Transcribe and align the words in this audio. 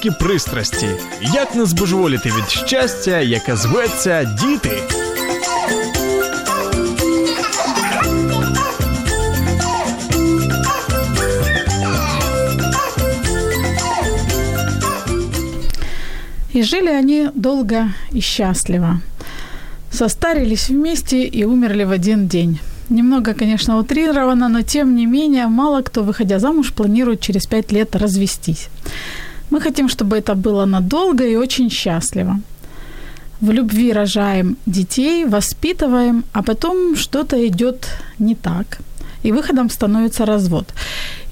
Мамські 0.00 0.10
пристрасті. 0.10 0.88
Як 1.20 1.54
не 1.54 1.66
збожеволіти 1.66 2.28
від 2.28 2.50
щастя, 2.50 3.20
яке 3.20 3.56
зветься 3.56 4.24
діти. 4.24 4.82
И 16.54 16.62
жили 16.62 16.90
они 16.90 17.30
долго 17.34 17.90
и 18.14 18.20
счастливо. 18.20 19.00
Состарились 19.92 20.70
вместе 20.70 21.16
и 21.18 21.44
умерли 21.44 21.84
в 21.84 21.90
один 21.90 22.26
день. 22.26 22.58
Немного, 22.88 23.34
конечно, 23.34 23.78
утрировано, 23.78 24.48
но 24.48 24.62
тем 24.62 24.94
не 24.94 25.06
менее, 25.06 25.48
мало 25.48 25.82
кто, 25.82 26.02
выходя 26.02 26.38
замуж, 26.38 26.70
планирует 26.70 27.20
через 27.20 27.46
пять 27.46 27.72
лет 27.72 27.96
развестись. 27.96 28.68
Мы 29.51 29.59
хотим, 29.59 29.89
чтобы 29.89 30.17
это 30.17 30.33
было 30.33 30.65
надолго 30.65 31.23
и 31.23 31.35
очень 31.35 31.69
счастливо. 31.69 32.39
В 33.41 33.51
любви 33.51 33.93
рожаем 33.93 34.55
детей, 34.65 35.25
воспитываем, 35.25 36.23
а 36.33 36.41
потом 36.41 36.95
что-то 36.95 37.35
идет 37.47 37.87
не 38.19 38.35
так. 38.35 38.79
И 39.23 39.31
выходом 39.31 39.69
становится 39.69 40.25
развод. 40.25 40.73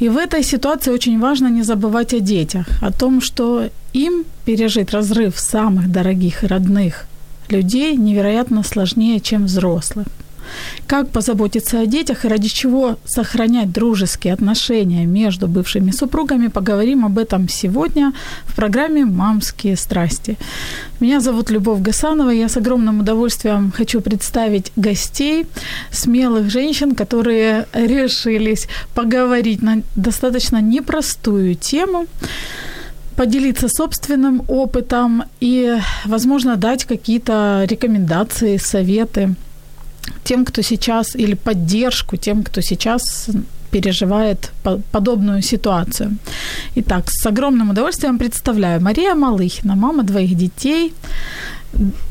И 0.02 0.10
в 0.10 0.18
этой 0.18 0.44
ситуации 0.44 0.94
очень 0.94 1.20
важно 1.20 1.50
не 1.50 1.64
забывать 1.64 2.14
о 2.14 2.20
детях, 2.20 2.68
о 2.82 2.92
том, 2.92 3.22
что 3.22 3.70
им 3.94 4.24
пережить 4.46 4.92
разрыв 4.94 5.40
самых 5.40 5.92
дорогих 5.92 6.44
и 6.44 6.48
родных 6.48 7.06
людей 7.52 7.98
невероятно 7.98 8.64
сложнее, 8.64 9.20
чем 9.20 9.46
взрослых. 9.46 10.08
Как 10.88 11.10
позаботиться 11.10 11.80
о 11.80 11.86
детях 11.86 12.26
и 12.26 12.28
ради 12.28 12.50
чего 12.50 12.98
сохранять 13.06 13.72
дружеские 13.72 14.34
отношения? 14.34 15.06
Между 15.06 15.48
бывшими 15.48 15.92
супругами, 15.92 16.48
поговорим 16.48 17.06
об 17.06 17.18
этом 17.18 17.48
сегодня 17.48 18.14
в 18.46 18.56
программе 18.56 19.06
«Мамские 19.06 19.78
страсти». 19.78 20.38
Меня 21.00 21.22
зовут 21.22 21.50
Любовь 21.50 21.82
Гасанова, 21.82 22.30
я 22.32 22.50
с 22.50 22.58
огромным 22.58 23.00
удовольствием 23.00 23.72
хочу 23.72 24.02
представить 24.02 24.72
гостей, 24.76 25.46
смелых 25.92 26.50
женщин, 26.50 26.94
которые 26.96 27.68
решились 27.74 28.68
поговорить 28.96 29.62
на 29.62 29.82
достаточно 29.96 30.60
непростую 30.60 31.56
тему, 31.56 32.08
поделиться 33.16 33.70
собственным 33.70 34.44
опытом 34.48 35.24
и, 35.40 35.78
возможно, 36.06 36.56
дать 36.56 36.86
какие-то 36.86 37.66
рекомендации, 37.70 38.58
советы– 38.58 39.36
тем, 40.24 40.46
кто 40.46 40.62
сейчас, 40.62 41.16
или 41.16 41.36
поддержку 41.36 42.18
тем, 42.18 42.44
кто 42.44 42.62
сейчас 42.62 43.30
переживает 43.72 44.52
подобную 44.92 45.42
ситуацию. 45.42 46.18
Итак, 46.76 47.04
с 47.08 47.26
огромным 47.26 47.70
удовольствием 47.70 48.18
представляю 48.18 48.82
Мария 48.82 49.16
Малыхина, 49.16 49.76
мама 49.76 50.04
двоих 50.04 50.36
детей. 50.36 50.94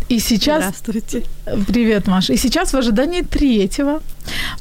И 0.08 0.20
сейчас... 0.20 0.64
Здравствуйте. 0.64 1.22
Привет, 1.66 2.06
Маша. 2.06 2.32
И 2.32 2.36
сейчас 2.36 2.72
в 2.72 2.76
ожидании 2.76 3.22
третьего. 3.22 4.00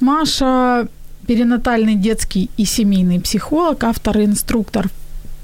Маша 0.02 0.88
перинатальный 1.28 1.96
детский 1.96 2.50
и 2.58 2.66
семейный 2.66 3.20
психолог, 3.20 3.84
автор 3.84 4.20
и 4.20 4.26
инструктор 4.26 4.90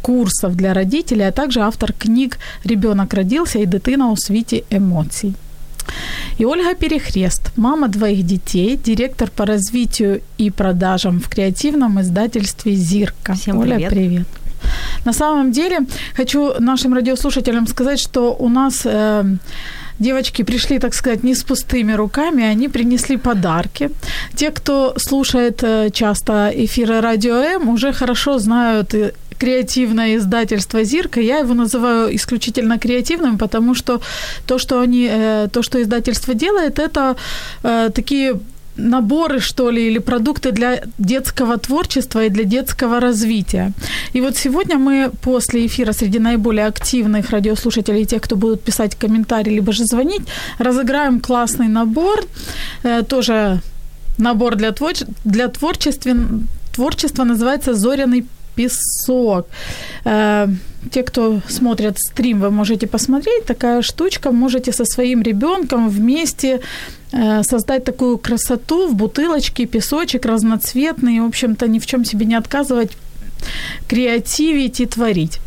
курсов 0.01 0.55
для 0.55 0.73
родителей, 0.73 1.27
а 1.27 1.31
также 1.31 1.61
автор 1.61 1.93
книг 1.93 2.39
«Ребенок 2.63 3.13
родился» 3.13 3.59
и 3.59 3.65
«Дитина 3.65 4.11
у 4.11 4.17
світі 4.17 4.63
эмоций». 4.69 5.33
И 6.37 6.45
Ольга 6.45 6.73
Перехрест, 6.73 7.51
мама 7.55 7.87
двоих 7.87 8.25
детей, 8.25 8.79
директор 8.83 9.29
по 9.29 9.45
развитию 9.45 10.21
и 10.37 10.49
продажам 10.49 11.19
в 11.19 11.27
креативном 11.29 11.99
издательстве 12.01 12.75
«Зирка». 12.75 13.33
Всем 13.33 13.59
Оля, 13.59 13.75
привет. 13.75 13.89
привет. 13.89 14.27
На 15.05 15.13
самом 15.13 15.51
деле, 15.51 15.79
хочу 16.15 16.53
нашим 16.59 16.93
радиослушателям 16.93 17.67
сказать, 17.67 17.99
что 17.99 18.33
у 18.33 18.49
нас 18.49 18.81
э, 18.85 19.23
девочки 19.99 20.43
пришли, 20.43 20.79
так 20.79 20.93
сказать, 20.93 21.23
не 21.23 21.33
с 21.33 21.43
пустыми 21.43 21.93
руками, 21.93 22.43
они 22.43 22.69
принесли 22.69 23.17
подарки. 23.17 23.89
Те, 24.35 24.51
кто 24.51 24.93
слушает 24.97 25.63
э, 25.63 25.89
часто 25.91 26.51
эфиры 26.53 27.01
Радио 27.01 27.35
М, 27.35 27.69
уже 27.69 27.93
хорошо 27.93 28.39
знают 28.39 28.93
креативное 29.39 30.15
издательство 30.17 30.83
«Зирка». 30.83 31.21
Я 31.21 31.39
его 31.39 31.53
называю 31.53 32.15
исключительно 32.15 32.77
креативным, 32.77 33.37
потому 33.37 33.75
что 33.75 34.01
то, 34.45 34.57
что, 34.59 34.79
они, 34.79 35.07
э, 35.11 35.47
то, 35.51 35.63
что 35.63 35.81
издательство 35.81 36.33
делает, 36.33 36.79
это 36.79 37.15
э, 37.63 37.89
такие 37.93 38.39
наборы, 38.77 39.39
что 39.39 39.71
ли, 39.71 39.87
или 39.87 39.99
продукты 39.99 40.51
для 40.51 40.81
детского 40.97 41.57
творчества 41.57 42.23
и 42.23 42.29
для 42.29 42.43
детского 42.43 42.99
развития. 42.99 43.71
И 44.13 44.21
вот 44.21 44.35
сегодня 44.35 44.77
мы 44.77 45.11
после 45.21 45.65
эфира 45.65 45.93
среди 45.93 46.19
наиболее 46.19 46.67
активных 46.67 47.29
радиослушателей, 47.29 48.05
тех, 48.05 48.21
кто 48.21 48.35
будут 48.35 48.63
писать 48.63 48.95
комментарии, 48.95 49.55
либо 49.55 49.71
же 49.73 49.85
звонить, 49.85 50.21
разыграем 50.59 51.19
классный 51.19 51.67
набор, 51.67 52.23
э, 52.83 53.03
тоже 53.03 53.61
набор 54.17 54.55
для, 54.55 54.69
твор- 54.69 55.07
для 55.25 55.47
творчества, 55.47 57.23
называется 57.23 57.73
«Зоряный 57.73 58.25
песок. 58.54 59.46
Э, 60.04 60.48
те, 60.90 61.02
кто 61.02 61.40
смотрят 61.48 61.98
стрим, 61.98 62.40
вы 62.40 62.50
можете 62.50 62.86
посмотреть. 62.86 63.44
Такая 63.44 63.82
штучка. 63.82 64.30
Можете 64.30 64.72
со 64.72 64.84
своим 64.84 65.22
ребенком 65.22 65.88
вместе 65.88 66.60
э, 67.12 67.42
создать 67.42 67.84
такую 67.84 68.18
красоту 68.18 68.88
в 68.88 68.94
бутылочке, 68.94 69.66
песочек 69.66 70.26
разноцветный. 70.26 71.20
В 71.20 71.26
общем-то, 71.26 71.68
ни 71.68 71.78
в 71.78 71.86
чем 71.86 72.04
себе 72.04 72.26
не 72.26 72.38
отказывать 72.38 72.96
креативить 73.88 74.80
и 74.80 74.86
творить. 74.86 75.38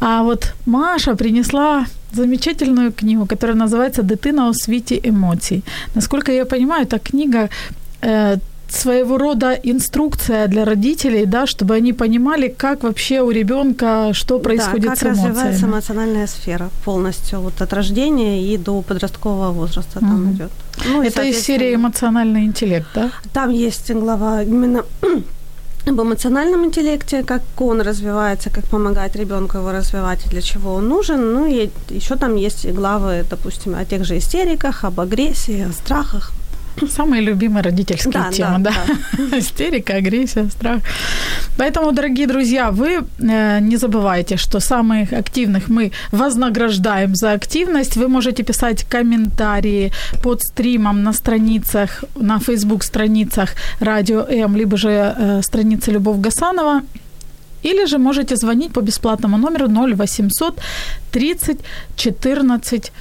А 0.00 0.22
вот 0.22 0.54
Маша 0.66 1.14
принесла 1.14 1.86
замечательную 2.12 2.92
книгу, 2.92 3.26
которая 3.26 3.56
называется 3.56 4.02
«Дитина 4.02 4.48
у 4.48 4.54
світі 4.54 5.00
емоцій». 5.04 5.62
Насколько 5.94 6.32
я 6.32 6.44
понимаю, 6.44 6.84
эта 6.84 6.98
книга 6.98 7.48
э, 8.02 8.38
своего 8.69 9.17
рода 9.17 9.53
инструкция 9.53 10.47
для 10.47 10.65
родителей, 10.65 11.25
да, 11.25 11.45
чтобы 11.47 11.75
они 11.75 11.93
понимали, 11.93 12.47
как 12.47 12.83
вообще 12.83 13.21
у 13.21 13.31
ребенка 13.31 14.09
что 14.13 14.39
происходит 14.39 14.89
да, 14.89 14.95
как 14.95 14.99
с 14.99 15.03
эмоциями. 15.03 15.29
развивается 15.29 15.65
эмоциональная 15.65 16.27
сфера 16.27 16.69
полностью 16.85 17.39
вот 17.39 17.61
от 17.61 17.73
рождения 17.73 18.43
и 18.43 18.57
до 18.57 18.81
подросткового 18.81 19.51
возраста 19.51 19.99
там 19.99 20.23
Мгм. 20.23 20.31
идет. 20.33 20.51
Ну, 20.85 21.01
и, 21.01 21.07
Это 21.07 21.23
из 21.23 21.39
серии 21.43 21.73
эмоциональный 21.75 22.43
интеллект, 22.45 22.87
да? 22.95 23.09
Там 23.33 23.49
есть 23.51 23.91
глава 23.91 24.43
именно 24.43 24.83
об 25.87 26.01
эмоциональном 26.01 26.65
интеллекте, 26.65 27.23
как 27.23 27.41
он 27.57 27.81
развивается, 27.81 28.49
как 28.49 28.65
помогать 28.65 29.15
ребенку 29.15 29.57
его 29.57 29.71
развивать 29.71 30.25
и 30.25 30.29
для 30.29 30.41
чего 30.41 30.73
он 30.73 30.89
нужен. 30.89 31.33
Ну 31.33 31.45
и 31.45 31.69
еще 31.89 32.15
там 32.15 32.35
есть 32.35 32.65
главы, 32.73 33.23
допустим, 33.29 33.75
о 33.75 33.85
тех 33.85 34.03
же 34.05 34.17
истериках, 34.17 34.83
об 34.83 34.99
агрессии, 34.99 35.65
о 35.69 35.71
страхах. 35.71 36.31
Самые 36.85 37.21
любимые 37.21 37.63
родительские 37.63 38.13
Да, 38.13 38.31
темы, 38.31 38.59
да, 38.59 38.73
да. 39.17 39.37
Истерика, 39.39 39.95
агрессия, 39.95 40.49
страх. 40.49 40.81
Поэтому, 41.57 41.91
дорогие 41.91 42.27
друзья, 42.27 42.71
вы 42.71 43.03
э, 43.19 43.59
не 43.61 43.77
забывайте, 43.77 44.37
что 44.37 44.59
самых 44.59 45.13
активных 45.13 45.69
мы 45.69 45.91
вознаграждаем 46.11 47.15
за 47.15 47.31
активность. 47.33 47.97
Вы 47.97 48.07
можете 48.07 48.43
писать 48.43 48.83
комментарии 48.83 49.91
под 50.23 50.41
стримом 50.41 51.03
на 51.03 51.13
страницах, 51.13 52.03
на 52.15 52.39
Facebook 52.39 52.83
страницах 52.83 53.49
Радио 53.79 54.25
М, 54.29 54.55
либо 54.55 54.77
же 54.77 54.89
э, 54.89 55.41
странице 55.41 55.91
Любовь 55.91 56.17
Гасанова. 56.17 56.81
Или 57.63 57.87
же 57.87 57.97
можете 57.97 58.35
звонить 58.35 58.73
по 58.73 58.81
бесплатному 58.81 59.37
номеру 59.37 59.67
0800 59.67 60.59
30 61.11 61.57
14 61.95 62.91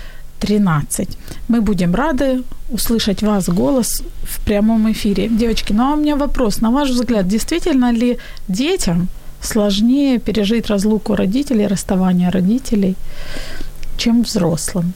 13. 0.41 1.09
Мы 1.49 1.61
будем 1.61 1.95
рады 1.95 2.43
услышать 2.71 3.23
вас 3.23 3.49
голос 3.49 4.03
в 4.23 4.45
прямом 4.45 4.91
эфире. 4.93 5.29
Девочки, 5.29 5.73
ну 5.73 5.83
а 5.83 5.95
у 5.95 5.97
меня 5.97 6.17
вопрос. 6.17 6.61
На 6.61 6.71
ваш 6.71 6.91
взгляд, 6.91 7.29
действительно 7.29 7.93
ли 7.93 8.19
детям 8.49 9.09
сложнее 9.41 10.19
пережить 10.19 10.71
разлуку 10.71 11.15
родителей, 11.15 11.67
расставание 11.67 12.31
родителей, 12.31 12.97
чем 13.97 14.23
взрослым? 14.23 14.93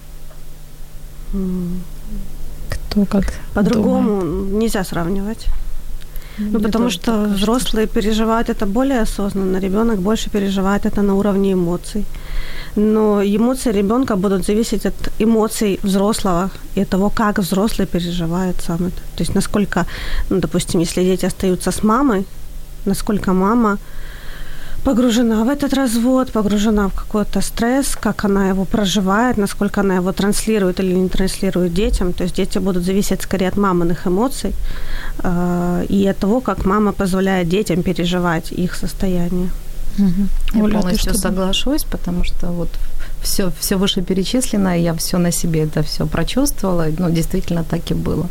Кто 2.68 3.04
как 3.04 3.24
По-другому 3.54 4.22
нельзя 4.60 4.84
сравнивать. 4.84 5.46
Ну, 6.38 6.60
потому 6.60 6.90
что 6.90 7.24
взрослые 7.24 7.86
переживают 7.86 8.48
это 8.48 8.66
более 8.66 9.02
осознанно, 9.02 9.60
ребенок 9.60 10.00
больше 10.00 10.30
переживает 10.30 10.86
это 10.86 11.02
на 11.02 11.14
уровне 11.14 11.52
эмоций. 11.52 12.04
Но 12.76 13.22
эмоции 13.22 13.72
ребенка 13.72 14.16
будут 14.16 14.46
зависеть 14.46 14.86
от 14.86 14.94
эмоций 15.18 15.80
взрослого 15.82 16.50
и 16.76 16.84
того, 16.84 17.10
как 17.10 17.38
взрослый 17.38 17.86
переживает 17.86 18.56
сам 18.60 18.86
это. 18.86 19.00
То 19.16 19.22
есть 19.22 19.34
насколько, 19.34 19.86
ну, 20.30 20.40
допустим, 20.40 20.80
если 20.80 21.02
дети 21.02 21.26
остаются 21.26 21.70
с 21.70 21.82
мамой, 21.82 22.24
насколько 22.84 23.32
мама 23.32 23.78
погружена 24.84 25.44
в 25.44 25.48
этот 25.48 25.74
развод, 25.74 26.32
погружена 26.32 26.88
в 26.88 26.94
какой-то 26.94 27.40
стресс, 27.40 27.96
как 27.96 28.24
она 28.24 28.48
его 28.48 28.64
проживает, 28.64 29.36
насколько 29.36 29.80
она 29.80 29.96
его 29.96 30.12
транслирует 30.12 30.80
или 30.80 30.94
не 30.94 31.08
транслирует 31.08 31.74
детям. 31.74 32.12
То 32.12 32.24
есть 32.24 32.36
дети 32.36 32.58
будут 32.58 32.84
зависеть 32.84 33.22
скорее 33.22 33.48
от 33.48 33.56
маминых 33.56 34.06
эмоций 34.06 34.54
э, 35.22 35.86
и 35.88 36.06
от 36.08 36.18
того, 36.18 36.40
как 36.40 36.64
мама 36.64 36.92
позволяет 36.92 37.48
детям 37.48 37.82
переживать 37.82 38.52
их 38.52 38.74
состояние. 38.74 39.50
Угу. 39.98 40.58
Я 40.58 40.64
Оля, 40.64 40.78
полностью 40.78 41.14
соглашусь, 41.14 41.84
потому 41.84 42.24
что 42.24 42.48
вот 42.48 42.68
все, 43.22 43.52
все 43.58 43.76
вышеперечисленное, 43.76 44.78
я 44.78 44.94
все 44.94 45.18
на 45.18 45.32
себе 45.32 45.64
это 45.64 45.82
все 45.82 46.06
прочувствовала, 46.06 46.86
ну, 46.98 47.10
действительно 47.10 47.64
так 47.64 47.90
и 47.90 47.94
было 47.94 48.28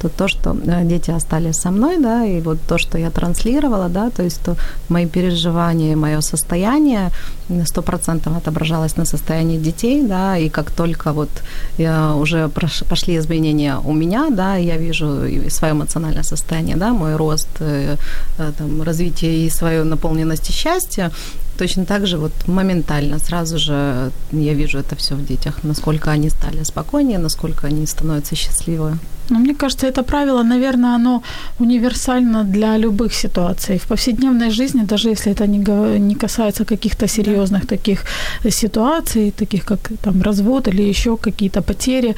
что 0.00 0.08
то, 0.08 0.28
что 0.28 0.56
э, 0.66 0.84
дети 0.84 1.10
остались 1.10 1.56
со 1.56 1.70
мной, 1.70 1.98
да, 1.98 2.24
и 2.24 2.40
вот 2.40 2.58
то, 2.68 2.78
что 2.78 2.98
я 2.98 3.10
транслировала, 3.10 3.88
да, 3.88 4.10
то 4.10 4.22
есть 4.22 4.40
то 4.42 4.56
мои 4.88 5.06
переживания, 5.06 5.96
мое 5.96 6.22
состояние 6.22 7.10
сто 7.66 7.82
процентов 7.82 8.36
отображалось 8.36 8.96
на 8.96 9.04
состоянии 9.04 9.58
детей, 9.58 10.02
да, 10.02 10.38
и 10.38 10.48
как 10.48 10.70
только 10.70 11.12
вот 11.12 11.28
я 11.78 12.14
уже 12.14 12.48
пошли 12.88 13.16
изменения 13.16 13.78
у 13.84 13.92
меня, 13.92 14.30
да, 14.30 14.56
я 14.56 14.78
вижу 14.78 15.50
свое 15.50 15.72
эмоциональное 15.72 16.22
состояние, 16.22 16.76
да, 16.76 16.92
мой 16.92 17.16
рост, 17.16 17.48
э, 17.60 17.96
э, 18.38 18.52
там, 18.58 18.82
развитие 18.82 19.46
и 19.46 19.50
свою 19.50 19.84
наполненность 19.84 20.50
и 20.50 20.52
счастье, 20.52 21.10
точно 21.60 21.84
так 21.84 22.06
же 22.06 22.16
вот 22.16 22.32
моментально, 22.48 23.18
сразу 23.18 23.58
же 23.58 24.10
я 24.32 24.54
вижу 24.54 24.78
это 24.78 24.96
все 24.96 25.14
в 25.14 25.26
детях, 25.26 25.64
насколько 25.64 26.10
они 26.10 26.30
стали 26.30 26.64
спокойнее, 26.64 27.18
насколько 27.18 27.66
они 27.66 27.86
становятся 27.86 28.34
счастливы. 28.36 28.98
Ну, 29.30 29.38
мне 29.38 29.54
кажется, 29.54 29.86
это 29.86 30.02
правило, 30.02 30.42
наверное, 30.42 30.94
оно 30.94 31.22
универсально 31.58 32.44
для 32.44 32.78
любых 32.78 33.14
ситуаций. 33.14 33.78
В 33.78 33.82
повседневной 33.82 34.50
жизни, 34.50 34.86
даже 34.86 35.10
если 35.10 35.32
это 35.32 35.46
не, 35.46 35.58
не 35.98 36.14
касается 36.14 36.64
каких-то 36.64 37.08
серьезных 37.08 37.66
таких 37.66 38.04
ситуаций, 38.50 39.30
таких 39.30 39.64
как 39.64 39.90
там 40.02 40.22
развод 40.22 40.68
или 40.68 40.82
еще 40.82 41.16
какие-то 41.16 41.62
потери, 41.62 42.14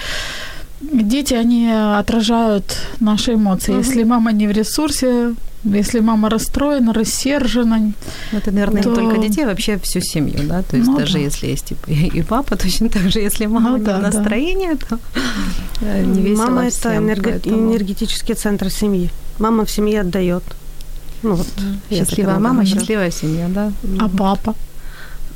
дети, 0.82 1.34
они 1.34 1.70
отражают 1.70 2.76
наши 3.00 3.34
эмоции. 3.34 3.73
Угу. 3.73 3.81
Если 3.81 4.05
мама 4.05 4.32
не 4.32 4.46
в 4.46 4.50
ресурсе, 4.50 5.34
если 5.64 6.00
мама 6.00 6.29
расстроена, 6.29 6.93
рассержена. 6.93 7.79
Ну, 7.79 7.93
это, 8.38 8.50
наверное, 8.50 8.82
то... 8.82 8.90
не 8.90 8.94
только 8.96 9.19
детей, 9.19 9.44
а 9.44 9.49
вообще 9.49 9.79
всю 9.79 10.00
семью, 10.00 10.40
да. 10.43 10.62
То 10.62 10.76
есть 10.76 10.88
ну, 10.88 10.99
даже 10.99 11.14
да. 11.14 11.19
если 11.20 11.46
есть 11.46 11.67
типа, 11.67 11.90
и 11.90 12.23
папа, 12.23 12.56
точно 12.56 12.88
так 12.88 13.11
же, 13.11 13.20
если 13.20 13.46
мама 13.46 13.70
ну, 13.70 13.76
не 13.76 13.84
да, 13.84 13.99
в 13.99 14.02
настроении, 14.02 14.73
да. 14.73 14.87
то 14.88 14.99
э, 15.82 16.05
не 16.05 16.23
весело 16.23 16.46
Мама 16.46 16.70
всем, 16.70 16.90
это 16.90 16.96
энерго... 16.96 17.31
поэтому... 17.31 17.56
энергетический 17.56 18.35
центр 18.35 18.70
семьи. 18.70 19.11
Мама 19.38 19.64
в 19.64 19.70
семье 19.70 20.00
отдает. 20.00 20.43
Ну, 21.23 21.35
вот, 21.35 21.46
счастливая 21.90 22.40
мама, 22.40 22.64
счастливая 22.67 23.12
семья, 23.12 23.49
да. 23.49 23.73
А 24.00 24.08
папа? 24.08 24.56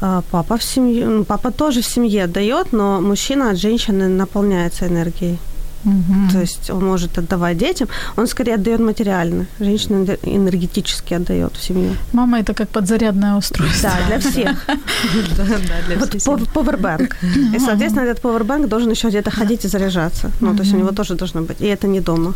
А 0.01 0.23
папа 0.31 0.57
в 0.57 0.63
семье, 0.63 1.25
папа 1.25 1.51
тоже 1.51 1.81
в 1.81 1.87
семье 1.87 2.25
отдает, 2.25 2.73
но 2.73 3.01
мужчина 3.01 3.51
от 3.51 3.59
женщины 3.59 4.09
наполняется 4.09 4.87
энергией. 4.87 5.39
Угу. 5.85 6.33
То 6.33 6.41
есть 6.41 6.71
он 6.71 6.85
может 6.85 7.19
отдавать 7.19 7.59
детям, 7.59 7.89
он 8.17 8.27
скорее 8.27 8.55
отдает 8.55 8.81
материально, 8.81 9.47
женщина 9.61 10.05
энергетически 10.23 11.15
отдает 11.15 11.57
в 11.57 11.63
семью. 11.63 11.91
Мама 12.13 12.41
это 12.41 12.55
как 12.55 12.69
подзарядное 12.69 13.37
устройство. 13.37 13.91
Да, 13.91 14.07
для 14.07 14.19
всех. 14.19 14.67
Вот 16.27 16.49
повербанк. 16.53 17.17
И, 17.55 17.59
соответственно, 17.59 18.05
этот 18.05 18.21
повербанк 18.21 18.69
должен 18.69 18.91
еще 18.91 19.09
где-то 19.09 19.31
ходить 19.31 19.65
и 19.65 19.69
заряжаться. 19.69 20.31
Ну, 20.41 20.57
то 20.57 20.63
есть 20.63 20.75
у 20.75 20.77
него 20.77 20.91
тоже 20.91 21.15
должно 21.15 21.43
быть. 21.43 21.61
И 21.61 21.67
это 21.67 21.87
не 21.87 22.01
дома. 22.01 22.35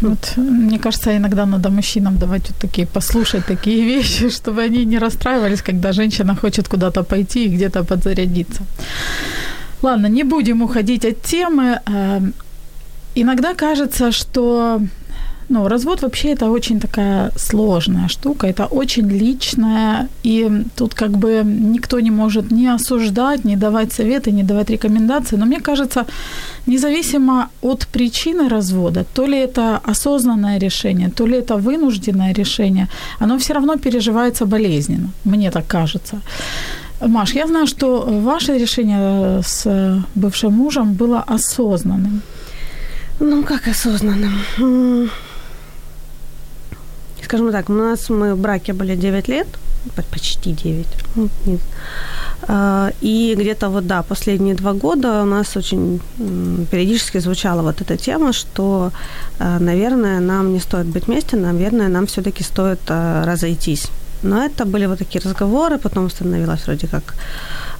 Вот, 0.00 0.36
мне 0.36 0.78
кажется, 0.78 1.16
иногда 1.16 1.46
надо 1.46 1.70
мужчинам 1.70 2.18
давать 2.18 2.50
вот 2.50 2.58
такие, 2.58 2.86
послушать 2.86 3.46
такие 3.46 3.84
вещи, 3.96 4.30
чтобы 4.30 4.62
они 4.62 4.84
не 4.84 4.98
расстраивались, 4.98 5.62
когда 5.62 5.92
женщина 5.92 6.34
хочет 6.34 6.68
куда-то 6.68 7.02
пойти 7.02 7.44
и 7.44 7.56
где-то 7.56 7.84
подзарядиться. 7.84 8.62
Ладно, 9.82 10.08
не 10.08 10.24
будем 10.24 10.62
уходить 10.62 11.04
от 11.04 11.22
темы. 11.22 11.80
Эм, 11.86 12.32
Иногда 13.14 13.54
кажется, 13.54 14.10
что 14.10 14.80
ну, 15.52 15.68
развод 15.68 16.02
вообще 16.02 16.32
это 16.32 16.50
очень 16.50 16.80
такая 16.80 17.30
сложная 17.36 18.08
штука, 18.08 18.46
это 18.46 18.64
очень 18.64 19.06
личная, 19.10 20.08
и 20.24 20.50
тут 20.76 20.94
как 20.94 21.10
бы 21.10 21.42
никто 21.44 22.00
не 22.00 22.10
может 22.10 22.50
ни 22.50 22.66
осуждать, 22.66 23.44
ни 23.44 23.56
давать 23.56 23.92
советы, 23.92 24.32
ни 24.32 24.42
давать 24.42 24.70
рекомендации. 24.70 25.36
Но 25.36 25.46
мне 25.46 25.60
кажется, 25.60 26.06
независимо 26.66 27.48
от 27.60 27.86
причины 27.86 28.48
развода, 28.48 29.04
то 29.14 29.26
ли 29.26 29.38
это 29.38 29.80
осознанное 29.90 30.58
решение, 30.58 31.10
то 31.10 31.26
ли 31.26 31.36
это 31.36 31.56
вынужденное 31.56 32.32
решение, 32.32 32.88
оно 33.20 33.36
все 33.36 33.52
равно 33.52 33.76
переживается 33.76 34.46
болезненно, 34.46 35.10
мне 35.24 35.50
так 35.50 35.66
кажется. 35.66 36.20
Маш, 37.00 37.34
я 37.34 37.46
знаю, 37.46 37.66
что 37.66 38.06
ваше 38.22 38.58
решение 38.58 39.42
с 39.42 40.04
бывшим 40.14 40.52
мужем 40.52 40.94
было 40.94 41.24
осознанным. 41.28 42.22
Ну, 43.20 43.42
как 43.42 43.68
осознанным? 43.68 44.32
Скажем 47.24 47.52
так, 47.52 47.70
у 47.70 47.72
нас 47.72 48.10
мы 48.10 48.34
в 48.34 48.38
браке 48.38 48.72
были 48.72 48.96
9 48.96 49.28
лет, 49.28 49.46
почти 50.10 50.52
9. 50.52 50.86
Ну, 51.16 51.28
а, 52.48 52.90
и 53.00 53.34
где-то 53.38 53.68
вот, 53.68 53.86
да, 53.86 54.02
последние 54.02 54.54
два 54.54 54.72
года 54.72 55.22
у 55.22 55.24
нас 55.24 55.56
очень 55.56 56.00
периодически 56.70 57.20
звучала 57.20 57.62
вот 57.62 57.80
эта 57.80 57.96
тема, 57.96 58.32
что, 58.32 58.90
а, 59.38 59.58
наверное, 59.58 60.20
нам 60.20 60.52
не 60.52 60.60
стоит 60.60 60.86
быть 60.86 61.06
вместе, 61.06 61.36
наверное, 61.36 61.88
нам 61.88 62.06
все-таки 62.06 62.42
стоит 62.42 62.80
а, 62.88 63.24
разойтись. 63.24 63.90
Но 64.22 64.44
это 64.44 64.64
были 64.64 64.86
вот 64.86 64.98
такие 64.98 65.20
разговоры, 65.24 65.78
потом 65.78 66.10
становилось 66.10 66.66
вроде 66.66 66.86
как, 66.86 67.14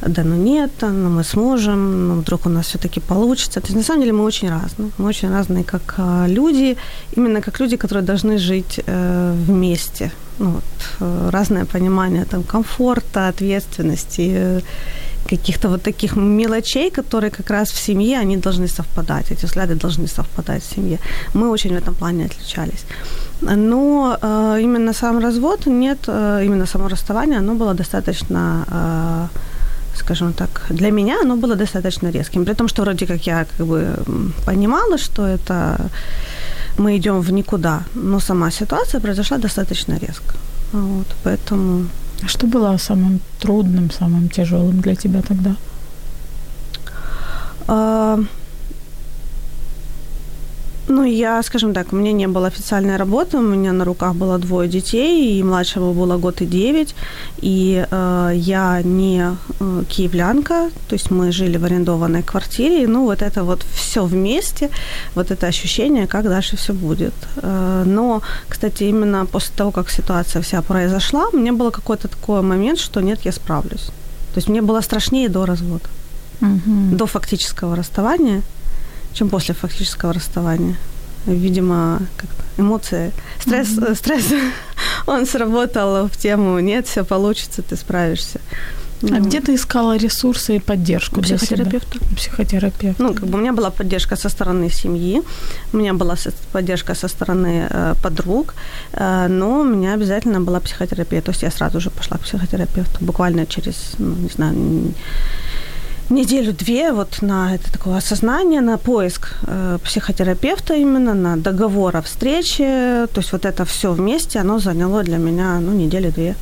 да 0.07 0.25
ну 0.25 0.37
нет, 0.37 0.71
ну 0.81 1.11
мы 1.11 1.25
сможем, 1.25 2.09
ну 2.09 2.21
вдруг 2.21 2.47
у 2.47 2.49
нас 2.49 2.67
все-таки 2.67 3.01
получится. 3.01 3.61
То 3.61 3.67
есть 3.67 3.77
на 3.77 3.83
самом 3.83 4.01
деле 4.03 4.13
мы 4.13 4.25
очень 4.25 4.51
разные. 4.51 4.91
Мы 4.99 5.09
очень 5.09 5.31
разные 5.31 5.65
как 5.65 5.95
а, 5.99 6.27
люди, 6.29 6.77
именно 7.17 7.41
как 7.41 7.61
люди, 7.61 7.77
которые 7.77 8.05
должны 8.05 8.39
жить 8.39 8.81
э, 8.87 9.35
вместе. 9.47 10.11
Ну, 10.39 10.51
вот, 10.51 10.65
э, 11.01 11.31
разное 11.31 11.65
понимание 11.65 12.25
там 12.25 12.43
комфорта, 12.43 13.29
ответственности, 13.29 14.63
каких-то 15.29 15.69
вот 15.69 15.83
таких 15.83 16.17
мелочей, 16.17 16.91
которые 16.91 17.31
как 17.31 17.51
раз 17.51 17.71
в 17.71 17.79
семье, 17.79 18.19
они 18.19 18.37
должны 18.37 18.69
совпадать, 18.69 19.33
эти 19.33 19.47
взгляды 19.47 19.75
должны 19.75 20.07
совпадать 20.07 20.63
в 20.63 20.75
семье. 20.75 20.99
Мы 21.35 21.51
очень 21.51 21.75
в 21.75 21.79
этом 21.79 21.95
плане 21.95 22.27
отличались. 22.27 22.85
Но 23.41 24.19
э, 24.23 24.61
именно 24.63 24.93
сам 24.93 25.19
развод, 25.19 25.67
нет, 25.67 25.99
э, 26.09 26.45
именно 26.45 26.67
само 26.67 26.89
расставание, 26.89 27.39
оно 27.39 27.55
было 27.55 27.75
достаточно, 27.75 28.65
э, 28.71 29.27
скажем 29.97 30.33
так, 30.33 30.67
для 30.71 30.91
меня 30.91 31.21
оно 31.23 31.37
было 31.37 31.55
достаточно 31.57 32.11
резким. 32.11 32.45
При 32.45 32.55
том, 32.55 32.69
что 32.69 32.83
вроде 32.83 33.07
как 33.07 33.27
я 33.27 33.45
как 33.45 33.67
бы 33.67 33.97
понимала, 34.47 34.99
что 34.99 35.27
это 35.27 35.77
мы 36.79 36.97
идем 36.97 37.21
в 37.21 37.33
никуда, 37.33 37.83
но 37.95 38.21
сама 38.21 38.51
ситуация 38.51 39.01
произошла 39.01 39.39
достаточно 39.39 39.99
резко. 39.99 40.35
Вот, 40.73 41.07
поэтому... 41.25 41.87
А 42.23 42.29
что 42.29 42.47
было 42.47 42.77
самым 42.77 43.21
трудным, 43.41 43.91
самым 43.91 44.29
тяжелым 44.29 44.81
для 44.81 44.95
тебя 44.95 45.23
тогда? 45.23 45.57
Uh, 47.67 48.27
ну, 50.89 51.05
я, 51.05 51.43
скажем 51.43 51.73
так, 51.73 51.93
у 51.93 51.97
меня 51.97 52.13
не 52.13 52.29
было 52.29 52.47
официальной 52.47 52.97
работы, 52.97 53.37
у 53.39 53.43
меня 53.43 53.73
на 53.73 53.85
руках 53.85 54.15
было 54.15 54.39
двое 54.39 54.69
детей, 54.69 55.39
и 55.39 55.43
младшего 55.43 55.93
было 55.93 56.19
год 56.19 56.43
и 56.43 56.47
девять, 56.47 56.95
и 57.43 57.87
э, 57.91 58.33
я 58.35 58.83
не 58.83 59.37
э, 59.61 59.85
киевлянка, 59.89 60.71
то 60.89 60.95
есть 60.95 61.11
мы 61.11 61.33
жили 61.33 61.59
в 61.59 61.65
арендованной 61.65 62.23
квартире, 62.23 62.83
и, 62.83 62.87
ну, 62.87 63.05
вот 63.05 63.23
это 63.23 63.45
вот 63.45 63.65
все 63.75 64.05
вместе, 64.05 64.71
вот 65.15 65.31
это 65.31 65.47
ощущение, 65.47 66.07
как 66.07 66.25
дальше 66.25 66.57
все 66.57 66.73
будет. 66.73 67.15
Э, 67.37 67.85
но, 67.87 68.23
кстати, 68.49 68.85
именно 68.85 69.27
после 69.27 69.55
того, 69.57 69.71
как 69.71 69.91
ситуация 69.91 70.43
вся 70.43 70.63
произошла, 70.63 71.29
у 71.33 71.37
меня 71.37 71.53
был 71.53 71.71
какой-то 71.71 72.09
такой 72.09 72.43
момент, 72.43 72.79
что 72.79 73.01
нет, 73.01 73.21
я 73.25 73.33
справлюсь. 73.33 73.87
То 74.35 74.39
есть 74.39 74.49
мне 74.49 74.63
было 74.63 74.83
страшнее 74.83 75.29
до 75.29 75.47
развода, 75.47 75.89
угу. 76.41 76.97
до 76.97 77.07
фактического 77.07 77.77
расставания– 77.77 78.43
чем 79.13 79.29
после 79.29 79.55
фактического 79.55 80.13
расставания. 80.13 80.77
Видимо, 81.27 82.01
как 82.17 82.31
эмоции, 82.59 83.13
стресс, 83.41 83.69
mm-hmm. 83.69 83.95
стресс, 83.95 84.25
он 85.07 85.27
сработал 85.27 86.09
в 86.09 86.17
тему 86.17 86.61
«нет, 86.61 86.87
все 86.87 87.05
получится, 87.05 87.63
ты 87.63 87.77
справишься». 87.77 88.41
А 89.03 89.19
ну, 89.19 89.25
где 89.25 89.41
ты 89.41 89.55
искала 89.55 89.97
ресурсы 89.97 90.57
и 90.57 90.61
поддержку? 90.61 91.21
У 91.21 91.23
психотерапевта. 91.23 91.99
Психотерапевт. 92.17 93.01
Ну, 93.01 93.15
как 93.15 93.27
бы 93.27 93.39
у 93.39 93.41
меня 93.41 93.53
была 93.53 93.71
поддержка 93.71 94.17
со 94.17 94.29
стороны 94.29 94.71
семьи, 94.71 95.23
у 95.73 95.77
меня 95.77 95.93
была 95.93 96.17
поддержка 96.53 96.95
со 96.95 97.09
стороны 97.09 97.67
э, 97.69 97.95
подруг, 98.03 98.55
э, 98.93 99.27
но 99.29 99.61
у 99.61 99.65
меня 99.65 99.95
обязательно 99.95 100.41
была 100.41 100.61
психотерапия. 100.61 101.21
То 101.21 101.33
есть 101.33 101.43
я 101.43 101.51
сразу 101.51 101.81
же 101.81 101.91
пошла 101.91 102.17
к 102.17 102.21
психотерапевту, 102.21 103.05
буквально 103.05 103.47
через, 103.47 103.95
ну, 103.99 104.15
не 104.15 104.29
знаю, 104.29 104.55
неделю-две 106.13 106.93
вот 106.93 107.23
на 107.23 107.55
это 107.55 107.73
такое 107.73 107.97
осознание, 107.97 108.61
на 108.61 108.79
поиск 108.79 109.35
э, 109.47 109.79
психотерапевта 109.85 110.75
именно, 110.75 111.15
на 111.15 111.37
договор 111.37 111.97
о 111.97 112.03
встрече. 112.03 113.07
То 113.13 113.21
есть 113.21 113.33
вот 113.33 113.45
это 113.45 113.65
все 113.65 113.93
вместе, 113.93 114.41
оно 114.41 114.59
заняло 114.59 115.03
для 115.03 115.19
меня, 115.19 115.61
ну, 115.61 115.73
недели-две. 115.73 116.35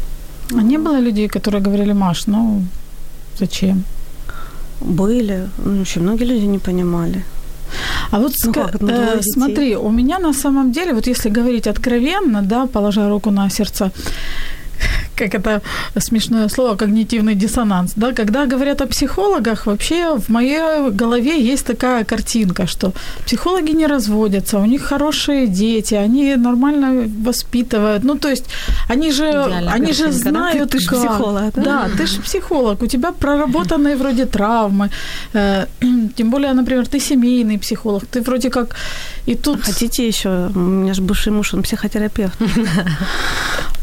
А 0.53 0.63
не 0.63 0.79
было 0.79 1.01
людей, 1.01 1.29
которые 1.29 1.63
говорили, 1.63 1.93
Маш, 1.93 2.27
ну, 2.27 2.63
зачем? 3.39 3.85
Были. 4.81 5.49
Ну, 5.65 5.83
очень 5.83 6.03
многие 6.03 6.25
люди 6.25 6.47
не 6.47 6.59
понимали. 6.59 7.25
А 8.11 8.19
вот 8.19 8.33
ну, 8.45 8.53
ска- 8.53 8.71
как, 8.73 8.83
э, 8.83 9.23
смотри, 9.23 9.77
у 9.77 9.91
меня 9.91 10.19
на 10.19 10.33
самом 10.33 10.73
деле, 10.73 10.93
вот 10.93 11.07
если 11.07 11.31
говорить 11.31 11.67
откровенно, 11.67 12.43
да, 12.43 12.67
положа 12.67 13.09
руку 13.09 13.31
на 13.31 13.51
сердце, 13.51 13.91
как 15.21 15.35
это 15.35 15.61
смешное 15.99 16.49
слово, 16.49 16.77
когнитивный 16.77 17.35
диссонанс, 17.35 17.93
да, 17.97 18.13
когда 18.13 18.47
говорят 18.47 18.81
о 18.81 18.87
психологах, 18.87 19.67
вообще 19.67 20.17
в 20.19 20.29
моей 20.31 20.91
голове 20.91 21.53
есть 21.53 21.67
такая 21.67 22.05
картинка, 22.05 22.67
что 22.67 22.93
психологи 23.27 23.73
не 23.73 23.87
разводятся, 23.87 24.59
у 24.59 24.67
них 24.67 24.83
хорошие 24.83 25.47
дети, 25.47 25.95
они 25.95 26.37
нормально 26.37 27.09
воспитывают, 27.25 28.05
ну, 28.05 28.19
то 28.19 28.29
есть 28.29 28.45
они 28.89 29.13
же, 29.13 29.25
Идеальная 29.25 29.75
они 29.75 29.93
же 29.93 30.13
знают, 30.13 30.59
да? 30.59 30.67
ты, 30.67 30.79
ты 30.79 30.87
как. 30.87 30.99
психолог, 30.99 31.55
да? 31.55 31.63
Да, 31.63 31.89
ты 31.97 32.07
же 32.07 32.21
психолог, 32.21 32.83
у 32.83 32.87
тебя 32.87 33.13
проработанные 33.13 33.97
вроде 33.97 34.27
травмы, 34.27 34.91
э, 35.35 35.67
тем 36.17 36.31
более, 36.31 36.53
например, 36.53 36.87
ты 36.87 37.01
семейный 37.01 37.59
психолог, 37.59 38.05
ты 38.07 38.23
вроде 38.23 38.51
как 38.51 38.77
и 39.27 39.35
тут... 39.35 39.63
Хотите 39.63 40.07
еще? 40.09 40.51
У 40.55 40.59
меня 40.59 40.95
же 40.95 41.03
бывший 41.03 41.33
муж, 41.33 41.55
он 41.55 41.63
психотерапевт. 41.63 42.35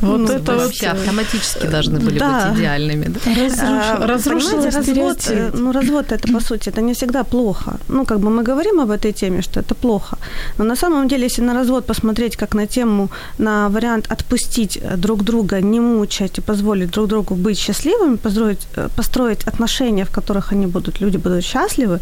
Вот 0.00 0.20
ну, 0.20 0.28
это 0.28 0.56
вообще 0.56 0.86
автоматически 0.88 1.66
должны 1.66 1.98
были 2.00 2.18
да. 2.18 2.48
быть 2.48 2.58
идеальными. 2.58 3.08
Да? 3.08 4.06
Разрушила 4.06 4.70
развод, 4.70 5.30
э, 5.30 5.50
ну, 5.54 5.72
развод 5.72 6.12
это, 6.12 6.32
по 6.32 6.40
сути, 6.40 6.70
это 6.70 6.80
не 6.82 6.92
всегда 6.92 7.24
плохо. 7.24 7.78
Ну, 7.88 8.04
как 8.04 8.20
бы 8.20 8.30
мы 8.30 8.42
говорим 8.42 8.80
об 8.80 8.90
этой 8.90 9.12
теме, 9.12 9.42
что 9.42 9.60
это 9.60 9.74
плохо. 9.74 10.16
Но 10.58 10.64
на 10.64 10.76
самом 10.76 11.08
деле, 11.08 11.24
если 11.24 11.42
на 11.42 11.54
развод 11.54 11.86
посмотреть 11.86 12.36
как 12.36 12.54
на 12.54 12.66
тему, 12.66 13.08
на 13.38 13.68
вариант 13.68 14.06
отпустить 14.12 14.80
друг 14.96 15.24
друга, 15.24 15.60
не 15.60 15.80
мучать 15.80 16.38
и 16.38 16.40
позволить 16.40 16.90
друг 16.90 17.08
другу 17.08 17.34
быть 17.34 17.58
счастливыми, 17.58 18.16
построить, 18.16 18.66
э, 18.76 18.88
построить 18.96 19.48
отношения, 19.48 20.04
в 20.04 20.10
которых 20.10 20.52
они 20.52 20.66
будут, 20.66 21.00
люди 21.00 21.18
будут 21.18 21.44
счастливы, 21.44 22.00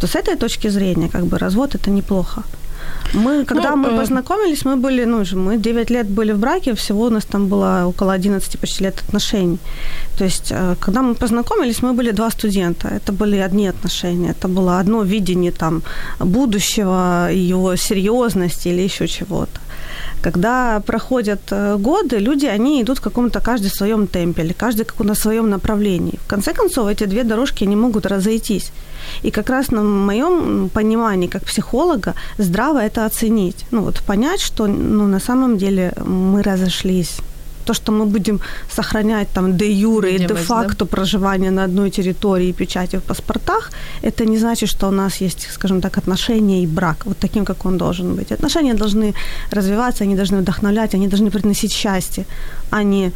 то 0.00 0.06
с 0.06 0.14
этой 0.14 0.36
точки 0.36 0.70
зрения, 0.70 1.08
как 1.08 1.26
бы 1.26 1.38
развод 1.38 1.74
это 1.74 1.90
неплохо. 1.90 2.42
Мы, 3.14 3.44
когда 3.44 3.70
ну, 3.70 3.76
мы 3.76 3.88
э... 3.88 3.96
познакомились, 4.00 4.64
мы 4.64 4.76
были, 4.76 5.04
ну, 5.04 5.24
мы 5.34 5.56
9 5.56 5.90
лет 5.90 6.06
были 6.06 6.32
в 6.32 6.38
браке, 6.38 6.72
всего 6.74 7.04
у 7.04 7.10
нас 7.10 7.24
там 7.24 7.48
было 7.48 7.84
около 7.86 8.12
11 8.12 8.58
почти 8.58 8.84
лет 8.84 9.02
отношений. 9.08 9.58
То 10.18 10.24
есть, 10.24 10.52
э, 10.52 10.74
когда 10.80 11.02
мы 11.02 11.14
познакомились, 11.14 11.82
мы 11.82 11.92
были 11.92 12.12
два 12.12 12.30
студента. 12.30 12.88
Это 12.88 13.12
были 13.12 13.36
одни 13.36 13.68
отношения. 13.68 14.30
Это 14.30 14.48
было 14.48 14.80
одно 14.80 15.04
видение 15.04 15.52
там 15.52 15.82
будущего, 16.18 17.30
его 17.32 17.76
серьезности 17.76 18.68
или 18.68 18.82
еще 18.82 19.06
чего-то. 19.06 19.60
Когда 20.22 20.80
проходят 20.80 21.40
э, 21.50 21.76
годы, 21.76 22.18
люди, 22.18 22.46
они 22.46 22.82
идут 22.82 22.98
в 22.98 23.02
каком-то 23.02 23.40
каждый 23.40 23.68
в 23.68 23.74
своем 23.74 24.06
темпе 24.06 24.42
или 24.42 24.52
каждый 24.52 24.84
как 24.84 25.06
на 25.06 25.14
своем 25.14 25.50
направлении. 25.50 26.18
В 26.24 26.26
конце 26.26 26.52
концов, 26.52 26.88
эти 26.88 27.04
две 27.04 27.24
дорожки 27.24 27.64
не 27.64 27.76
могут 27.76 28.06
разойтись. 28.06 28.72
И 29.22 29.30
как 29.30 29.50
раз 29.50 29.70
на 29.70 29.82
моем 29.82 30.68
понимании, 30.68 31.28
как 31.28 31.44
психолога, 31.44 32.14
здраво 32.38 32.78
это 32.78 33.06
оценить. 33.06 33.66
Ну 33.70 33.82
вот 33.82 34.00
понять, 34.06 34.40
что 34.40 34.66
ну, 34.66 35.06
на 35.06 35.20
самом 35.20 35.58
деле 35.58 35.92
мы 36.04 36.42
разошлись 36.42 37.20
то, 37.64 37.74
что 37.74 37.92
мы 37.92 38.06
будем 38.06 38.40
сохранять 38.70 39.28
там 39.34 39.56
де 39.56 39.72
юре 39.72 40.16
и 40.16 40.18
де 40.18 40.34
факто 40.34 40.84
да? 40.84 40.86
проживание 40.86 41.50
на 41.50 41.64
одной 41.64 41.90
территории 41.90 42.48
и 42.48 42.52
печати 42.52 42.96
в 42.96 43.02
паспортах, 43.02 43.70
это 44.02 44.24
не 44.24 44.38
значит, 44.38 44.68
что 44.68 44.88
у 44.88 44.92
нас 44.92 45.22
есть, 45.22 45.48
скажем 45.52 45.80
так, 45.80 45.98
отношения 45.98 46.62
и 46.62 46.66
брак, 46.66 47.06
вот 47.06 47.18
таким, 47.18 47.44
как 47.44 47.66
он 47.66 47.78
должен 47.78 48.14
быть. 48.14 48.32
Отношения 48.32 48.74
должны 48.74 49.14
развиваться, 49.50 50.04
они 50.04 50.16
должны 50.16 50.38
вдохновлять, 50.38 50.94
они 50.94 51.08
должны 51.08 51.30
приносить 51.30 51.72
счастье, 51.72 52.24
а 52.70 52.82
не 52.82 53.12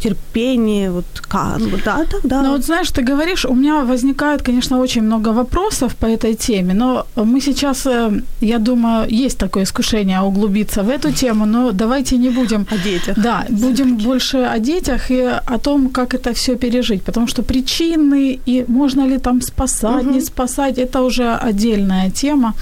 терпение, 0.00 0.90
вот 0.90 1.04
как, 1.28 1.58
ну, 1.58 1.78
да, 1.84 2.04
тогда. 2.10 2.42
Ну 2.42 2.52
вот 2.52 2.64
знаешь, 2.64 2.90
ты 2.90 3.02
говоришь, 3.02 3.44
у 3.44 3.54
меня 3.54 3.84
возникает, 3.84 4.42
конечно, 4.42 4.80
очень 4.80 5.02
много 5.02 5.32
вопросов 5.32 5.94
по 5.94 6.06
этой 6.06 6.34
теме, 6.34 6.74
но 6.74 7.06
мы 7.16 7.40
сейчас, 7.40 7.86
э, 7.86 8.20
я 8.40 8.58
думаю, 8.58 9.06
есть 9.24 9.38
такое 9.38 9.62
искушение 9.62 10.20
углубиться 10.20 10.82
в 10.82 10.88
эту 10.88 11.12
тему, 11.12 11.46
но 11.46 11.72
давайте 11.72 12.16
не 12.16 12.30
будем... 12.30 12.66
О 12.70 12.78
детях. 12.78 13.18
Да, 13.18 13.44
будем 13.48 13.96
больше 13.96 14.38
о 14.38 14.58
детях 14.58 15.10
и 15.10 15.20
о 15.20 15.58
том, 15.58 15.88
как 15.88 16.14
это 16.14 16.32
все 16.32 16.56
пережить, 16.56 17.02
потому 17.02 17.28
что 17.28 17.42
причины 17.42 18.40
и 18.46 18.64
можно 18.68 19.06
ли 19.06 19.18
там 19.18 19.42
спасать, 19.42 20.04
угу. 20.04 20.14
не 20.14 20.20
спасать, 20.20 20.78
это 20.78 21.02
уже 21.02 21.34
отдельная 21.34 22.10
тема. 22.10 22.54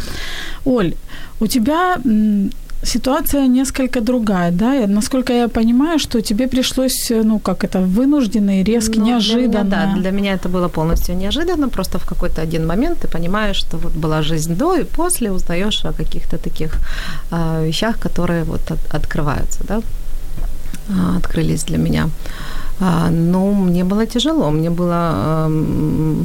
Оль, 0.64 0.94
у 1.40 1.46
тебя 1.46 1.98
ситуация 2.84 3.46
несколько 3.48 4.00
другая, 4.00 4.50
да? 4.50 4.86
Насколько 4.86 5.32
я 5.32 5.48
понимаю, 5.48 5.98
что 5.98 6.20
тебе 6.20 6.46
пришлось, 6.46 7.10
ну, 7.10 7.38
как 7.38 7.64
это, 7.64 7.80
вынужденно 7.80 8.60
и 8.60 8.64
резко, 8.64 8.98
ну, 8.98 9.06
неожиданно. 9.06 9.64
Для 9.64 9.76
меня, 9.76 9.94
да, 9.94 10.00
для 10.00 10.10
меня 10.10 10.32
это 10.34 10.48
было 10.48 10.68
полностью 10.68 11.16
неожиданно, 11.16 11.68
просто 11.68 11.98
в 11.98 12.04
какой-то 12.04 12.42
один 12.42 12.66
момент 12.66 12.98
ты 13.00 13.08
понимаешь, 13.08 13.56
что 13.56 13.76
вот 13.76 13.92
была 13.92 14.22
жизнь 14.22 14.54
до 14.54 14.76
и 14.76 14.84
после, 14.84 15.30
узнаешь 15.30 15.84
о 15.84 15.92
каких-то 15.92 16.38
таких 16.38 16.78
э, 17.30 17.66
вещах, 17.66 17.98
которые 17.98 18.44
вот 18.44 18.70
от, 18.70 18.94
открываются, 18.94 19.64
да, 19.68 19.80
э, 20.88 21.16
открылись 21.18 21.64
для 21.64 21.78
меня. 21.78 22.08
А, 22.80 23.10
но 23.10 23.52
мне 23.52 23.84
было 23.84 24.06
тяжело, 24.06 24.50
мне 24.50 24.70
было 24.70 25.46
э, 25.48 26.24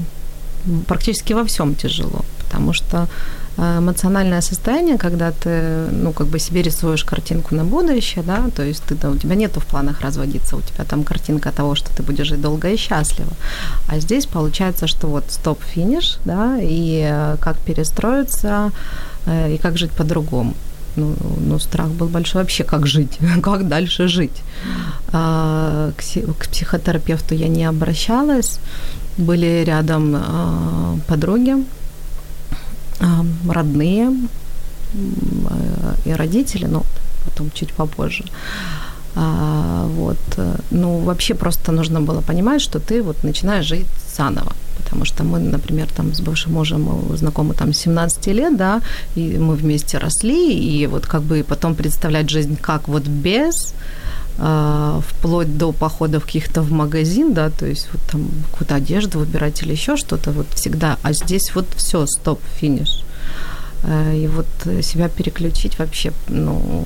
практически 0.87 1.33
во 1.33 1.43
всем 1.43 1.75
тяжело, 1.75 2.25
потому 2.49 2.73
что 2.73 3.07
Э, 3.61 3.79
эмоциональное 3.79 4.41
состояние, 4.41 4.97
когда 4.97 5.31
ты, 5.31 5.87
ну, 5.91 6.13
как 6.13 6.27
бы 6.27 6.39
себе 6.39 6.61
рисуешь 6.61 7.03
картинку 7.03 7.55
на 7.55 7.65
будущее, 7.65 8.23
да, 8.23 8.49
то 8.55 8.63
есть 8.63 8.83
ты, 8.83 8.95
да, 8.95 9.09
у 9.09 9.17
тебя 9.17 9.35
нету 9.35 9.59
в 9.59 9.65
планах 9.65 10.01
разводиться, 10.01 10.55
у 10.55 10.61
тебя 10.61 10.85
там 10.85 11.03
картинка 11.03 11.51
того, 11.51 11.75
что 11.75 11.89
ты 11.95 12.03
будешь 12.03 12.27
жить 12.27 12.41
долго 12.41 12.69
и 12.69 12.77
счастливо. 12.77 13.31
А 13.87 13.99
здесь 13.99 14.25
получается, 14.25 14.87
что 14.87 15.07
вот 15.07 15.23
стоп-финиш, 15.27 16.19
да, 16.25 16.57
и 16.61 17.03
э, 17.11 17.37
как 17.41 17.57
перестроиться, 17.57 18.71
э, 19.25 19.55
и 19.55 19.57
как 19.57 19.77
жить 19.77 19.91
по-другому. 19.91 20.53
Ну, 20.95 21.15
ну, 21.47 21.59
страх 21.59 21.87
был 21.87 22.07
большой 22.07 22.41
вообще, 22.41 22.63
как 22.63 22.87
жить, 22.87 23.19
как 23.43 23.67
дальше 23.67 24.07
жить. 24.07 24.43
А, 25.11 25.91
к, 25.97 26.03
к 26.33 26.47
психотерапевту 26.49 27.35
я 27.35 27.47
не 27.49 27.65
обращалась, 27.65 28.59
были 29.17 29.63
рядом 29.65 30.15
а, 30.15 30.97
подруги, 31.07 31.55
родные 33.47 34.11
и 36.05 36.13
родители, 36.13 36.65
ну, 36.65 36.83
потом 37.25 37.51
чуть 37.53 37.73
попозже. 37.73 38.23
А, 39.15 39.87
вот. 39.87 40.17
Ну, 40.71 40.99
вообще 40.99 41.33
просто 41.33 41.71
нужно 41.71 42.01
было 42.01 42.21
понимать, 42.21 42.61
что 42.61 42.79
ты 42.79 43.01
вот 43.01 43.23
начинаешь 43.23 43.65
жить 43.65 43.87
заново. 44.17 44.51
Потому 44.77 45.05
что 45.05 45.23
мы, 45.23 45.39
например, 45.39 45.87
там 45.95 46.13
с 46.13 46.21
бывшим 46.21 46.53
мужем 46.53 47.17
знакомы 47.17 47.53
там 47.53 47.73
17 47.73 48.27
лет, 48.27 48.57
да, 48.57 48.81
и 49.15 49.37
мы 49.37 49.55
вместе 49.55 49.97
росли, 49.97 50.53
и 50.53 50.87
вот 50.87 51.05
как 51.05 51.21
бы 51.21 51.43
потом 51.47 51.75
представлять 51.75 52.29
жизнь 52.29 52.57
как 52.61 52.87
вот 52.87 53.03
без, 53.03 53.55
а, 53.55 54.28
вплоть 54.39 55.57
до 55.57 55.71
походов 55.71 56.25
каких-то 56.25 56.61
в 56.61 56.71
магазин, 56.71 57.33
да, 57.33 57.49
то 57.49 57.65
есть 57.65 57.89
вот 57.91 58.01
там 58.11 58.27
какую-то 58.51 58.75
одежду 58.75 59.19
выбирать 59.19 59.61
или 59.63 59.73
еще 59.73 59.97
что-то, 59.97 60.31
вот 60.31 60.47
всегда, 60.55 60.97
а 61.03 61.13
здесь 61.13 61.51
вот 61.55 61.65
все, 61.75 62.05
стоп, 62.05 62.39
финиш. 62.59 63.03
Э, 63.83 64.15
и 64.15 64.27
вот 64.27 64.45
себя 64.81 65.09
переключить 65.09 65.79
вообще, 65.79 66.11
ну, 66.29 66.85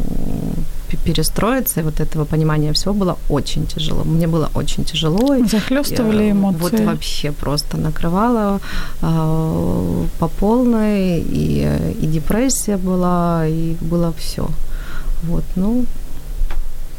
перестроиться, 1.06 1.80
и 1.80 1.84
вот 1.84 2.00
этого 2.00 2.26
понимания 2.26 2.72
всего 2.74 2.94
было 2.94 3.18
очень 3.30 3.66
тяжело. 3.66 4.04
Мне 4.04 4.28
было 4.28 4.50
очень 4.56 4.86
тяжело. 4.86 5.36
Захлестывали 5.48 6.32
эмоции. 6.32 6.60
Вот 6.60 6.80
вообще 6.80 7.32
просто 7.32 7.78
накрывало 7.78 8.60
э, 9.02 10.06
по 10.20 10.28
полной, 10.28 11.20
и, 11.20 11.68
и 12.02 12.06
депрессия 12.06 12.78
была, 12.78 13.48
и 13.48 13.76
было 13.82 14.14
все. 14.18 14.48
Вот, 15.24 15.44
ну, 15.56 15.86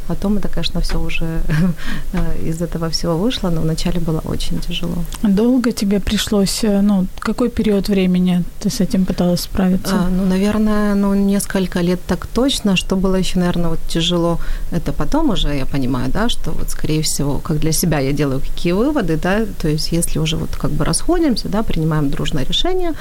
Потом 0.08 0.38
это, 0.38 0.48
конечно, 0.48 0.80
все 0.80 0.98
уже 0.98 1.24
э, 2.12 2.48
из 2.48 2.62
этого 2.62 2.88
всего 2.90 3.16
вышло, 3.16 3.50
но 3.50 3.60
вначале 3.60 4.00
было 4.00 4.20
очень 4.24 4.58
тяжело. 4.60 5.04
Долго 5.22 5.72
тебе 5.72 6.00
пришлось, 6.00 6.64
э, 6.64 6.82
ну, 6.82 7.06
какой 7.18 7.48
период 7.48 7.88
времени 7.88 8.44
ты 8.60 8.70
с 8.70 8.80
этим 8.80 9.04
пыталась 9.04 9.40
справиться? 9.40 9.94
А, 9.94 10.08
ну, 10.08 10.26
наверное, 10.26 10.94
ну, 10.94 11.14
несколько 11.14 11.82
лет 11.82 12.00
так 12.06 12.26
точно. 12.26 12.76
Что 12.76 12.96
было 12.96 13.16
еще, 13.16 13.38
наверное, 13.38 13.70
вот 13.70 13.78
тяжело, 13.88 14.38
это 14.72 14.92
потом 14.92 15.30
уже 15.30 15.54
я 15.54 15.66
понимаю, 15.66 16.10
да, 16.12 16.28
что 16.28 16.50
вот, 16.50 16.70
скорее 16.70 17.02
всего, 17.02 17.38
как 17.38 17.58
для 17.58 17.72
себя 17.72 18.00
я 18.00 18.12
делаю 18.12 18.40
какие 18.40 18.72
выводы, 18.72 19.16
да, 19.16 19.46
то 19.58 19.68
есть 19.68 19.92
если 19.92 20.20
уже 20.20 20.36
вот 20.36 20.50
как 20.56 20.70
бы 20.70 20.84
расходимся, 20.84 21.48
да, 21.48 21.62
принимаем 21.62 22.10
дружное 22.10 22.44
решение, 22.44 22.92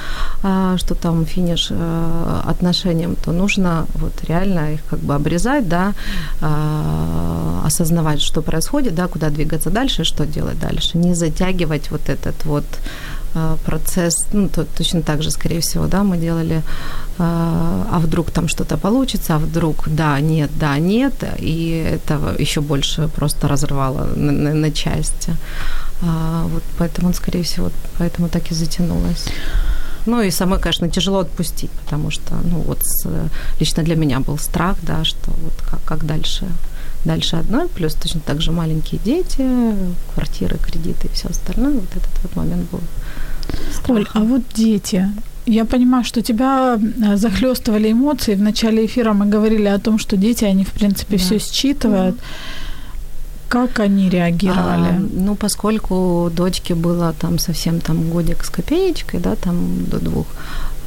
а, 0.43 0.77
что 0.77 0.95
там 0.95 1.25
финиш 1.25 1.67
э, 1.71 2.41
отношениям, 2.49 3.15
то 3.15 3.31
нужно 3.31 3.85
вот 3.95 4.13
реально 4.27 4.73
их 4.73 4.81
как 4.89 4.99
бы 4.99 5.15
обрезать, 5.15 5.67
да, 5.67 5.93
а, 6.41 6.92
осознавать, 7.63 8.21
что 8.21 8.41
происходит, 8.41 8.95
да, 8.95 9.07
куда 9.07 9.29
двигаться 9.29 9.69
дальше, 9.69 10.03
что 10.03 10.25
делать 10.25 10.59
дальше, 10.59 10.97
не 10.97 11.15
затягивать 11.15 11.91
вот 11.91 12.09
этот 12.09 12.45
вот 12.45 12.65
э, 13.35 13.57
процесс, 13.65 14.27
ну, 14.33 14.49
то, 14.49 14.65
точно 14.65 15.01
так 15.01 15.23
же, 15.23 15.31
скорее 15.31 15.59
всего, 15.59 15.87
да, 15.87 16.03
мы 16.03 16.17
делали, 16.17 16.57
э, 16.57 16.61
а 17.19 17.99
вдруг 17.99 18.31
там 18.31 18.47
что-то 18.47 18.77
получится, 18.77 19.35
а 19.35 19.39
вдруг 19.39 19.87
да, 19.87 20.19
нет, 20.19 20.51
да, 20.59 20.77
нет, 20.79 21.13
и 21.39 21.69
это 21.95 22.35
еще 22.39 22.61
больше 22.61 23.07
просто 23.07 23.47
разрывало 23.47 24.07
на, 24.15 24.31
на, 24.31 24.53
на 24.53 24.71
части. 24.71 25.35
А, 26.01 26.47
вот 26.47 26.63
поэтому, 26.77 27.13
скорее 27.13 27.43
всего, 27.43 27.71
поэтому 27.97 28.27
так 28.27 28.51
и 28.51 28.55
затянулось. 28.55 29.25
Ну 30.05 30.21
и 30.21 30.31
самой, 30.31 30.59
конечно, 30.59 30.89
тяжело 30.89 31.19
отпустить, 31.19 31.71
потому 31.71 32.11
что, 32.11 32.35
ну 32.43 32.59
вот, 32.59 32.79
лично 33.59 33.83
для 33.83 33.95
меня 33.95 34.19
был 34.19 34.37
страх, 34.37 34.75
да, 34.81 35.05
что 35.05 35.31
вот 35.31 35.53
как, 35.69 35.83
как 35.85 36.05
дальше 36.05 36.45
дальше 37.05 37.35
одной, 37.35 37.67
плюс 37.67 37.93
точно 37.93 38.21
так 38.21 38.41
же 38.41 38.51
маленькие 38.51 38.99
дети, 39.03 39.45
квартиры, 40.13 40.57
кредиты 40.57 41.07
и 41.07 41.11
все 41.13 41.29
остальное. 41.29 41.73
Вот 41.73 41.89
этот 41.91 42.23
вот 42.23 42.35
момент 42.35 42.69
был. 42.71 42.81
Страха. 43.71 43.91
Оль, 43.91 44.07
а 44.13 44.19
вот 44.19 44.41
дети, 44.53 45.09
я 45.45 45.65
понимаю, 45.65 46.03
что 46.03 46.21
тебя 46.21 46.77
э, 46.77 47.17
захлестывали 47.17 47.91
эмоции. 47.91 48.35
В 48.35 48.41
начале 48.41 48.85
эфира 48.85 49.13
мы 49.13 49.25
говорили 49.25 49.67
о 49.67 49.79
том, 49.79 49.99
что 49.99 50.17
дети, 50.17 50.45
они, 50.45 50.63
в 50.63 50.71
принципе, 50.71 51.17
да. 51.17 51.23
все 51.23 51.39
считывают. 51.39 52.15
Как 53.49 53.79
они 53.79 54.09
реагировали? 54.09 54.89
А, 54.89 54.99
ну, 54.99 55.35
поскольку 55.35 56.31
дочке 56.33 56.73
было 56.73 57.13
там 57.13 57.37
совсем 57.37 57.81
там 57.81 58.09
годик 58.09 58.43
с 58.43 58.49
копеечкой, 58.49 59.19
да, 59.19 59.35
там 59.35 59.85
до 59.85 59.99
двух, 59.99 60.25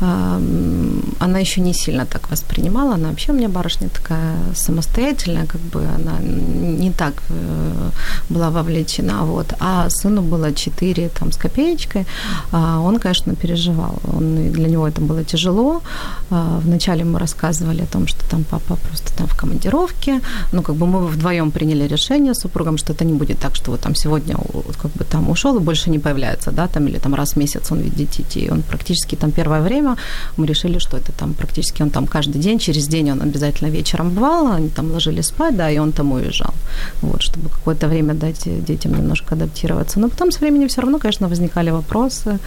она 0.00 1.38
еще 1.38 1.60
не 1.60 1.72
сильно 1.72 2.04
так 2.04 2.30
воспринимала. 2.30 2.94
Она 2.94 3.08
вообще 3.08 3.32
у 3.32 3.34
меня 3.34 3.48
барышня 3.48 3.88
такая 3.88 4.36
самостоятельная, 4.54 5.46
как 5.46 5.60
бы 5.60 5.80
она 5.80 6.18
не 6.20 6.90
так 6.90 7.14
э, 7.30 7.90
была 8.28 8.50
вовлечена. 8.50 9.24
Вот. 9.24 9.54
А 9.60 9.88
сыну 9.88 10.22
было 10.22 10.52
4 10.52 11.08
там, 11.08 11.32
с 11.32 11.36
копеечкой. 11.36 12.06
А 12.52 12.80
он, 12.80 12.98
конечно, 12.98 13.34
переживал. 13.34 13.98
Он, 14.12 14.52
для 14.52 14.68
него 14.68 14.86
это 14.86 15.00
было 15.00 15.24
тяжело. 15.24 15.82
А, 16.30 16.60
вначале 16.64 17.04
мы 17.04 17.18
рассказывали 17.18 17.82
о 17.82 17.86
том, 17.86 18.06
что 18.06 18.28
там 18.30 18.44
папа 18.44 18.76
просто 18.76 19.16
там 19.16 19.26
в 19.26 19.34
командировке. 19.34 20.20
Ну, 20.52 20.62
как 20.62 20.74
бы 20.74 20.86
мы 20.86 21.06
вдвоем 21.06 21.50
приняли 21.50 21.88
решение 21.88 22.34
с 22.34 22.40
супругом, 22.40 22.78
что 22.78 22.92
это 22.92 23.04
не 23.04 23.14
будет 23.14 23.38
так, 23.38 23.54
что 23.54 23.70
вот 23.70 23.80
там 23.80 23.94
сегодня 23.94 24.36
как 24.82 24.90
бы 24.92 25.04
там 25.04 25.30
ушел 25.30 25.56
и 25.56 25.60
больше 25.60 25.90
не 25.90 25.98
появляется, 25.98 26.50
да, 26.50 26.66
там 26.66 26.86
или 26.86 26.98
там 26.98 27.14
раз 27.14 27.32
в 27.32 27.36
месяц 27.36 27.72
он 27.72 27.80
видит 27.80 28.10
детей. 28.10 28.50
Он 28.50 28.62
практически 28.62 29.16
там 29.16 29.30
первое 29.30 29.60
время 29.60 29.85
время 29.86 29.96
мы 30.36 30.46
решили, 30.46 30.78
что 30.78 30.96
это 30.96 31.12
там 31.12 31.34
практически 31.34 31.82
он 31.82 31.90
там 31.90 32.06
каждый 32.06 32.40
день, 32.40 32.58
через 32.58 32.88
день 32.88 33.10
он 33.10 33.22
обязательно 33.22 33.70
вечером 33.70 34.10
бывал, 34.10 34.46
они 34.52 34.68
там 34.68 34.90
ложились 34.92 35.26
спать, 35.26 35.56
да, 35.56 35.70
и 35.70 35.78
он 35.78 35.92
там 35.92 36.12
уезжал. 36.12 36.54
Вот, 37.02 37.22
чтобы 37.22 37.48
какое-то 37.48 37.88
время 37.88 38.14
дать 38.14 38.64
детям 38.64 38.92
немножко 38.92 39.34
адаптироваться. 39.34 40.00
Но 40.00 40.08
потом 40.08 40.32
со 40.32 40.40
временем 40.40 40.68
все 40.68 40.80
равно, 40.80 40.98
конечно, 40.98 41.28
возникали 41.28 41.70
вопросы, 41.70 42.38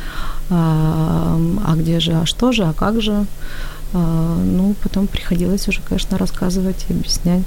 а, 0.50 1.38
а 1.66 1.76
где 1.76 2.00
же, 2.00 2.12
а 2.12 2.26
что 2.26 2.52
же, 2.52 2.64
а 2.64 2.74
как 2.74 3.02
же. 3.02 3.26
А, 3.94 4.38
ну, 4.46 4.76
потом 4.84 5.08
приходилось 5.08 5.68
уже, 5.68 5.82
конечно, 5.82 6.18
рассказывать 6.18 6.86
и 6.90 6.94
объяснять. 6.94 7.46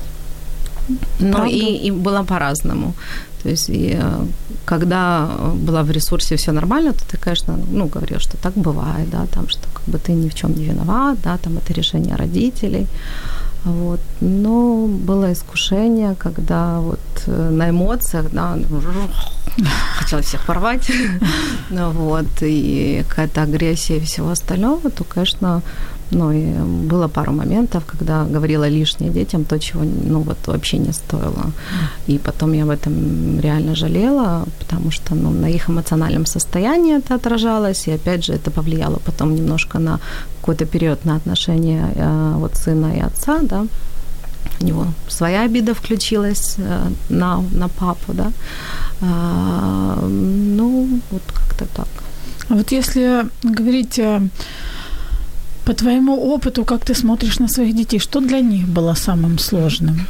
Ну, 1.21 1.47
и, 1.47 1.87
и 1.87 1.91
было 1.91 2.25
по-разному. 2.25 2.95
То 3.43 3.51
есть, 3.51 3.71
и, 3.71 3.97
э, 4.01 4.27
когда 4.65 5.29
была 5.55 5.83
в 5.83 5.91
ресурсе 5.91 6.37
все 6.37 6.53
нормально, 6.53 6.93
то 6.93 7.05
ты, 7.11 7.17
конечно, 7.17 7.59
ну, 7.73 7.87
говорил, 7.87 8.21
что 8.21 8.37
так 8.37 8.53
бывает, 8.55 9.11
да, 9.11 9.27
там, 9.27 9.49
что 9.49 9.69
как 9.73 9.85
бы 9.87 9.99
ты 9.99 10.13
ни 10.13 10.29
в 10.29 10.35
чем 10.35 10.55
не 10.55 10.65
виноват, 10.65 11.19
да, 11.25 11.37
там 11.37 11.59
это 11.59 11.73
решение 11.73 12.17
родителей. 12.17 12.87
Вот. 13.65 14.01
Но 14.21 14.87
было 14.87 15.33
искушение, 15.33 16.15
когда 16.19 16.81
вот 16.81 17.01
э, 17.27 17.51
на 17.51 17.71
эмоциях, 17.71 18.31
да, 18.33 18.59
хотела 19.99 20.23
всех 20.23 20.47
порвать, 20.47 20.91
ну 21.71 21.91
вот, 21.95 22.27
и 22.43 23.05
какая-то 23.09 23.43
агрессия 23.43 23.97
и 23.97 24.05
всего 24.05 24.31
остального, 24.31 24.91
то, 24.91 25.05
конечно, 25.05 25.63
ну, 26.13 26.33
и 26.33 26.45
было 26.89 27.09
пару 27.09 27.33
моментов, 27.33 27.85
когда 27.87 28.25
говорила 28.25 28.69
лишнее 28.69 29.11
детям 29.11 29.45
то, 29.45 29.59
чего, 29.59 29.83
ну, 29.85 30.21
вот 30.21 30.37
вообще 30.47 30.79
не 30.79 30.93
стоило. 30.93 31.53
И 32.07 32.19
потом 32.19 32.55
я 32.55 32.65
об 32.65 32.71
этом 32.71 33.41
реально 33.41 33.75
жалела, 33.75 34.45
потому 34.59 34.91
что, 34.91 35.15
ну, 35.15 35.31
на 35.31 35.49
их 35.49 35.71
эмоциональном 35.71 36.27
состоянии 36.27 36.99
это 36.99 37.15
отражалось, 37.15 37.89
и, 37.89 37.93
опять 37.93 38.25
же, 38.25 38.33
это 38.33 38.51
повлияло 38.51 38.99
потом 39.05 39.35
немножко 39.35 39.79
на 39.79 39.99
какой-то 40.41 40.67
период 40.67 41.05
на 41.05 41.17
отношения 41.17 41.89
э, 41.95 42.35
вот 42.37 42.57
сына 42.57 42.93
и 42.97 43.01
отца, 43.01 43.39
да, 43.43 43.67
у 44.61 44.65
него 44.65 44.87
своя 45.09 45.43
обида 45.43 45.75
включилась 45.75 46.57
э, 46.59 46.91
на, 47.09 47.43
на 47.53 47.69
папу, 47.69 48.13
да. 48.13 48.33
А, 49.01 50.07
ну, 50.09 51.01
вот 51.11 51.23
как-то 51.33 51.67
так. 51.75 51.89
А 52.49 52.55
вот 52.55 52.73
если 52.73 53.27
говорить 53.43 54.01
по 55.65 55.75
твоему 55.75 56.35
опыту, 56.35 56.65
как 56.65 56.85
ты 56.85 56.95
смотришь 56.95 57.39
на 57.39 57.49
своих 57.49 57.77
детей, 57.77 58.01
что 58.01 58.21
для 58.21 58.41
них 58.41 58.67
было 58.69 58.95
самым 58.95 59.39
сложным? 59.39 60.07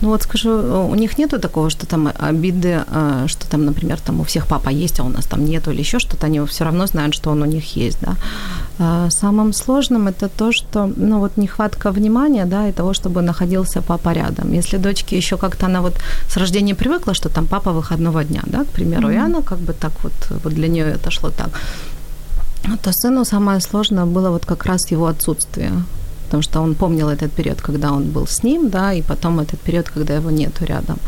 А, 0.00 0.04
ну 0.04 0.08
вот 0.08 0.22
скажу, 0.22 0.50
у 0.90 0.94
них 0.94 1.18
нету 1.18 1.38
такого, 1.38 1.70
что 1.70 1.86
там 1.86 2.08
обиды, 2.18 2.84
а, 2.86 3.26
что 3.28 3.48
там, 3.48 3.64
например, 3.64 4.00
там 4.00 4.20
у 4.20 4.24
всех 4.24 4.46
папа 4.46 4.70
есть, 4.70 5.00
а 5.00 5.04
у 5.04 5.08
нас 5.08 5.26
там 5.26 5.44
нету 5.44 5.70
или 5.70 5.80
еще 5.80 5.98
что-то, 5.98 6.26
они 6.26 6.40
все 6.46 6.64
равно 6.64 6.86
знают, 6.86 7.14
что 7.14 7.30
он 7.30 7.42
у 7.42 7.46
них 7.46 7.76
есть, 7.76 7.98
да. 8.00 8.16
А, 8.78 9.10
самым 9.10 9.52
сложным 9.52 10.08
это 10.08 10.28
то, 10.28 10.52
что, 10.52 10.90
ну 10.96 11.18
вот 11.18 11.36
нехватка 11.36 11.90
внимания, 11.90 12.46
да, 12.46 12.68
и 12.68 12.72
того, 12.72 12.92
чтобы 12.92 13.22
находился 13.22 13.82
папа 13.82 14.12
рядом. 14.12 14.52
Если 14.52 14.78
дочке 14.78 15.16
еще 15.16 15.36
как-то 15.36 15.66
она 15.66 15.80
вот 15.80 15.94
с 16.28 16.36
рождения 16.36 16.74
привыкла, 16.74 17.14
что 17.14 17.28
там 17.28 17.46
папа 17.46 17.72
выходного 17.72 18.24
дня, 18.24 18.42
да, 18.46 18.64
к 18.64 18.68
примеру, 18.68 19.08
mm-hmm. 19.08 19.14
и 19.14 19.26
она 19.26 19.42
как 19.42 19.58
бы 19.58 19.72
так 19.72 19.92
вот, 20.02 20.12
вот 20.44 20.54
для 20.54 20.68
нее 20.68 20.84
это 20.84 21.10
шло 21.10 21.30
так, 21.30 21.50
то 22.82 22.92
сыну 22.92 23.24
самое 23.24 23.60
сложное 23.60 24.06
было 24.06 24.30
вот 24.30 24.46
как 24.46 24.66
раз 24.66 24.90
его 24.90 25.06
отсутствие 25.06 25.70
потому 26.34 26.42
что 26.42 26.62
он 26.62 26.74
помнил 26.74 27.08
этот 27.08 27.32
период, 27.32 27.60
когда 27.60 27.92
он 27.92 28.02
был 28.02 28.26
с 28.26 28.44
ним, 28.44 28.68
да, 28.68 28.92
и 28.92 29.02
потом 29.02 29.38
этот 29.38 29.60
период, 29.60 29.88
когда 29.88 30.16
его 30.16 30.30
нету 30.30 30.64
рядом. 30.64 30.98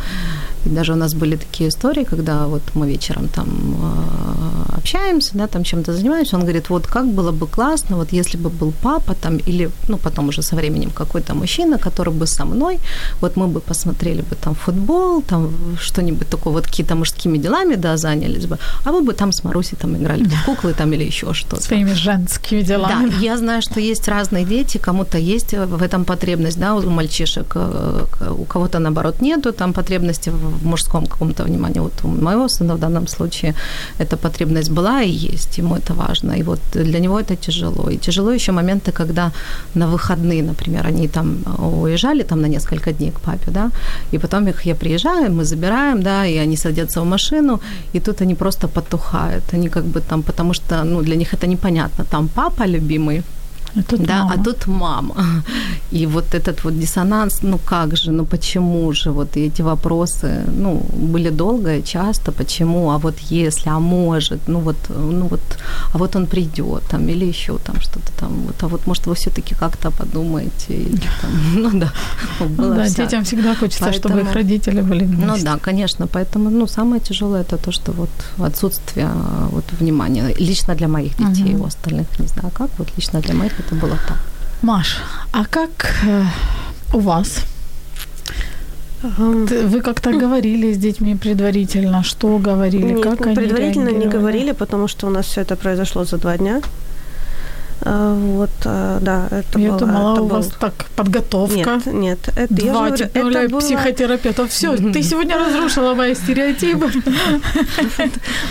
И 0.67 0.69
даже 0.69 0.93
у 0.93 0.97
нас 0.97 1.15
были 1.15 1.37
такие 1.37 1.69
истории, 1.69 2.05
когда 2.05 2.47
вот 2.47 2.63
мы 2.75 2.87
вечером 2.87 3.29
там 3.29 3.49
э, 3.49 4.66
общаемся, 4.87 5.31
да, 5.35 5.47
там 5.47 5.65
чем-то 5.65 5.93
занимаемся, 5.93 6.37
он 6.37 6.43
говорит, 6.43 6.71
вот 6.71 6.87
как 6.87 7.07
было 7.07 7.33
бы 7.33 7.47
классно, 7.47 7.97
вот 7.97 8.13
если 8.13 8.39
бы 8.39 8.51
был 8.51 8.73
папа 8.83 9.15
там, 9.15 9.39
или, 9.49 9.71
ну, 9.89 9.99
потом 9.99 10.29
уже 10.29 10.43
со 10.43 10.57
временем 10.57 10.91
какой-то 10.91 11.35
мужчина, 11.35 11.79
который 11.79 12.15
бы 12.15 12.27
со 12.27 12.45
мной, 12.45 12.79
вот 13.21 13.37
мы 13.37 13.47
бы 13.47 13.61
посмотрели 13.61 14.23
бы 14.23 14.37
там 14.37 14.55
футбол, 14.55 15.23
там 15.23 15.51
что-нибудь 15.81 16.29
такое, 16.29 16.53
вот 16.53 16.67
какие-то 16.67 16.95
мужскими 16.95 17.39
делами, 17.39 17.77
да, 17.77 17.97
занялись 17.97 18.47
бы, 18.47 18.59
а 18.85 18.93
мы 18.93 19.03
бы 19.03 19.13
там 19.13 19.33
с 19.33 19.45
Марусей 19.45 19.79
там 19.79 19.97
играли 19.97 20.25
в 20.25 20.45
куклы 20.45 20.73
там 20.73 20.93
или 20.93 21.05
еще 21.05 21.35
что-то. 21.35 21.63
Своими 21.63 21.95
женскими 21.95 22.63
делами. 22.63 23.11
Да, 23.11 23.17
я 23.21 23.37
знаю, 23.37 23.63
что 23.63 23.81
есть 23.81 24.09
разные 24.09 24.45
дети, 24.45 24.79
кому-то 24.79 25.19
есть 25.19 25.55
в 25.55 25.83
этом 25.83 26.05
потребность, 26.05 26.61
да, 26.61 26.75
у 26.75 26.91
мальчишек, 26.91 27.57
э, 27.57 28.05
у 28.31 28.45
кого-то, 28.45 28.79
наоборот, 28.79 29.23
нету 29.23 29.53
там 29.53 29.73
потребности 29.73 30.31
в 30.31 30.47
в 30.57 30.67
мужском 30.67 31.07
каком-то 31.07 31.45
внимании. 31.45 31.81
Вот 31.81 31.93
у 32.05 32.09
моего 32.09 32.49
сына 32.49 32.75
в 32.75 32.79
данном 32.79 33.07
случае 33.09 33.55
эта 33.99 34.17
потребность 34.17 34.71
была 34.77 35.03
и 35.03 35.11
есть, 35.11 35.59
ему 35.59 35.75
это 35.75 35.95
важно. 35.95 36.33
И 36.33 36.43
вот 36.43 36.61
для 36.75 37.01
него 37.01 37.19
это 37.19 37.37
тяжело. 37.37 37.91
И 37.91 37.97
тяжело 37.99 38.33
еще 38.35 38.53
моменты, 38.53 38.93
когда 38.93 39.33
на 39.75 39.87
выходные, 39.87 40.43
например, 40.43 40.87
они 40.87 41.09
там 41.09 41.37
уезжали 41.59 42.23
там 42.23 42.41
на 42.41 42.49
несколько 42.49 42.93
дней 42.93 43.11
к 43.11 43.21
папе, 43.21 43.51
да, 43.51 43.71
и 44.13 44.19
потом 44.19 44.49
их 44.49 44.67
я 44.67 44.75
приезжаю, 44.75 45.33
мы 45.33 45.45
забираем, 45.45 46.03
да, 46.03 46.27
и 46.27 46.39
они 46.39 46.57
садятся 46.57 47.01
в 47.01 47.05
машину, 47.05 47.61
и 47.95 48.01
тут 48.01 48.23
они 48.23 48.35
просто 48.35 48.69
потухают. 48.69 49.55
Они 49.55 49.69
как 49.69 49.85
бы 49.85 50.01
там, 50.01 50.23
потому 50.23 50.55
что, 50.55 50.85
ну, 50.85 51.03
для 51.03 51.17
них 51.17 51.35
это 51.35 51.47
непонятно. 51.47 52.05
Там 52.05 52.29
папа 52.29 52.67
любимый, 52.67 53.23
А 53.77 53.83
тут 53.83 54.07
да, 54.07 54.25
мама. 54.25 54.35
а 54.35 54.45
тут 54.45 54.67
мама. 54.67 55.15
И 55.91 56.07
вот 56.07 56.35
этот 56.35 56.65
вот 56.65 56.79
диссонанс, 56.79 57.43
ну 57.43 57.59
как 57.59 57.97
же, 57.97 58.13
ну 58.13 58.25
почему 58.25 58.93
же, 58.93 59.11
вот 59.11 59.37
эти 59.37 59.63
вопросы, 59.63 60.45
ну, 60.59 60.83
были 60.93 61.31
долго 61.31 61.77
и 61.77 61.85
часто, 61.85 62.33
почему, 62.33 62.91
а 62.91 62.99
вот 62.99 63.15
если, 63.31 63.71
а 63.71 63.79
может, 63.79 64.49
ну 64.49 64.61
вот, 64.61 64.77
ну 64.89 65.27
вот, 65.27 65.41
а 65.93 65.99
вот 65.99 66.17
он 66.17 66.27
придет 66.27 66.83
там 66.91 67.09
или 67.09 67.27
еще 67.27 67.59
там 67.59 67.81
что-то 67.81 68.13
там, 68.19 68.31
вот, 68.47 68.63
а 68.63 68.69
вот 68.69 68.87
может 68.87 69.07
вы 69.07 69.15
все-таки 69.15 69.55
как-то 69.55 69.91
подумаете, 69.91 70.75
или, 70.75 71.01
там, 71.23 71.31
ну 71.55 71.81
да. 71.81 71.93
Было 72.49 72.75
да, 72.75 72.85
вся... 72.85 73.05
детям 73.05 73.25
всегда 73.25 73.55
хочется, 73.55 73.85
поэтому, 73.85 74.15
чтобы 74.15 74.21
их 74.21 74.35
родители 74.35 74.83
были 74.83 75.05
вместе. 75.05 75.27
Ну 75.27 75.37
да, 75.43 75.59
конечно, 75.59 76.07
поэтому, 76.07 76.51
ну, 76.51 76.67
самое 76.67 77.01
тяжелое 77.01 77.43
это 77.43 77.57
то, 77.57 77.73
что 77.73 77.93
вот 77.93 78.11
отсутствие 78.39 79.11
вот 79.51 79.65
внимания, 79.81 80.35
лично 80.39 80.75
для 80.75 80.89
моих 80.89 81.17
детей, 81.17 81.55
угу. 81.55 81.65
у 81.65 81.67
остальных 81.67 82.07
не 82.19 82.27
знаю 82.27 82.51
как, 82.55 82.71
вот 82.79 82.89
лично 82.97 83.21
для 83.21 83.35
моих 83.35 83.53
это 83.67 83.75
было 83.75 83.99
так. 84.09 84.19
Маш, 84.63 84.99
а 85.33 85.45
как 85.45 85.95
э, 86.07 86.25
у 86.93 86.99
вас? 86.99 87.45
Вы 89.03 89.81
как-то 89.81 90.11
говорили 90.11 90.73
с 90.73 90.79
детьми 90.79 91.15
предварительно, 91.17 92.03
что 92.03 92.39
говорили, 92.39 92.93
Нет, 92.93 93.03
как 93.03 93.27
они 93.27 93.37
предварительно 93.37 93.91
не 93.91 94.07
говорили, 94.07 94.53
потому 94.53 94.89
что 94.89 95.07
у 95.07 95.11
нас 95.11 95.27
все 95.27 95.43
это 95.43 95.57
произошло 95.57 96.05
за 96.05 96.17
два 96.17 96.37
дня. 96.39 96.63
А, 97.83 98.15
вот, 98.15 98.51
а, 98.65 98.99
да, 99.01 99.29
это 99.31 99.59
Я 99.59 99.69
было, 99.69 99.79
думала, 99.79 100.13
это 100.15 100.23
у 100.23 100.27
вас 100.27 100.49
так 100.59 100.73
подготовка. 100.97 101.57
Нет, 101.57 101.87
нет. 101.87 102.19
Это, 102.35 102.55
Два, 102.55 102.89
я 102.89 102.91
говорю, 102.91 103.11
более 103.15 103.49
было... 103.49 103.61
психотерапевта. 103.61 104.47
Все, 104.49 104.77
ты 104.93 105.03
сегодня 105.03 105.37
разрушила 105.39 105.95
мои 105.95 106.15
стереотипы. 106.15 106.91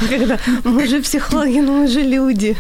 Когда 0.10 0.38
мы 0.64 0.88
же 0.88 1.02
психологи, 1.02 1.60
но 1.60 1.74
мы 1.74 1.88
же 1.88 2.02
люди. 2.02 2.56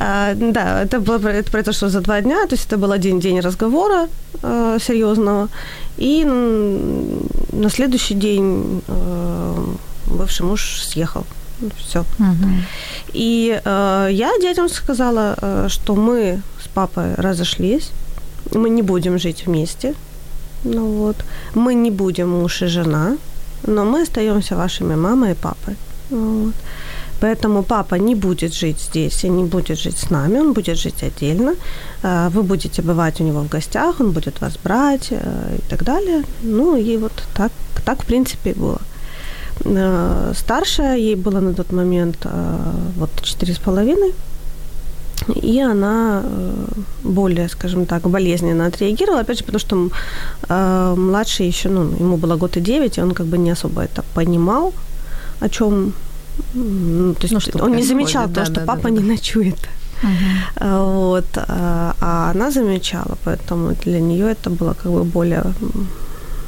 А, 0.00 0.34
да, 0.34 0.82
это, 0.82 1.00
было, 1.00 1.28
это 1.28 1.50
произошло 1.50 1.88
за 1.88 2.00
два 2.00 2.20
дня, 2.20 2.46
то 2.46 2.54
есть 2.54 2.66
это 2.66 2.78
был 2.78 2.92
один 2.92 3.20
день 3.20 3.40
разговора 3.40 4.08
серьезного. 4.42 5.48
И 5.96 6.24
на 6.24 7.70
следующий 7.70 8.14
день 8.14 8.80
бывший 10.06 10.46
муж 10.46 10.80
съехал. 10.82 11.24
Все. 11.76 12.00
Угу. 12.00 12.48
И 13.14 13.60
э, 13.64 14.08
я 14.12 14.30
детям 14.40 14.68
сказала, 14.68 15.34
э, 15.40 15.68
что 15.68 15.94
мы 15.94 16.40
с 16.64 16.68
папой 16.68 17.14
разошлись, 17.16 17.90
мы 18.54 18.70
не 18.70 18.82
будем 18.82 19.18
жить 19.18 19.46
вместе. 19.46 19.94
Ну 20.64 20.86
вот. 20.86 21.16
Мы 21.54 21.74
не 21.74 21.90
будем 21.90 22.28
муж 22.30 22.62
и 22.62 22.66
жена, 22.66 23.16
но 23.66 23.84
мы 23.84 24.02
остаемся 24.02 24.56
вашими 24.56 24.94
мамой 24.94 25.32
и 25.32 25.34
папой. 25.34 25.76
Ну 26.10 26.44
вот. 26.44 26.54
Поэтому 27.20 27.62
папа 27.62 27.96
не 27.96 28.14
будет 28.14 28.54
жить 28.54 28.80
здесь 28.80 29.24
и 29.24 29.28
не 29.28 29.44
будет 29.44 29.78
жить 29.78 29.98
с 29.98 30.10
нами, 30.10 30.38
он 30.38 30.52
будет 30.52 30.78
жить 30.78 31.02
отдельно. 31.02 31.54
Э, 32.02 32.28
вы 32.30 32.42
будете 32.42 32.82
бывать 32.82 33.20
у 33.20 33.24
него 33.24 33.40
в 33.40 33.48
гостях, 33.48 34.00
он 34.00 34.12
будет 34.12 34.40
вас 34.40 34.58
брать 34.64 35.08
э, 35.10 35.56
и 35.58 35.70
так 35.70 35.84
далее. 35.84 36.22
Ну 36.42 36.76
и 36.76 36.96
вот 36.96 37.12
так, 37.34 37.52
так 37.84 38.02
в 38.02 38.06
принципе 38.06 38.50
и 38.50 38.54
было. 38.54 38.80
Э, 39.64 40.32
старшая, 40.36 40.96
ей 40.96 41.16
было 41.16 41.40
на 41.40 41.54
тот 41.54 41.72
момент 41.72 42.18
э, 42.24 42.56
вот 42.96 43.10
четыре 43.22 43.54
с 43.54 43.58
половиной, 43.58 44.14
и 45.42 45.60
она 45.60 46.22
более, 47.02 47.48
скажем 47.48 47.86
так, 47.86 48.02
болезненно 48.02 48.66
отреагировала, 48.66 49.20
опять 49.20 49.38
же, 49.38 49.44
потому 49.44 49.90
что 50.48 50.94
младший 50.96 51.48
еще, 51.48 51.68
ну, 51.68 51.82
ему 52.00 52.16
было 52.16 52.36
год 52.36 52.56
и 52.56 52.60
девять, 52.60 52.98
и 52.98 53.02
он 53.02 53.10
как 53.10 53.26
бы 53.26 53.36
не 53.36 53.50
особо 53.50 53.82
это 53.82 54.04
понимал, 54.14 54.72
о 55.40 55.48
чем, 55.48 55.92
ну, 56.54 57.14
то 57.14 57.22
есть 57.22 57.34
ну, 57.34 57.40
что 57.40 57.64
он 57.64 57.76
не 57.76 57.82
замечал 57.82 58.26
то, 58.28 58.34
да, 58.34 58.44
что 58.44 58.54
да, 58.54 58.66
папа 58.66 58.82
да, 58.84 58.90
не 58.90 59.00
да. 59.00 59.04
ночует. 59.04 59.68
Uh-huh. 60.02 60.86
Вот, 60.86 61.26
а 61.36 62.30
она 62.30 62.50
замечала, 62.50 63.18
поэтому 63.24 63.74
для 63.84 64.00
нее 64.00 64.30
это 64.30 64.48
было 64.48 64.74
как 64.74 64.92
бы 64.92 65.02
более 65.02 65.42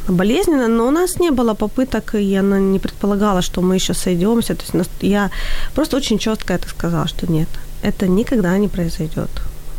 болезненно, 0.09 0.69
но 0.69 0.87
у 0.87 0.91
нас 0.91 1.19
не 1.21 1.31
было 1.31 1.55
попыток, 1.55 2.15
и 2.15 2.35
она 2.37 2.59
не 2.59 2.79
предполагала, 2.79 3.43
что 3.43 3.61
мы 3.61 3.75
еще 3.75 3.95
сойдемся. 3.95 4.55
То 4.55 4.63
есть 4.63 4.89
я 5.01 5.31
просто 5.75 5.97
очень 5.97 6.19
четко 6.19 6.55
это 6.55 6.69
сказала, 6.69 7.09
что 7.09 7.31
нет, 7.31 7.49
это 7.83 8.09
никогда 8.09 8.59
не 8.59 8.69
произойдет. 8.69 9.31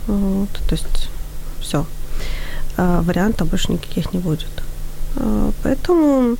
Вот, 0.08 0.50
то 0.67 0.76
есть 0.76 1.10
все. 1.62 1.86
А, 2.78 3.02
вариантов 3.02 3.50
больше 3.50 3.71
никаких 3.71 4.13
не 4.13 4.19
будет. 4.19 4.63
А, 5.15 5.52
поэтому 5.63 6.38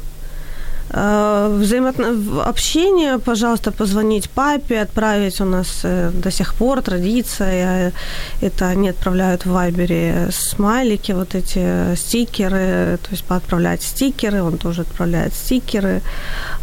взаимоотно... 0.90 2.44
общение, 2.46 3.20
пожалуйста, 3.20 3.72
позвонить 3.72 4.30
папе, 4.30 4.82
отправить. 4.82 5.42
У 5.42 5.46
нас 5.46 5.82
э, 5.84 6.12
до 6.14 6.32
сих 6.32 6.54
пор 6.54 6.82
традиция, 6.82 7.94
это 8.42 8.68
они 8.68 8.90
отправляют 8.90 9.46
в 9.46 9.52
Вайбере 9.52 10.30
смайлики, 10.32 11.14
вот 11.14 11.36
эти 11.36 11.96
стикеры, 11.96 12.98
то 13.02 13.12
есть 13.12 13.24
поотправлять 13.24 13.84
стикеры, 13.84 14.44
он 14.44 14.58
тоже 14.58 14.82
отправляет 14.82 15.34
стикеры, 15.34 16.02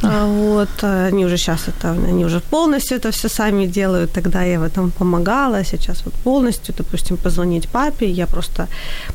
э, 0.02 0.24
вот, 0.26 0.84
они 0.84 1.24
уже 1.24 1.36
сейчас 1.36 1.68
это, 1.68 1.90
они 2.08 2.24
уже 2.24 2.40
полностью 2.40 2.96
это 2.98 3.10
все 3.10 3.28
сами 3.28 3.66
делают, 3.66 4.12
тогда 4.12 4.42
я 4.42 4.58
в 4.58 4.62
этом 4.62 4.90
помогала, 4.90 5.64
сейчас 5.64 6.04
вот 6.04 6.14
полностью, 6.14 6.74
допустим, 6.78 7.16
позвонить 7.16 7.68
папе, 7.68 8.06
я 8.10 8.26
просто 8.26 8.68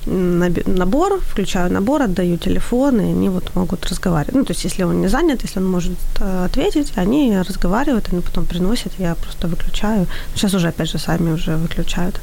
набор, 0.06 1.20
включаю 1.22 1.72
набор, 1.72 2.02
отдаю 2.02 2.38
телефон, 2.38 3.00
и 3.00 3.04
они 3.04 3.30
вот 3.30 3.56
могут 3.56 3.86
разговаривать, 3.86 4.36
ну, 4.36 4.44
то 4.44 4.54
есть 4.54 4.66
если 4.66 4.84
он 4.84 5.03
не 5.04 5.10
занят, 5.10 5.44
если 5.44 5.60
он 5.60 5.72
может 5.72 5.92
э, 6.20 6.46
ответить, 6.46 6.94
они 6.98 7.38
разговаривают, 7.48 8.13
они 8.13 8.22
потом 8.22 8.46
приносят, 8.46 8.94
я 9.00 9.16
просто 9.16 9.48
выключаю. 9.48 10.08
Сейчас 10.36 10.54
уже, 10.54 10.70
опять 10.70 10.89
же, 10.89 11.00
сами 11.00 11.34
уже 11.34 11.58
выключают. 11.58 12.20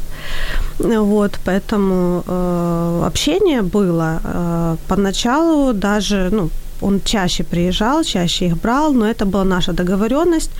Вот, 0.78 1.38
поэтому 1.44 2.22
э, 2.26 3.02
общение 3.06 3.62
было. 3.62 4.20
Э, 4.24 4.76
поначалу 4.88 5.72
даже, 5.72 6.30
ну, 6.32 6.50
он 6.82 7.00
чаще 7.00 7.44
приезжал, 7.44 8.04
чаще 8.04 8.46
их 8.46 8.56
брал, 8.56 8.94
но 8.94 9.04
это 9.04 9.26
была 9.26 9.44
наша 9.44 9.72
договоренность, 9.72 10.50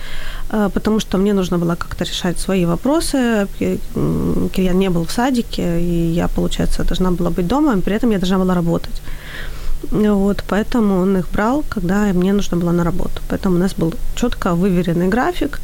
э, 0.51 0.69
потому 0.73 0.99
что 0.99 1.17
мне 1.17 1.33
нужно 1.33 1.57
было 1.57 1.75
как-то 1.75 2.03
решать 2.03 2.39
свои 2.39 2.65
вопросы. 2.65 3.47
Кирьян 4.53 4.79
не 4.79 4.89
был 4.89 5.05
в 5.05 5.11
садике, 5.11 5.79
и 5.79 6.13
я, 6.15 6.27
получается, 6.27 6.83
должна 6.83 7.11
была 7.11 7.29
быть 7.29 7.47
дома, 7.47 7.73
и 7.77 7.81
при 7.81 7.95
этом 7.95 8.11
я 8.11 8.19
должна 8.19 8.37
была 8.37 8.55
работать. 8.55 9.01
Вот, 9.91 10.43
поэтому 10.47 11.01
он 11.01 11.17
их 11.17 11.29
брал, 11.31 11.63
когда 11.69 12.13
мне 12.13 12.33
нужно 12.33 12.57
было 12.57 12.71
на 12.71 12.83
работу. 12.83 13.21
Поэтому 13.29 13.55
у 13.55 13.59
нас 13.59 13.73
был 13.73 13.93
четко 14.15 14.55
выверенный 14.55 15.09
график. 15.09 15.59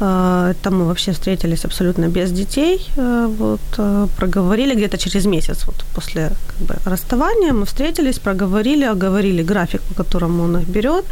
Э, 0.00 0.54
там 0.62 0.78
мы 0.78 0.84
вообще 0.84 1.12
встретились 1.12 1.64
абсолютно 1.64 2.08
без 2.08 2.32
детей. 2.32 2.80
Э, 2.96 3.28
вот, 3.38 3.60
э, 3.78 4.06
проговорили 4.16 4.74
где-то 4.74 4.98
через 4.98 5.26
месяц 5.26 5.66
вот, 5.66 5.84
после 5.94 6.30
как 6.46 6.66
бы, 6.66 6.74
расставания. 6.90 7.52
Мы 7.52 7.64
встретились, 7.64 8.18
проговорили, 8.18 8.84
оговорили 8.84 9.42
график, 9.42 9.80
по 9.82 10.04
которому 10.04 10.44
он 10.44 10.56
их 10.58 10.68
берет, 10.68 11.04